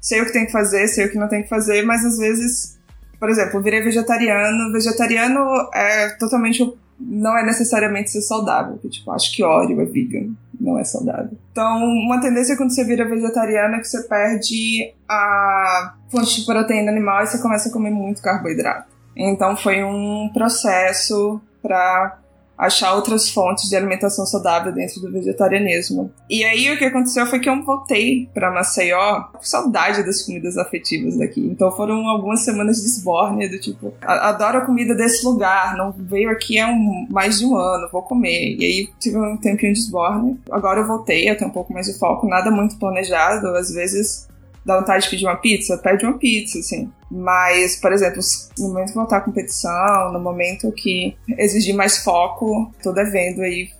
sei 0.00 0.20
o 0.20 0.26
que 0.26 0.32
tem 0.32 0.46
que 0.46 0.52
fazer, 0.52 0.86
sei 0.88 1.06
o 1.06 1.10
que 1.10 1.18
não 1.18 1.28
tem 1.28 1.42
que 1.42 1.48
fazer, 1.48 1.82
mas 1.82 2.04
às 2.04 2.18
vezes 2.18 2.77
por 3.18 3.28
exemplo, 3.30 3.62
virei 3.62 3.82
vegetariano. 3.82 4.72
Vegetariano 4.72 5.40
é 5.74 6.10
totalmente 6.18 6.62
não 7.00 7.38
é 7.38 7.44
necessariamente 7.44 8.10
ser 8.10 8.22
saudável. 8.22 8.78
Que, 8.78 8.88
tipo, 8.88 9.10
acho 9.12 9.34
que 9.34 9.42
óleo 9.44 9.80
é 9.80 9.84
vegan, 9.84 10.32
não 10.60 10.78
é 10.78 10.84
saudável. 10.84 11.36
Então, 11.52 11.84
uma 11.84 12.20
tendência 12.20 12.56
quando 12.56 12.74
você 12.74 12.84
vira 12.84 13.08
vegetariano 13.08 13.76
é 13.76 13.78
que 13.78 13.88
você 13.88 14.02
perde 14.02 14.92
a 15.08 15.94
fonte 16.10 16.40
de 16.40 16.46
proteína 16.46 16.90
animal 16.90 17.22
e 17.22 17.26
você 17.26 17.38
começa 17.40 17.68
a 17.68 17.72
comer 17.72 17.90
muito 17.90 18.20
carboidrato. 18.20 18.88
Então, 19.16 19.56
foi 19.56 19.82
um 19.84 20.30
processo 20.32 21.40
para 21.62 22.18
achar 22.58 22.94
outras 22.94 23.30
fontes 23.30 23.68
de 23.68 23.76
alimentação 23.76 24.26
saudável 24.26 24.72
dentro 24.72 25.00
do 25.00 25.12
vegetarianismo. 25.12 26.10
E 26.28 26.42
aí 26.44 26.72
o 26.72 26.76
que 26.76 26.84
aconteceu 26.84 27.24
foi 27.26 27.38
que 27.38 27.48
eu 27.48 27.62
voltei 27.62 28.28
para 28.34 28.50
Maceió 28.50 29.22
com 29.32 29.42
saudade 29.42 30.02
das 30.04 30.22
comidas 30.22 30.58
afetivas 30.58 31.16
daqui. 31.16 31.40
Então 31.40 31.70
foram 31.70 32.08
algumas 32.08 32.44
semanas 32.44 32.80
de 32.80 32.86
esbórnia 32.86 33.48
do 33.48 33.60
tipo, 33.60 33.94
adoro 34.02 34.58
a 34.58 34.66
comida 34.66 34.94
desse 34.94 35.24
lugar, 35.24 35.76
não 35.76 35.92
veio 35.92 36.30
aqui 36.30 36.58
há 36.58 36.68
um, 36.68 37.06
mais 37.08 37.38
de 37.38 37.46
um 37.46 37.56
ano, 37.56 37.88
vou 37.92 38.02
comer. 38.02 38.56
E 38.58 38.64
aí 38.64 38.88
tive 38.98 39.18
um 39.18 39.36
tempinho 39.36 39.72
de 39.72 39.78
esbórnia. 39.78 40.36
Agora 40.50 40.80
eu 40.80 40.86
voltei, 40.86 41.30
eu 41.30 41.36
tenho 41.36 41.50
um 41.50 41.54
pouco 41.54 41.72
mais 41.72 41.86
de 41.86 41.96
foco, 41.96 42.26
nada 42.26 42.50
muito 42.50 42.76
planejado, 42.76 43.46
às 43.48 43.70
vezes 43.70 44.26
dá 44.64 44.78
vontade 44.78 45.04
de 45.04 45.10
pedir 45.10 45.26
uma 45.26 45.36
pizza, 45.36 45.78
pede 45.78 46.04
uma 46.04 46.18
pizza, 46.18 46.58
assim. 46.58 46.90
Mas, 47.10 47.80
por 47.80 47.92
exemplo, 47.92 48.20
no 48.58 48.68
momento 48.68 48.88
que 48.88 48.94
voltar 48.94 49.16
à 49.18 49.20
competição, 49.20 50.12
no 50.12 50.20
momento 50.20 50.70
que 50.72 51.16
exigir 51.36 51.74
mais 51.74 51.98
foco, 51.98 52.72
tô 52.82 52.92
devendo 52.92 53.40
aí 53.42 53.70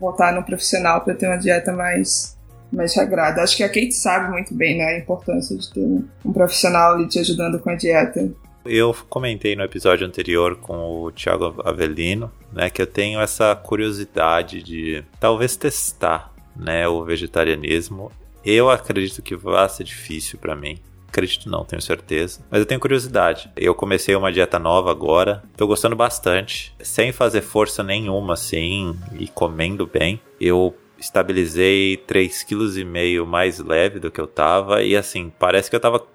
voltar 0.00 0.32
no 0.32 0.42
profissional 0.42 1.00
para 1.00 1.14
ter 1.14 1.26
uma 1.26 1.36
dieta 1.36 1.72
mais 1.72 2.36
mais 2.70 2.94
regrada. 2.94 3.42
Acho 3.42 3.56
que 3.56 3.64
a 3.64 3.68
Kate 3.68 3.92
sabe 3.92 4.30
muito 4.30 4.54
bem, 4.54 4.76
né, 4.76 4.84
a 4.84 4.98
importância 4.98 5.56
de 5.56 5.72
ter 5.72 5.80
um 5.80 6.32
profissional 6.32 6.94
ali 6.94 7.08
te 7.08 7.18
ajudando 7.18 7.58
com 7.58 7.70
a 7.70 7.74
dieta. 7.74 8.30
Eu 8.64 8.94
comentei 9.08 9.56
no 9.56 9.62
episódio 9.62 10.06
anterior 10.06 10.56
com 10.56 10.74
o 10.74 11.10
Thiago 11.10 11.62
Avelino, 11.64 12.30
né, 12.52 12.68
que 12.68 12.82
eu 12.82 12.86
tenho 12.86 13.20
essa 13.20 13.56
curiosidade 13.56 14.62
de 14.62 15.02
talvez 15.18 15.56
testar, 15.56 16.30
né, 16.54 16.86
o 16.86 17.02
vegetarianismo 17.04 18.12
eu 18.44 18.70
acredito 18.70 19.22
que 19.22 19.36
vai 19.36 19.68
ser 19.68 19.84
difícil 19.84 20.38
para 20.38 20.56
mim. 20.56 20.78
Acredito 21.08 21.48
não, 21.48 21.64
tenho 21.64 21.80
certeza. 21.80 22.44
Mas 22.50 22.60
eu 22.60 22.66
tenho 22.66 22.80
curiosidade. 22.80 23.50
Eu 23.56 23.74
comecei 23.74 24.14
uma 24.14 24.30
dieta 24.30 24.58
nova 24.58 24.90
agora. 24.90 25.42
Tô 25.56 25.66
gostando 25.66 25.96
bastante. 25.96 26.74
Sem 26.80 27.12
fazer 27.12 27.40
força 27.40 27.82
nenhuma, 27.82 28.34
assim, 28.34 28.94
e 29.18 29.26
comendo 29.26 29.86
bem. 29.86 30.20
Eu 30.40 30.76
estabilizei 30.98 31.96
3,5 32.06 33.24
kg 33.24 33.26
mais 33.26 33.58
leve 33.58 33.98
do 33.98 34.10
que 34.10 34.20
eu 34.20 34.26
tava. 34.26 34.82
E 34.82 34.96
assim, 34.96 35.32
parece 35.38 35.70
que 35.70 35.76
eu 35.76 35.80
tava 35.80 36.06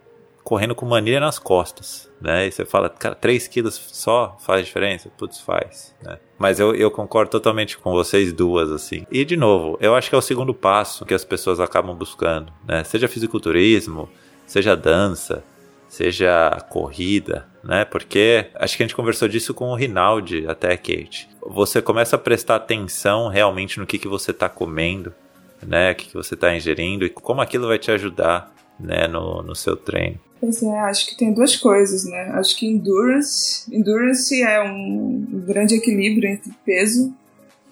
correndo 0.44 0.76
com 0.76 0.86
manilha 0.86 1.20
nas 1.20 1.40
costas, 1.40 2.10
né? 2.20 2.48
E 2.48 2.52
você 2.52 2.66
fala, 2.66 2.90
cara, 2.90 3.16
3 3.16 3.48
quilos 3.48 3.76
só 3.76 4.38
faz 4.40 4.66
diferença? 4.66 5.10
Putz, 5.18 5.40
faz, 5.40 5.96
né? 6.02 6.18
Mas 6.38 6.60
eu, 6.60 6.76
eu 6.76 6.92
concordo 6.92 7.32
totalmente 7.32 7.78
com 7.78 7.92
vocês 7.92 8.34
duas, 8.34 8.70
assim. 8.70 9.06
E, 9.10 9.24
de 9.24 9.38
novo, 9.38 9.78
eu 9.80 9.96
acho 9.96 10.10
que 10.10 10.16
é 10.16 10.18
o 10.18 10.22
segundo 10.22 10.54
passo 10.54 11.06
que 11.06 11.14
as 11.14 11.24
pessoas 11.24 11.60
acabam 11.60 11.96
buscando, 11.96 12.52
né? 12.68 12.84
Seja 12.84 13.08
fisiculturismo, 13.08 14.10
seja 14.46 14.76
dança, 14.76 15.44
seja 15.88 16.50
corrida, 16.70 17.48
né? 17.64 17.86
Porque 17.86 18.48
acho 18.56 18.76
que 18.76 18.84
a 18.84 18.86
gente 18.86 18.96
conversou 18.96 19.28
disso 19.28 19.54
com 19.54 19.70
o 19.70 19.76
Rinaldi, 19.76 20.46
até 20.48 20.76
Kate. 20.76 21.30
Você 21.48 21.82
começa 21.82 22.16
a 22.16 22.20
prestar 22.20 22.56
atenção 22.56 23.30
realmente 23.30 23.80
no 23.80 23.86
que, 23.86 23.98
que 23.98 24.08
você 24.08 24.32
está 24.32 24.50
comendo, 24.50 25.14
né? 25.62 25.92
O 25.92 25.96
que, 25.96 26.08
que 26.08 26.14
você 26.14 26.34
está 26.34 26.54
ingerindo 26.56 27.06
e 27.06 27.10
como 27.10 27.42
aquilo 27.42 27.68
vai 27.68 27.80
te 27.80 27.92
ajudar, 27.92 28.53
né? 28.80 29.08
No, 29.08 29.42
no 29.42 29.56
seu 29.56 29.76
treino. 29.76 30.20
Pois 30.40 30.62
é, 30.62 30.80
acho 30.82 31.08
que 31.08 31.18
tem 31.18 31.34
duas 31.34 31.56
coisas, 31.56 32.04
né? 32.04 32.32
Acho 32.34 32.58
que 32.58 32.68
endurance, 32.68 33.64
endurance 33.74 34.44
é 34.44 34.62
um 34.62 35.26
grande 35.46 35.76
equilíbrio 35.76 36.30
entre 36.30 36.52
peso 36.66 37.14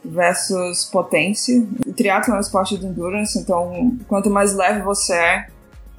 versus 0.04 0.86
potência. 0.86 1.68
O 1.86 1.92
triatlo 1.92 2.34
é 2.34 2.38
um 2.38 2.40
esporte 2.40 2.78
de 2.78 2.86
endurance, 2.86 3.38
então 3.38 3.98
quanto 4.08 4.30
mais 4.30 4.56
leve 4.56 4.82
você 4.82 5.14
é 5.14 5.48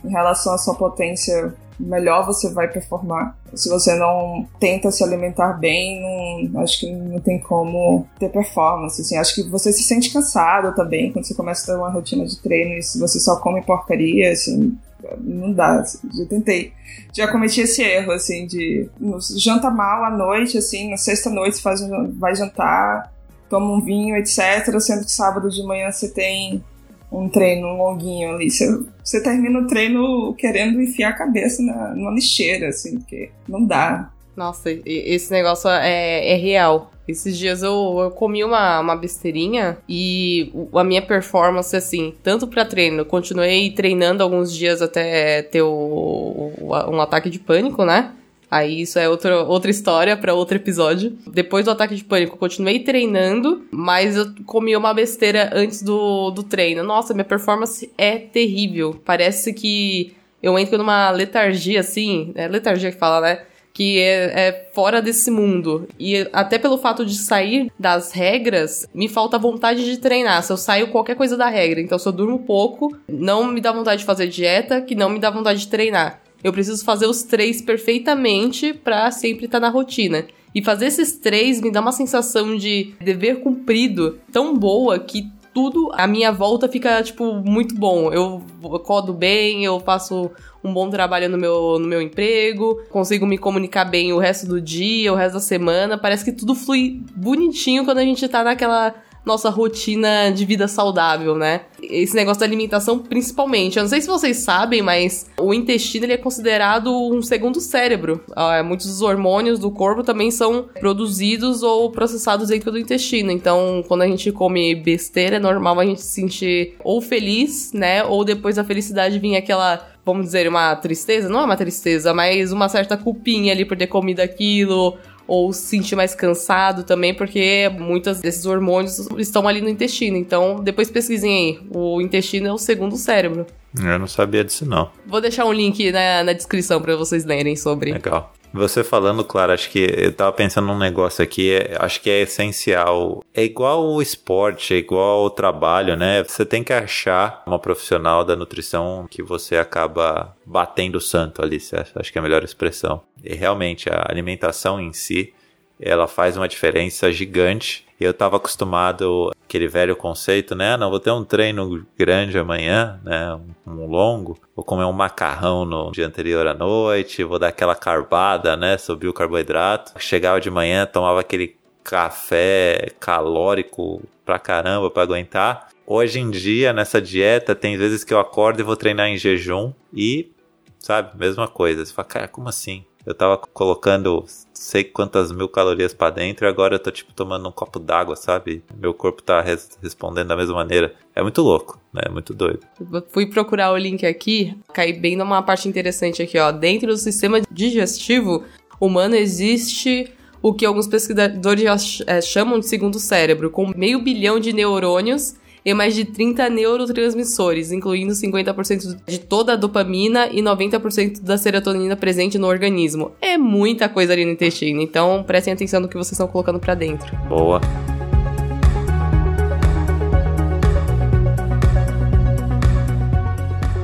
em 0.04 0.08
relação 0.08 0.54
à 0.54 0.58
sua 0.58 0.74
potência, 0.74 1.54
melhor 1.78 2.24
você 2.26 2.50
vai 2.50 2.68
performar. 2.68 3.36
Se 3.54 3.68
você 3.68 3.94
não 3.94 4.48
tenta 4.58 4.90
se 4.90 5.04
alimentar 5.04 5.52
bem, 5.52 6.48
não, 6.50 6.62
acho 6.62 6.80
que 6.80 6.90
não 6.90 7.20
tem 7.20 7.38
como 7.38 8.06
ter 8.18 8.30
performance. 8.30 9.00
Assim, 9.00 9.16
acho 9.16 9.34
que 9.34 9.42
você 9.48 9.72
se 9.72 9.82
sente 9.82 10.12
cansado 10.12 10.74
também 10.74 11.12
quando 11.12 11.26
você 11.26 11.34
começa 11.34 11.62
a 11.62 11.74
ter 11.74 11.78
uma 11.78 11.90
rotina 11.90 12.24
de 12.24 12.40
treino 12.40 12.78
e 12.78 12.82
se 12.82 12.98
você 12.98 13.20
só 13.20 13.36
come 13.36 13.62
porcaria, 13.62 14.32
assim, 14.32 14.76
não 15.20 15.52
dá, 15.52 15.80
assim, 15.80 15.98
já 16.12 16.24
tentei. 16.26 16.72
Já 17.12 17.28
cometi 17.28 17.60
esse 17.60 17.82
erro, 17.82 18.12
assim, 18.12 18.46
de 18.46 18.88
janta 19.36 19.70
mal 19.70 20.04
à 20.04 20.10
noite, 20.10 20.58
assim, 20.58 20.90
na 20.90 20.96
sexta-noite 20.96 21.60
faz, 21.60 21.80
vai 22.18 22.34
jantar, 22.34 23.12
toma 23.48 23.72
um 23.74 23.80
vinho, 23.80 24.16
etc. 24.16 24.78
Sendo 24.80 25.04
que 25.04 25.10
sábado 25.10 25.50
de 25.50 25.62
manhã 25.62 25.90
você 25.90 26.08
tem 26.08 26.62
um 27.10 27.28
treino 27.28 27.68
longuinho 27.76 28.34
ali. 28.34 28.50
Você, 28.50 28.66
você 29.02 29.22
termina 29.22 29.58
o 29.58 29.66
treino 29.66 30.34
querendo 30.34 30.80
enfiar 30.80 31.10
a 31.10 31.16
cabeça 31.16 31.62
na, 31.62 31.94
numa 31.94 32.12
lixeira, 32.12 32.68
assim, 32.68 32.98
porque 32.98 33.30
não 33.48 33.64
dá. 33.64 34.10
Nossa, 34.36 34.70
esse 34.86 35.30
negócio 35.30 35.68
é, 35.68 36.32
é 36.32 36.36
real. 36.36 36.91
Esses 37.06 37.36
dias 37.36 37.62
eu, 37.62 37.98
eu 38.00 38.10
comi 38.10 38.44
uma, 38.44 38.80
uma 38.80 38.96
besteirinha 38.96 39.78
e 39.88 40.52
a 40.72 40.84
minha 40.84 41.02
performance, 41.02 41.74
assim, 41.74 42.14
tanto 42.22 42.46
para 42.46 42.64
treino, 42.64 43.04
continuei 43.04 43.70
treinando 43.70 44.22
alguns 44.22 44.54
dias 44.54 44.80
até 44.80 45.42
ter 45.42 45.62
o, 45.62 46.52
um 46.88 47.00
ataque 47.00 47.28
de 47.28 47.38
pânico, 47.38 47.84
né? 47.84 48.12
Aí 48.52 48.82
isso 48.82 48.98
é 48.98 49.08
outra, 49.08 49.42
outra 49.44 49.70
história 49.70 50.14
para 50.14 50.34
outro 50.34 50.56
episódio. 50.56 51.16
Depois 51.26 51.64
do 51.64 51.70
ataque 51.70 51.94
de 51.94 52.04
pânico, 52.04 52.36
continuei 52.36 52.80
treinando, 52.80 53.64
mas 53.70 54.14
eu 54.14 54.26
comi 54.44 54.76
uma 54.76 54.92
besteira 54.92 55.50
antes 55.54 55.80
do, 55.82 56.30
do 56.30 56.42
treino. 56.42 56.82
Nossa, 56.82 57.14
minha 57.14 57.24
performance 57.24 57.90
é 57.96 58.18
terrível. 58.18 59.00
Parece 59.06 59.54
que 59.54 60.14
eu 60.42 60.58
entro 60.58 60.76
numa 60.76 61.10
letargia, 61.10 61.80
assim. 61.80 62.30
É 62.34 62.46
letargia 62.46 62.92
que 62.92 62.98
fala, 62.98 63.22
né? 63.22 63.42
Que 63.72 63.98
é, 63.98 64.48
é, 64.48 64.70
fora 64.74 65.00
desse 65.00 65.30
mundo. 65.30 65.88
E 65.98 66.28
até 66.32 66.58
pelo 66.58 66.78
fato 66.78 67.04
de 67.04 67.14
sair 67.14 67.70
das 67.78 68.12
regras, 68.12 68.86
me 68.94 69.08
falta 69.08 69.38
vontade 69.38 69.84
de 69.84 69.98
treinar. 69.98 70.42
Se 70.42 70.52
eu 70.52 70.56
saio 70.56 70.88
qualquer 70.88 71.16
coisa 71.16 71.36
da 71.36 71.48
regra, 71.48 71.80
então 71.80 71.98
se 71.98 72.06
eu 72.06 72.12
durmo 72.12 72.40
pouco, 72.40 72.96
não 73.08 73.46
me 73.46 73.60
dá 73.60 73.72
vontade 73.72 74.00
de 74.00 74.06
fazer 74.06 74.28
dieta, 74.28 74.80
que 74.80 74.94
não 74.94 75.08
me 75.08 75.18
dá 75.18 75.30
vontade 75.30 75.60
de 75.60 75.68
treinar. 75.68 76.20
Eu 76.42 76.52
preciso 76.52 76.84
fazer 76.84 77.06
os 77.06 77.22
três 77.22 77.62
perfeitamente 77.62 78.72
para 78.72 79.10
sempre 79.10 79.46
estar 79.46 79.60
tá 79.60 79.66
na 79.66 79.72
rotina. 79.72 80.26
E 80.54 80.62
fazer 80.62 80.86
esses 80.86 81.12
três 81.12 81.60
me 81.60 81.70
dá 81.70 81.80
uma 81.80 81.92
sensação 81.92 82.56
de 82.56 82.94
dever 83.00 83.40
cumprido 83.40 84.18
tão 84.30 84.54
boa 84.56 84.98
que 84.98 85.30
tudo 85.54 85.90
à 85.92 86.06
minha 86.06 86.32
volta 86.32 86.68
fica, 86.68 87.02
tipo, 87.02 87.34
muito 87.34 87.74
bom. 87.74 88.12
Eu 88.12 88.42
codo 88.84 89.12
bem, 89.12 89.64
eu 89.64 89.78
faço 89.80 90.30
um 90.64 90.72
bom 90.72 90.88
trabalho 90.88 91.28
no 91.28 91.38
meu, 91.38 91.78
no 91.78 91.86
meu 91.86 92.00
emprego, 92.00 92.80
consigo 92.90 93.26
me 93.26 93.38
comunicar 93.38 93.84
bem 93.84 94.12
o 94.12 94.18
resto 94.18 94.46
do 94.46 94.60
dia, 94.60 95.12
o 95.12 95.16
resto 95.16 95.34
da 95.34 95.40
semana. 95.40 95.98
Parece 95.98 96.24
que 96.24 96.32
tudo 96.32 96.54
flui 96.54 97.02
bonitinho 97.14 97.84
quando 97.84 97.98
a 97.98 98.04
gente 98.04 98.26
tá 98.28 98.44
naquela 98.44 98.94
nossa 99.24 99.48
rotina 99.50 100.30
de 100.30 100.44
vida 100.44 100.66
saudável, 100.66 101.36
né? 101.36 101.62
Esse 101.80 102.14
negócio 102.14 102.40
da 102.40 102.46
alimentação, 102.46 102.98
principalmente. 102.98 103.76
Eu 103.76 103.82
não 103.82 103.88
sei 103.88 104.00
se 104.00 104.08
vocês 104.08 104.38
sabem, 104.38 104.82
mas 104.82 105.30
o 105.38 105.54
intestino 105.54 106.04
ele 106.04 106.14
é 106.14 106.16
considerado 106.16 106.90
um 106.90 107.22
segundo 107.22 107.60
cérebro. 107.60 108.20
Uh, 108.30 108.64
muitos 108.64 108.86
dos 108.86 109.02
hormônios 109.02 109.58
do 109.58 109.70
corpo 109.70 110.02
também 110.02 110.30
são 110.30 110.68
produzidos 110.80 111.62
ou 111.62 111.90
processados 111.90 112.48
dentro 112.48 112.72
do 112.72 112.78
intestino. 112.78 113.30
Então, 113.30 113.84
quando 113.86 114.02
a 114.02 114.06
gente 114.06 114.30
come 114.32 114.74
besteira, 114.74 115.36
é 115.36 115.40
normal 115.40 115.78
a 115.78 115.84
gente 115.84 116.02
se 116.02 116.20
sentir 116.20 116.74
ou 116.82 117.00
feliz, 117.00 117.72
né? 117.72 118.04
Ou 118.04 118.24
depois 118.24 118.56
da 118.56 118.64
felicidade 118.64 119.18
vir 119.18 119.36
aquela 119.36 119.91
vamos 120.04 120.26
dizer, 120.26 120.48
uma 120.48 120.74
tristeza, 120.76 121.28
não 121.28 121.40
é 121.40 121.44
uma 121.44 121.56
tristeza, 121.56 122.12
mas 122.12 122.52
uma 122.52 122.68
certa 122.68 122.96
culpinha 122.96 123.52
ali 123.52 123.64
por 123.64 123.76
ter 123.76 123.86
comido 123.86 124.20
aquilo, 124.20 124.98
ou 125.26 125.52
se 125.52 125.62
sentir 125.62 125.96
mais 125.96 126.14
cansado 126.14 126.84
também, 126.84 127.14
porque 127.14 127.70
muitos 127.78 128.20
desses 128.20 128.44
hormônios 128.44 128.98
estão 129.18 129.46
ali 129.46 129.60
no 129.60 129.68
intestino. 129.68 130.16
Então, 130.16 130.56
depois 130.56 130.90
pesquisem 130.90 131.34
aí. 131.34 131.60
O 131.70 132.00
intestino 132.00 132.48
é 132.48 132.52
o 132.52 132.58
segundo 132.58 132.96
cérebro. 132.96 133.46
Eu 133.78 133.98
não 133.98 134.06
sabia 134.06 134.44
disso, 134.44 134.66
não. 134.66 134.90
Vou 135.06 135.20
deixar 135.20 135.46
um 135.46 135.52
link 135.52 135.90
na, 135.90 136.24
na 136.24 136.32
descrição 136.32 136.80
para 136.80 136.96
vocês 136.96 137.24
lerem 137.24 137.56
sobre. 137.56 137.92
Legal. 137.92 138.32
Você 138.52 138.84
falando, 138.84 139.24
claro, 139.24 139.52
acho 139.52 139.70
que 139.70 139.78
eu 139.96 140.12
tava 140.12 140.32
pensando 140.32 140.66
num 140.66 140.78
negócio 140.78 141.24
aqui, 141.24 141.52
é, 141.52 141.74
acho 141.78 142.00
que 142.00 142.10
é 142.10 142.20
essencial. 142.20 143.24
É 143.32 143.42
igual 143.42 143.86
o 143.86 144.02
esporte, 144.02 144.74
é 144.74 144.76
igual 144.76 145.24
o 145.24 145.30
trabalho, 145.30 145.96
né? 145.96 146.22
Você 146.22 146.44
tem 146.44 146.62
que 146.62 146.72
achar 146.72 147.42
uma 147.46 147.58
profissional 147.58 148.24
da 148.24 148.36
nutrição 148.36 149.06
que 149.10 149.22
você 149.22 149.56
acaba 149.56 150.36
batendo 150.44 151.00
santo 151.00 151.42
ali, 151.42 151.56
acho 151.96 152.12
que 152.12 152.18
é 152.18 152.20
a 152.20 152.22
melhor 152.22 152.44
expressão. 152.44 153.02
E 153.24 153.34
realmente, 153.34 153.88
a 153.88 154.06
alimentação 154.08 154.80
em 154.80 154.92
si, 154.92 155.32
ela 155.80 156.06
faz 156.06 156.36
uma 156.36 156.46
diferença 156.46 157.10
gigante. 157.10 157.86
Eu 158.02 158.10
estava 158.10 158.36
acostumado 158.36 159.30
aquele 159.44 159.68
velho 159.68 159.94
conceito, 159.94 160.54
né? 160.54 160.76
Não, 160.76 160.90
vou 160.90 160.98
ter 160.98 161.10
um 161.10 161.24
treino 161.24 161.86
grande 161.98 162.38
amanhã, 162.38 163.00
né? 163.04 163.38
Um, 163.66 163.86
longo, 163.86 164.38
vou 164.56 164.64
comer 164.64 164.84
um 164.84 164.92
macarrão 164.92 165.64
no 165.64 165.90
dia 165.92 166.06
anterior 166.06 166.46
à 166.46 166.54
noite, 166.54 167.22
vou 167.22 167.38
dar 167.38 167.48
aquela 167.48 167.74
carbada, 167.74 168.56
né? 168.56 168.78
Subir 168.78 169.08
o 169.08 169.12
carboidrato. 169.12 169.92
Chegava 169.98 170.40
de 170.40 170.50
manhã, 170.50 170.86
tomava 170.86 171.20
aquele 171.20 171.56
café 171.84 172.88
calórico 172.98 174.02
pra 174.24 174.38
caramba 174.38 174.90
pra 174.90 175.02
aguentar. 175.02 175.68
Hoje 175.86 176.20
em 176.20 176.30
dia, 176.30 176.72
nessa 176.72 177.00
dieta, 177.00 177.54
tem 177.54 177.76
vezes 177.76 178.04
que 178.04 178.14
eu 178.14 178.20
acordo 178.20 178.60
e 178.60 178.62
vou 178.62 178.76
treinar 178.76 179.08
em 179.08 179.18
jejum 179.18 179.72
e, 179.92 180.30
sabe, 180.78 181.18
mesma 181.18 181.48
coisa. 181.48 181.84
Você 181.84 181.92
fala, 181.92 182.08
cara, 182.08 182.28
como 182.28 182.48
assim? 182.48 182.84
Eu 183.04 183.14
tava 183.14 183.36
colocando 183.36 184.24
sei 184.62 184.84
quantas 184.84 185.32
mil 185.32 185.48
calorias 185.48 185.92
para 185.92 186.10
dentro 186.10 186.46
e 186.46 186.48
agora 186.48 186.76
eu 186.76 186.78
tô 186.78 186.90
tipo 186.90 187.12
tomando 187.12 187.48
um 187.48 187.52
copo 187.52 187.80
d'água, 187.80 188.14
sabe? 188.14 188.62
Meu 188.78 188.94
corpo 188.94 189.20
tá 189.20 189.40
res 189.40 189.76
respondendo 189.82 190.28
da 190.28 190.36
mesma 190.36 190.54
maneira. 190.54 190.94
É 191.16 191.22
muito 191.22 191.42
louco, 191.42 191.80
né? 191.92 192.02
É 192.06 192.08
muito 192.08 192.32
doido. 192.32 192.60
Fui 193.08 193.26
procurar 193.26 193.72
o 193.72 193.76
link 193.76 194.06
aqui, 194.06 194.56
caí 194.72 194.92
bem 194.92 195.16
numa 195.16 195.42
parte 195.42 195.68
interessante 195.68 196.22
aqui, 196.22 196.38
ó. 196.38 196.52
Dentro 196.52 196.86
do 196.86 196.96
sistema 196.96 197.40
digestivo 197.50 198.44
humano 198.80 199.16
existe 199.16 200.12
o 200.40 200.54
que 200.54 200.64
alguns 200.64 200.86
pesquisadores 200.86 202.02
é, 202.06 202.20
chamam 202.20 202.60
de 202.60 202.66
segundo 202.66 203.00
cérebro, 203.00 203.50
com 203.50 203.72
meio 203.76 204.00
bilhão 204.00 204.38
de 204.38 204.52
neurônios 204.52 205.34
e 205.64 205.72
mais 205.74 205.94
de 205.94 206.04
30 206.04 206.48
neurotransmissores, 206.50 207.72
incluindo 207.72 208.12
50% 208.12 208.98
de 209.06 209.18
toda 209.18 209.52
a 209.52 209.56
dopamina 209.56 210.28
e 210.28 210.42
90% 210.42 211.22
da 211.22 211.38
serotonina 211.38 211.96
presente 211.96 212.38
no 212.38 212.46
organismo. 212.46 213.12
É 213.20 213.38
muita 213.38 213.88
coisa 213.88 214.12
ali 214.12 214.24
no 214.24 214.32
intestino, 214.32 214.80
então 214.80 215.22
prestem 215.22 215.52
atenção 215.52 215.80
no 215.80 215.88
que 215.88 215.96
vocês 215.96 216.12
estão 216.12 216.26
colocando 216.26 216.58
para 216.58 216.74
dentro. 216.74 217.16
Boa. 217.28 217.60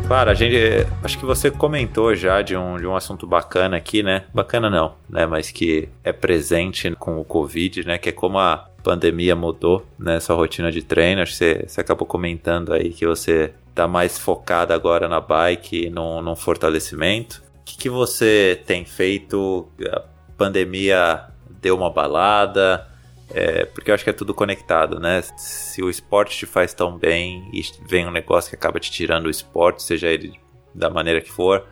Claro, 0.09 0.31
a 0.31 0.35
gente. 0.35 0.57
Acho 1.05 1.19
que 1.19 1.27
você 1.27 1.51
comentou 1.51 2.15
já 2.15 2.41
de 2.41 2.57
um, 2.57 2.79
de 2.79 2.87
um 2.87 2.97
assunto 2.97 3.27
bacana 3.27 3.77
aqui, 3.77 4.03
né? 4.03 4.25
Bacana 4.33 4.71
não, 4.71 4.95
né? 5.07 5.27
Mas 5.27 5.51
que 5.51 5.91
é 6.03 6.15
presente 6.15 6.91
com 6.99 7.21
o 7.21 7.25
Covid, 7.27 7.87
né? 7.87 7.99
Que 7.99 8.09
é 8.09 8.13
como 8.13 8.39
a 8.39 8.71
pandemia 8.89 9.37
mudou, 9.37 9.87
né? 9.99 10.19
Sua 10.19 10.35
rotina 10.35 10.73
de 10.73 10.81
treino. 10.81 11.21
Acho 11.21 11.33
que 11.33 11.37
você, 11.37 11.65
você 11.67 11.81
acabou 11.83 12.07
comentando 12.07 12.73
aí 12.73 12.89
que 12.89 13.07
você 13.07 13.53
tá 13.75 13.87
mais 13.87 14.19
focado 14.19 14.73
agora 14.73 15.07
na 15.07 15.21
bike 15.21 15.91
no 15.91 16.35
fortalecimento. 16.35 17.43
O 17.61 17.65
que, 17.67 17.77
que 17.77 17.91
você 17.91 18.63
tem 18.65 18.87
feito? 18.87 19.69
A 19.93 20.03
pandemia 20.39 21.27
deu 21.61 21.77
uma 21.77 21.91
balada? 21.91 22.89
É, 23.29 23.67
porque 23.67 23.91
eu 23.91 23.95
acho 23.95 24.05
que 24.05 24.09
é 24.09 24.13
tudo 24.15 24.33
conectado, 24.33 24.99
né? 24.99 25.21
Se 25.37 25.83
o 25.83 25.91
esporte 25.91 26.39
te 26.39 26.47
faz 26.47 26.73
tão 26.73 26.97
bem 26.97 27.47
e 27.53 27.61
vem 27.87 28.07
um 28.07 28.11
negócio 28.11 28.49
que 28.49 28.57
acaba 28.57 28.81
te 28.81 28.91
tirando 28.91 29.27
o 29.27 29.31
esporte, 29.31 29.83
seja 29.83 30.09
ele 30.09 30.33
da 30.75 30.89
maneira 30.89 31.21
que 31.21 31.31
for, 31.31 31.67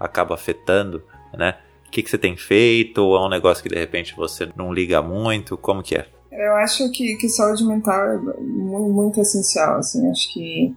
acaba 0.00 0.34
afetando, 0.34 1.04
né? 1.34 1.58
O 1.86 1.90
que, 1.90 2.02
que 2.02 2.08
você 2.08 2.16
tem 2.16 2.34
feito? 2.34 3.04
Ou 3.04 3.14
é 3.14 3.20
um 3.20 3.28
negócio 3.28 3.62
que 3.62 3.68
de 3.68 3.78
repente 3.78 4.16
você 4.16 4.48
não 4.56 4.72
liga 4.72 5.02
muito? 5.02 5.58
Como 5.58 5.82
que 5.82 5.96
é? 5.96 6.06
Eu 6.32 6.56
acho 6.56 6.90
que, 6.90 7.16
que 7.16 7.28
saúde 7.28 7.64
mental 7.64 8.08
é 8.08 8.16
muito, 8.16 8.88
muito 8.90 9.20
essencial, 9.20 9.78
assim. 9.78 10.10
Acho 10.10 10.32
que 10.32 10.74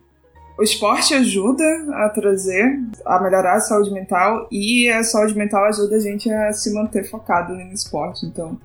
o 0.58 0.64
esporte 0.64 1.14
ajuda 1.14 1.64
a 1.94 2.10
trazer, 2.10 2.80
a 3.06 3.20
melhorar 3.22 3.56
a 3.56 3.60
saúde 3.62 3.92
mental 3.92 4.48
e 4.52 4.90
a 4.90 5.04
saúde 5.04 5.36
mental 5.38 5.66
ajuda 5.66 5.96
a 5.96 6.00
gente 6.00 6.32
a 6.32 6.52
se 6.54 6.74
manter 6.74 7.04
focado 7.10 7.54
no 7.54 7.74
esporte. 7.74 8.26
Então, 8.26 8.58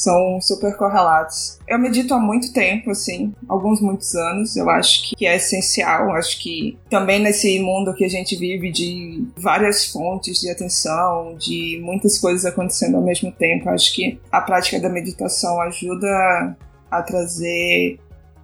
são 0.00 0.40
super 0.40 0.76
correlatos. 0.76 1.58
Eu 1.68 1.78
medito 1.78 2.14
há 2.14 2.18
muito 2.18 2.52
tempo, 2.52 2.90
assim, 2.90 3.34
alguns 3.48 3.80
muitos 3.80 4.14
anos. 4.14 4.56
Eu 4.56 4.70
acho 4.70 5.14
que 5.14 5.26
é 5.26 5.36
essencial. 5.36 6.12
Acho 6.14 6.40
que 6.40 6.78
também 6.88 7.20
nesse 7.20 7.60
mundo 7.60 7.94
que 7.94 8.04
a 8.04 8.08
gente 8.08 8.34
vive 8.36 8.70
de 8.72 9.24
várias 9.36 9.86
fontes 9.86 10.40
de 10.40 10.50
atenção, 10.50 11.34
de 11.38 11.78
muitas 11.82 12.18
coisas 12.18 12.44
acontecendo 12.46 12.96
ao 12.96 13.02
mesmo 13.02 13.30
tempo, 13.30 13.68
acho 13.68 13.94
que 13.94 14.18
a 14.32 14.40
prática 14.40 14.80
da 14.80 14.88
meditação 14.88 15.60
ajuda 15.60 16.56
a 16.90 17.02
trazer 17.02 17.98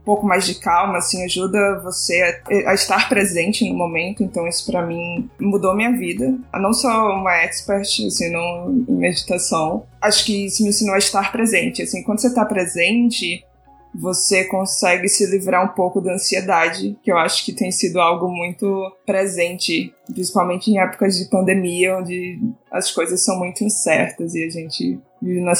pouco 0.06 0.24
mais 0.24 0.46
de 0.46 0.54
calma, 0.54 0.98
assim, 0.98 1.24
ajuda 1.24 1.80
você 1.82 2.22
a, 2.22 2.70
a 2.70 2.74
estar 2.74 3.08
presente 3.08 3.68
no 3.68 3.76
momento. 3.76 4.22
Então, 4.22 4.46
isso 4.46 4.64
para 4.70 4.86
mim 4.86 5.28
mudou 5.38 5.74
minha 5.74 5.90
vida. 5.90 6.38
Eu 6.54 6.60
não 6.62 6.72
sou 6.72 6.90
uma 6.90 7.36
expert, 7.42 7.82
assim, 8.06 8.30
no, 8.30 8.84
em 8.88 8.96
meditação. 8.96 9.84
Acho 10.00 10.24
que 10.24 10.46
isso 10.46 10.62
me 10.62 10.68
ensinou 10.68 10.94
a 10.94 10.98
estar 10.98 11.32
presente. 11.32 11.82
Assim, 11.82 12.04
quando 12.04 12.20
você 12.20 12.32
tá 12.32 12.44
presente, 12.44 13.44
você 13.92 14.44
consegue 14.44 15.08
se 15.08 15.26
livrar 15.26 15.64
um 15.64 15.74
pouco 15.74 16.00
da 16.00 16.14
ansiedade, 16.14 16.96
que 17.02 17.10
eu 17.10 17.18
acho 17.18 17.44
que 17.44 17.52
tem 17.52 17.72
sido 17.72 18.00
algo 18.00 18.28
muito 18.28 18.92
presente, 19.04 19.92
principalmente 20.12 20.70
em 20.70 20.78
épocas 20.78 21.16
de 21.16 21.28
pandemia, 21.28 21.96
onde 21.96 22.38
as 22.70 22.92
coisas 22.92 23.24
são 23.24 23.38
muito 23.38 23.64
incertas 23.64 24.34
e 24.34 24.44
a 24.44 24.50
gente 24.50 25.00
vive 25.20 25.40
numa 25.40 25.54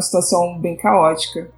situação 0.00 0.58
bem 0.60 0.76
caótica. 0.76 1.50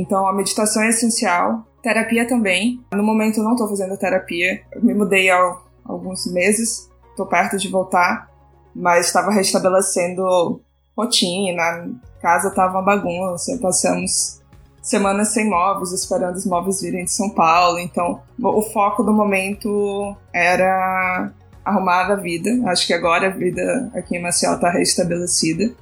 Então 0.00 0.26
a 0.26 0.32
meditação 0.32 0.82
é 0.82 0.88
essencial, 0.88 1.66
terapia 1.82 2.26
também. 2.26 2.80
No 2.92 3.02
momento 3.02 3.38
eu 3.38 3.44
não 3.44 3.52
estou 3.52 3.68
fazendo 3.68 3.96
terapia, 3.96 4.62
eu 4.72 4.82
me 4.82 4.94
mudei 4.94 5.30
há 5.30 5.56
alguns 5.84 6.26
meses, 6.32 6.90
estou 7.10 7.26
perto 7.26 7.56
de 7.56 7.68
voltar, 7.68 8.30
mas 8.74 9.06
estava 9.06 9.30
restabelecendo 9.30 10.60
rotina, 10.96 11.90
casa 12.20 12.48
estava 12.48 12.78
uma 12.78 12.82
bagunça, 12.82 13.58
passamos 13.60 14.40
semanas 14.82 15.28
sem 15.28 15.48
móveis, 15.48 15.92
esperando 15.92 16.36
os 16.36 16.46
móveis 16.46 16.80
virem 16.80 17.04
de 17.04 17.12
São 17.12 17.30
Paulo, 17.30 17.78
então 17.78 18.22
o 18.42 18.62
foco 18.62 19.02
do 19.02 19.12
momento 19.12 20.14
era 20.32 21.32
arrumar 21.64 22.10
a 22.10 22.16
vida. 22.16 22.50
Acho 22.66 22.86
que 22.86 22.92
agora 22.92 23.28
a 23.28 23.30
vida 23.30 23.90
aqui 23.94 24.16
em 24.16 24.22
Maceió 24.22 24.54
está 24.54 24.70
restabelecida. 24.70 25.72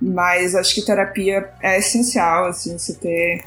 Mas 0.00 0.54
acho 0.54 0.74
que 0.74 0.82
terapia 0.82 1.50
é 1.60 1.78
essencial, 1.78 2.46
assim, 2.46 2.78
você 2.78 2.94
ter 2.94 3.44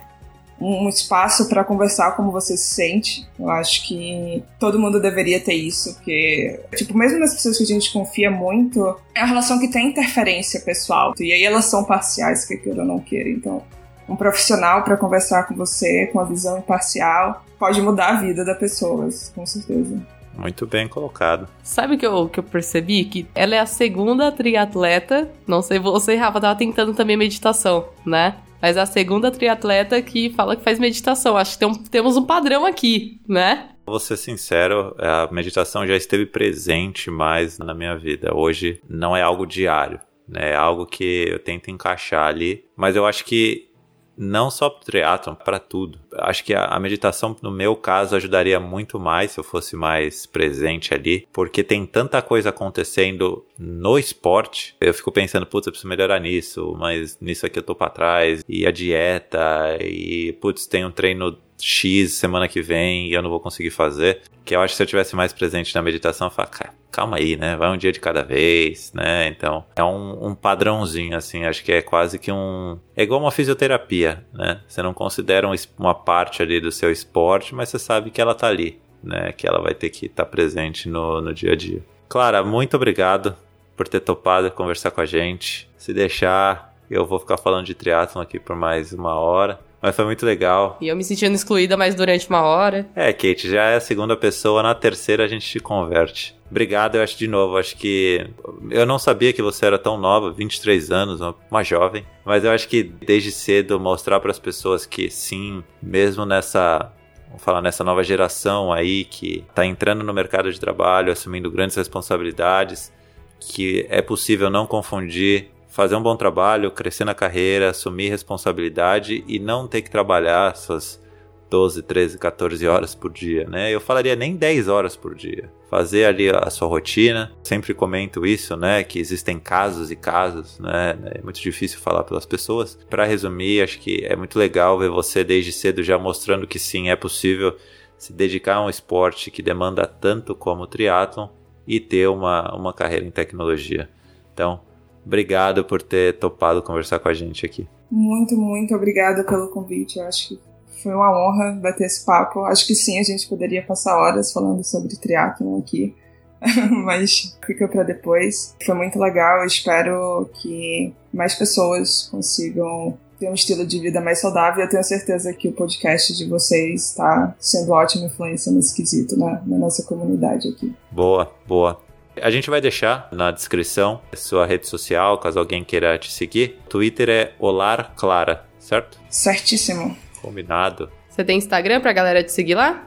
um 0.61 0.87
espaço 0.87 1.49
para 1.49 1.63
conversar 1.63 2.15
como 2.15 2.31
você 2.31 2.55
se 2.55 2.75
sente. 2.75 3.27
Eu 3.39 3.49
acho 3.49 3.87
que 3.87 4.43
todo 4.59 4.77
mundo 4.77 5.01
deveria 5.01 5.39
ter 5.39 5.55
isso, 5.55 5.95
porque, 5.95 6.59
tipo, 6.75 6.95
mesmo 6.95 7.19
nas 7.19 7.33
pessoas 7.33 7.57
que 7.57 7.63
a 7.63 7.67
gente 7.67 7.91
confia 7.91 8.29
muito, 8.29 8.95
é 9.15 9.21
uma 9.21 9.27
relação 9.27 9.59
que 9.59 9.69
tem 9.69 9.87
interferência 9.87 10.59
pessoal. 10.61 11.13
E 11.19 11.33
aí 11.33 11.43
elas 11.43 11.65
são 11.65 11.83
parciais, 11.83 12.45
que 12.45 12.61
ou 12.69 12.75
não 12.85 12.99
queira. 12.99 13.29
Então, 13.29 13.63
um 14.07 14.15
profissional 14.15 14.83
para 14.83 14.95
conversar 14.97 15.47
com 15.47 15.55
você, 15.55 16.07
com 16.07 16.19
uma 16.19 16.25
visão 16.25 16.59
imparcial, 16.59 17.43
pode 17.57 17.81
mudar 17.81 18.09
a 18.09 18.21
vida 18.21 18.45
da 18.45 18.53
pessoa, 18.53 19.09
com 19.33 19.45
certeza. 19.45 19.99
Muito 20.37 20.65
bem 20.65 20.87
colocado. 20.87 21.47
Sabe 21.63 21.95
o 21.95 21.97
que 21.97 22.05
eu, 22.05 22.29
que 22.29 22.39
eu 22.39 22.43
percebi? 22.43 23.03
Que 23.05 23.27
ela 23.35 23.55
é 23.55 23.59
a 23.59 23.65
segunda 23.65 24.31
triatleta. 24.31 25.29
Não 25.47 25.61
sei, 25.61 25.79
você, 25.79 26.15
Rafa, 26.15 26.39
tava 26.39 26.57
tentando 26.57 26.93
também 26.93 27.17
meditação, 27.17 27.89
né? 28.05 28.37
Mas 28.61 28.77
a 28.77 28.85
segunda 28.85 29.31
triatleta 29.31 30.01
que 30.01 30.29
fala 30.29 30.55
que 30.55 30.63
faz 30.63 30.77
meditação. 30.77 31.35
Acho 31.35 31.53
que 31.53 31.59
tem 31.59 31.67
um, 31.67 31.73
temos 31.73 32.15
um 32.15 32.25
padrão 32.25 32.65
aqui, 32.65 33.19
né? 33.27 33.69
Vou 33.85 33.99
ser 33.99 34.15
sincero, 34.17 34.95
a 34.99 35.27
meditação 35.31 35.85
já 35.85 35.95
esteve 35.95 36.25
presente 36.25 37.09
mais 37.09 37.57
na 37.57 37.73
minha 37.73 37.97
vida. 37.97 38.33
Hoje 38.33 38.79
não 38.87 39.17
é 39.17 39.21
algo 39.21 39.45
diário, 39.45 39.99
né? 40.27 40.51
É 40.51 40.55
algo 40.55 40.85
que 40.85 41.25
eu 41.27 41.39
tento 41.39 41.71
encaixar 41.71 42.27
ali. 42.27 42.63
Mas 42.77 42.95
eu 42.95 43.05
acho 43.05 43.25
que 43.25 43.70
não 44.17 44.49
só 44.51 44.69
para 44.69 44.81
o 44.81 44.85
triatlon, 44.85 45.35
para 45.35 45.59
tudo. 45.59 45.99
Acho 46.13 46.43
que 46.43 46.53
a, 46.53 46.65
a, 46.65 46.79
meditação, 46.79 47.35
no 47.41 47.51
meu 47.51 47.75
caso, 47.75 48.15
ajudaria 48.15 48.59
muito 48.59 48.99
mais 48.99 49.31
se 49.31 49.39
eu 49.39 49.43
fosse 49.43 49.75
mais 49.75 50.25
presente 50.25 50.93
ali, 50.93 51.27
porque 51.31 51.63
tem 51.63 51.85
tanta 51.85 52.21
coisa 52.21 52.49
acontecendo 52.49 53.45
no 53.57 53.97
esporte. 53.97 54.75
Eu 54.79 54.93
fico 54.93 55.11
pensando, 55.11 55.45
putz, 55.45 55.67
eu 55.67 55.71
preciso 55.71 55.89
melhorar 55.89 56.19
nisso, 56.19 56.75
mas 56.77 57.17
nisso 57.19 57.45
aqui 57.45 57.59
eu 57.59 57.63
tô 57.63 57.73
para 57.73 57.89
trás, 57.89 58.43
e 58.47 58.65
a 58.65 58.71
dieta, 58.71 59.77
e 59.81 60.33
putz, 60.33 60.67
tem 60.67 60.85
um 60.85 60.91
treino 60.91 61.37
X 61.61 62.13
semana 62.13 62.47
que 62.47 62.61
vem 62.61 63.07
e 63.07 63.13
eu 63.13 63.21
não 63.21 63.29
vou 63.29 63.39
conseguir 63.39 63.71
fazer. 63.71 64.21
Que 64.43 64.55
eu 64.55 64.61
acho 64.61 64.73
que 64.73 64.77
se 64.77 64.83
eu 64.83 64.87
tivesse 64.87 65.15
mais 65.15 65.31
presente 65.31 65.73
na 65.75 65.81
meditação, 65.81 66.27
eu 66.27 66.31
falo, 66.31 66.49
calma 66.91 67.17
aí, 67.17 67.37
né? 67.37 67.55
Vai 67.55 67.69
um 67.69 67.77
dia 67.77 67.91
de 67.91 67.99
cada 67.99 68.21
vez, 68.21 68.91
né? 68.93 69.27
Então, 69.27 69.63
é 69.75 69.83
um, 69.83 70.27
um, 70.27 70.35
padrãozinho, 70.35 71.15
assim, 71.15 71.45
acho 71.45 71.63
que 71.63 71.71
é 71.71 71.81
quase 71.81 72.19
que 72.19 72.31
um. 72.31 72.77
É 72.95 73.03
igual 73.03 73.21
uma 73.21 73.31
fisioterapia, 73.31 74.25
né? 74.33 74.61
Você 74.67 74.81
não 74.81 74.93
considera 74.93 75.47
um, 75.47 75.53
uma 75.77 75.95
parte 75.95 76.41
ali 76.41 76.59
do 76.59 76.71
seu 76.71 76.91
esporte, 76.91 77.55
mas 77.55 77.69
você 77.69 77.79
sabe 77.79 78.11
que 78.11 78.19
ela 78.19 78.35
tá 78.35 78.47
ali, 78.47 78.79
né? 79.03 79.31
Que 79.31 79.47
ela 79.47 79.61
vai 79.61 79.73
ter 79.73 79.89
que 79.89 80.07
estar 80.07 80.25
tá 80.25 80.29
presente 80.29 80.89
no, 80.89 81.21
no 81.21 81.33
dia 81.33 81.53
a 81.53 81.55
dia. 81.55 81.83
Clara, 82.09 82.43
muito 82.43 82.75
obrigado 82.75 83.35
por 83.75 83.87
ter 83.87 84.01
topado 84.01 84.51
conversar 84.51 84.91
com 84.91 85.01
a 85.01 85.05
gente. 85.05 85.69
Se 85.77 85.93
deixar, 85.93 86.75
eu 86.89 87.05
vou 87.05 87.19
ficar 87.19 87.37
falando 87.37 87.65
de 87.65 87.73
triatlon 87.73 88.21
aqui 88.21 88.39
por 88.39 88.55
mais 88.55 88.91
uma 88.91 89.15
hora. 89.15 89.59
Mas 89.81 89.95
foi 89.95 90.05
muito 90.05 90.25
legal. 90.25 90.77
E 90.79 90.87
eu 90.87 90.95
me 90.95 91.03
sentindo 91.03 91.33
excluída 91.33 91.75
mais 91.75 91.95
durante 91.95 92.29
uma 92.29 92.41
hora. 92.41 92.87
É, 92.95 93.11
Kate, 93.11 93.49
já 93.49 93.63
é 93.63 93.75
a 93.77 93.81
segunda 93.81 94.15
pessoa, 94.15 94.61
na 94.61 94.75
terceira 94.75 95.23
a 95.25 95.27
gente 95.27 95.49
te 95.49 95.59
converte. 95.59 96.35
Obrigado, 96.49 96.95
eu 96.95 97.03
acho 97.03 97.17
de 97.17 97.27
novo, 97.27 97.57
acho 97.57 97.77
que 97.77 98.29
eu 98.69 98.85
não 98.85 98.99
sabia 98.99 99.31
que 99.31 99.41
você 99.41 99.65
era 99.65 99.79
tão 99.79 99.97
nova, 99.97 100.33
23 100.33 100.91
anos, 100.91 101.21
uma 101.49 101.63
jovem, 101.63 102.05
mas 102.25 102.43
eu 102.43 102.51
acho 102.51 102.67
que 102.67 102.83
desde 102.83 103.31
cedo 103.31 103.79
mostrar 103.79 104.19
para 104.19 104.31
as 104.31 104.37
pessoas 104.37 104.85
que 104.85 105.09
sim, 105.09 105.63
mesmo 105.81 106.25
nessa 106.25 106.91
vamos 107.27 107.41
falar 107.41 107.61
nessa 107.61 107.85
nova 107.85 108.03
geração 108.03 108.73
aí 108.73 109.05
que 109.05 109.45
está 109.47 109.65
entrando 109.65 110.03
no 110.03 110.13
mercado 110.13 110.51
de 110.51 110.59
trabalho, 110.59 111.13
assumindo 111.13 111.49
grandes 111.49 111.77
responsabilidades, 111.77 112.91
que 113.39 113.87
é 113.89 114.01
possível 114.01 114.49
não 114.49 114.67
confundir 114.67 115.49
fazer 115.71 115.95
um 115.95 116.03
bom 116.03 116.17
trabalho, 116.17 116.69
crescer 116.69 117.05
na 117.05 117.15
carreira, 117.15 117.69
assumir 117.69 118.09
responsabilidade 118.09 119.23
e 119.25 119.39
não 119.39 119.67
ter 119.67 119.81
que 119.81 119.89
trabalhar 119.89 120.55
suas 120.55 121.01
12, 121.49 121.81
13, 121.83 122.17
14 122.17 122.67
horas 122.67 122.93
por 122.93 123.11
dia, 123.11 123.45
né? 123.45 123.71
Eu 123.71 123.79
falaria 123.79 124.15
nem 124.15 124.35
10 124.35 124.67
horas 124.67 124.95
por 124.95 125.15
dia. 125.15 125.51
Fazer 125.69 126.05
ali 126.05 126.29
a 126.29 126.49
sua 126.49 126.67
rotina. 126.67 127.31
Sempre 127.43 127.73
comento 127.73 128.25
isso, 128.25 128.55
né? 128.55 128.83
Que 128.83 128.99
existem 128.99 129.39
casos 129.39 129.91
e 129.91 129.95
casos, 129.95 130.59
né? 130.59 130.97
É 131.15 131.21
muito 131.21 131.41
difícil 131.41 131.79
falar 131.79 132.03
pelas 132.03 132.25
pessoas. 132.25 132.77
Para 132.89 133.05
resumir, 133.05 133.61
acho 133.61 133.79
que 133.79 134.05
é 134.05 134.15
muito 134.15 134.37
legal 134.37 134.77
ver 134.77 134.89
você 134.89 135.23
desde 135.23 135.51
cedo 135.51 135.83
já 135.83 135.97
mostrando 135.97 136.47
que 136.47 136.59
sim, 136.59 136.89
é 136.89 136.95
possível 136.95 137.57
se 137.97 138.13
dedicar 138.13 138.55
a 138.55 138.65
um 138.65 138.69
esporte 138.69 139.31
que 139.31 139.41
demanda 139.41 139.85
tanto 139.85 140.35
como 140.35 140.63
o 140.63 140.67
triatlon 140.67 141.27
e 141.67 141.79
ter 141.79 142.07
uma, 142.09 142.53
uma 142.55 142.73
carreira 142.73 143.05
em 143.05 143.11
tecnologia. 143.11 143.89
Então, 144.33 144.61
Obrigado 145.05 145.63
por 145.65 145.81
ter 145.81 146.17
topado 146.17 146.61
conversar 146.61 146.99
com 146.99 147.09
a 147.09 147.13
gente 147.13 147.45
aqui. 147.45 147.67
Muito, 147.89 148.35
muito 148.37 148.73
obrigada 148.75 149.23
pelo 149.23 149.49
convite. 149.49 149.99
Eu 149.99 150.05
acho 150.05 150.29
que 150.29 150.39
foi 150.81 150.93
uma 150.93 151.11
honra 151.11 151.51
bater 151.61 151.85
esse 151.85 152.05
papo. 152.05 152.41
Acho 152.45 152.65
que 152.65 152.75
sim, 152.75 152.99
a 152.99 153.03
gente 153.03 153.27
poderia 153.27 153.63
passar 153.63 153.97
horas 153.97 154.31
falando 154.31 154.63
sobre 154.63 154.95
triatlon 154.95 155.59
aqui, 155.59 155.95
mas 156.85 157.37
fica 157.45 157.67
para 157.67 157.83
depois. 157.83 158.55
Foi 158.65 158.75
muito 158.75 158.99
legal. 158.99 159.39
Eu 159.39 159.45
espero 159.45 160.29
que 160.41 160.93
mais 161.13 161.35
pessoas 161.35 162.07
consigam 162.09 162.97
ter 163.19 163.29
um 163.29 163.33
estilo 163.33 163.65
de 163.65 163.79
vida 163.79 164.01
mais 164.01 164.19
saudável. 164.19 164.63
Eu 164.63 164.69
tenho 164.69 164.83
certeza 164.83 165.31
que 165.33 165.47
o 165.47 165.51
podcast 165.51 166.15
de 166.15 166.27
vocês 166.27 166.89
está 166.89 167.35
sendo 167.39 167.71
ótima 167.71 168.05
influência 168.05 168.51
nesse 168.51 168.75
quesito 168.75 169.17
né? 169.17 169.41
na 169.45 169.57
nossa 169.57 169.83
comunidade 169.83 170.49
aqui. 170.49 170.73
Boa, 170.91 171.31
boa. 171.47 171.90
A 172.19 172.29
gente 172.29 172.49
vai 172.49 172.59
deixar 172.59 173.07
na 173.11 173.31
descrição 173.31 174.01
sua 174.13 174.45
rede 174.45 174.67
social, 174.67 175.17
caso 175.17 175.39
alguém 175.39 175.63
queira 175.63 175.97
te 175.97 176.11
seguir. 176.11 176.59
Twitter 176.67 177.09
é 177.09 177.31
Olar 177.39 177.93
Clara, 177.95 178.45
certo? 178.59 178.99
Certíssimo. 179.09 179.97
Combinado. 180.21 180.89
Você 181.09 181.23
tem 181.23 181.37
Instagram 181.37 181.79
pra 181.79 181.93
galera 181.93 182.23
te 182.23 182.31
seguir 182.31 182.55
lá? 182.55 182.85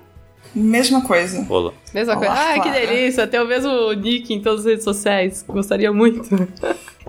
Mesma 0.54 1.02
coisa. 1.02 1.44
Olá. 1.48 1.72
Mesma 1.92 2.16
Olá, 2.16 2.26
coisa. 2.26 2.42
Ah, 2.42 2.60
que 2.60 2.70
delícia. 2.70 3.26
Ter 3.26 3.40
o 3.40 3.46
mesmo 3.46 3.92
nick 3.92 4.32
em 4.32 4.40
todas 4.40 4.60
as 4.60 4.66
redes 4.66 4.84
sociais. 4.84 5.44
Gostaria 5.48 5.92
muito. 5.92 6.22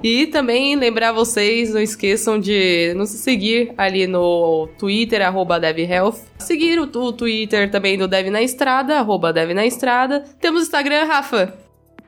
E 0.01 0.27
também 0.27 0.75
lembrar 0.75 1.11
vocês, 1.11 1.73
não 1.73 1.81
esqueçam 1.81 2.39
de 2.39 2.93
nos 2.95 3.09
seguir 3.09 3.73
ali 3.77 4.07
no 4.07 4.67
Twitter, 4.77 5.21
arroba 5.21 5.59
DevHealth. 5.59 6.17
Seguir 6.39 6.79
o, 6.79 6.83
o 6.83 7.13
Twitter 7.13 7.69
também 7.69 7.97
do 7.97 8.07
Dev 8.07 8.29
na 8.29 8.41
Estrada, 8.41 8.99
arroba 8.99 9.31
Dev 9.31 9.51
na 9.51 9.65
Estrada. 9.65 10.23
Temos 10.39 10.63
Instagram, 10.63 11.05
Rafa? 11.05 11.64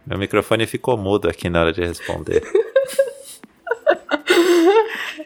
Meu 0.07 0.17
microfone 0.17 0.65
ficou 0.65 0.97
mudo 0.97 1.27
aqui 1.27 1.49
na 1.49 1.59
hora 1.59 1.73
de 1.73 1.81
responder. 1.81 2.41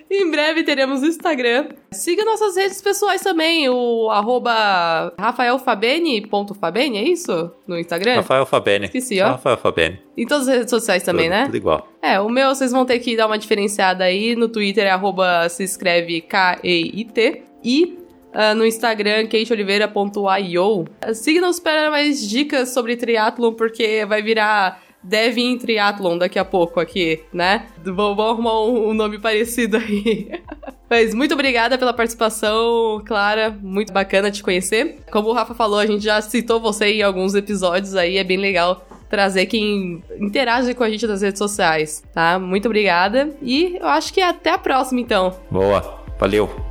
em 0.09 0.31
breve 0.31 0.63
teremos 0.63 1.03
o 1.03 1.05
Instagram. 1.05 1.69
Siga 1.91 2.25
nossas 2.25 2.55
redes 2.55 2.81
pessoais 2.81 3.21
também, 3.21 3.69
o 3.69 4.09
arroba 4.09 5.13
rafaelfabene.fabene, 5.19 6.97
é 6.97 7.03
isso? 7.03 7.51
No 7.67 7.77
Instagram? 7.77 8.15
Rafael 8.15 8.47
Fabene. 8.47 8.85
Esqueci, 8.85 9.21
ó. 9.21 9.27
Rafael 9.27 9.57
Fabene. 9.57 9.99
Em 10.17 10.25
todas 10.25 10.47
as 10.47 10.55
redes 10.55 10.71
sociais 10.71 11.03
também, 11.03 11.25
tudo, 11.25 11.37
né? 11.37 11.45
Tudo 11.45 11.57
igual. 11.57 11.87
É, 12.01 12.19
o 12.19 12.27
meu 12.27 12.55
vocês 12.55 12.71
vão 12.71 12.83
ter 12.83 12.97
que 12.97 13.15
dar 13.15 13.27
uma 13.27 13.37
diferenciada 13.37 14.03
aí. 14.03 14.35
No 14.35 14.49
Twitter 14.49 14.85
é 14.85 14.89
arroba 14.89 15.47
se 15.47 15.63
escreve 15.63 16.21
K-E-I-T. 16.21 17.43
E 17.63 18.00
Uh, 18.33 18.55
no 18.55 18.65
Instagram, 18.65 19.27
kateoliveira.io. 19.27 20.85
Siga-nos 21.13 21.59
para 21.59 21.91
mais 21.91 22.27
dicas 22.27 22.69
sobre 22.69 22.95
triatlon, 22.95 23.53
porque 23.53 24.05
vai 24.05 24.21
virar 24.21 24.81
Devin 25.03 25.57
Triathlon 25.57 26.17
daqui 26.17 26.37
a 26.37 26.45
pouco 26.45 26.79
aqui, 26.79 27.23
né? 27.33 27.67
Vamos 27.83 28.23
arrumar 28.23 28.61
um, 28.61 28.89
um 28.89 28.93
nome 28.93 29.19
parecido 29.19 29.77
aí. 29.77 30.31
Mas 30.89 31.13
muito 31.13 31.33
obrigada 31.33 31.77
pela 31.77 31.93
participação, 31.93 33.01
Clara. 33.05 33.57
Muito 33.61 33.93
bacana 33.93 34.29
te 34.29 34.43
conhecer. 34.43 34.99
Como 35.09 35.29
o 35.29 35.33
Rafa 35.33 35.53
falou, 35.53 35.79
a 35.79 35.85
gente 35.85 36.03
já 36.03 36.21
citou 36.21 36.59
você 36.59 36.87
em 36.87 37.01
alguns 37.01 37.33
episódios 37.33 37.95
aí, 37.95 38.17
é 38.17 38.23
bem 38.23 38.37
legal 38.37 38.85
trazer 39.09 39.45
quem 39.45 40.01
interage 40.19 40.73
com 40.73 40.83
a 40.85 40.89
gente 40.89 41.05
nas 41.05 41.21
redes 41.21 41.37
sociais, 41.37 42.01
tá? 42.13 42.39
Muito 42.39 42.65
obrigada 42.67 43.35
e 43.41 43.77
eu 43.77 43.87
acho 43.87 44.13
que 44.13 44.21
até 44.21 44.51
a 44.51 44.57
próxima 44.57 45.01
então. 45.01 45.35
Boa, 45.49 46.01
valeu. 46.17 46.70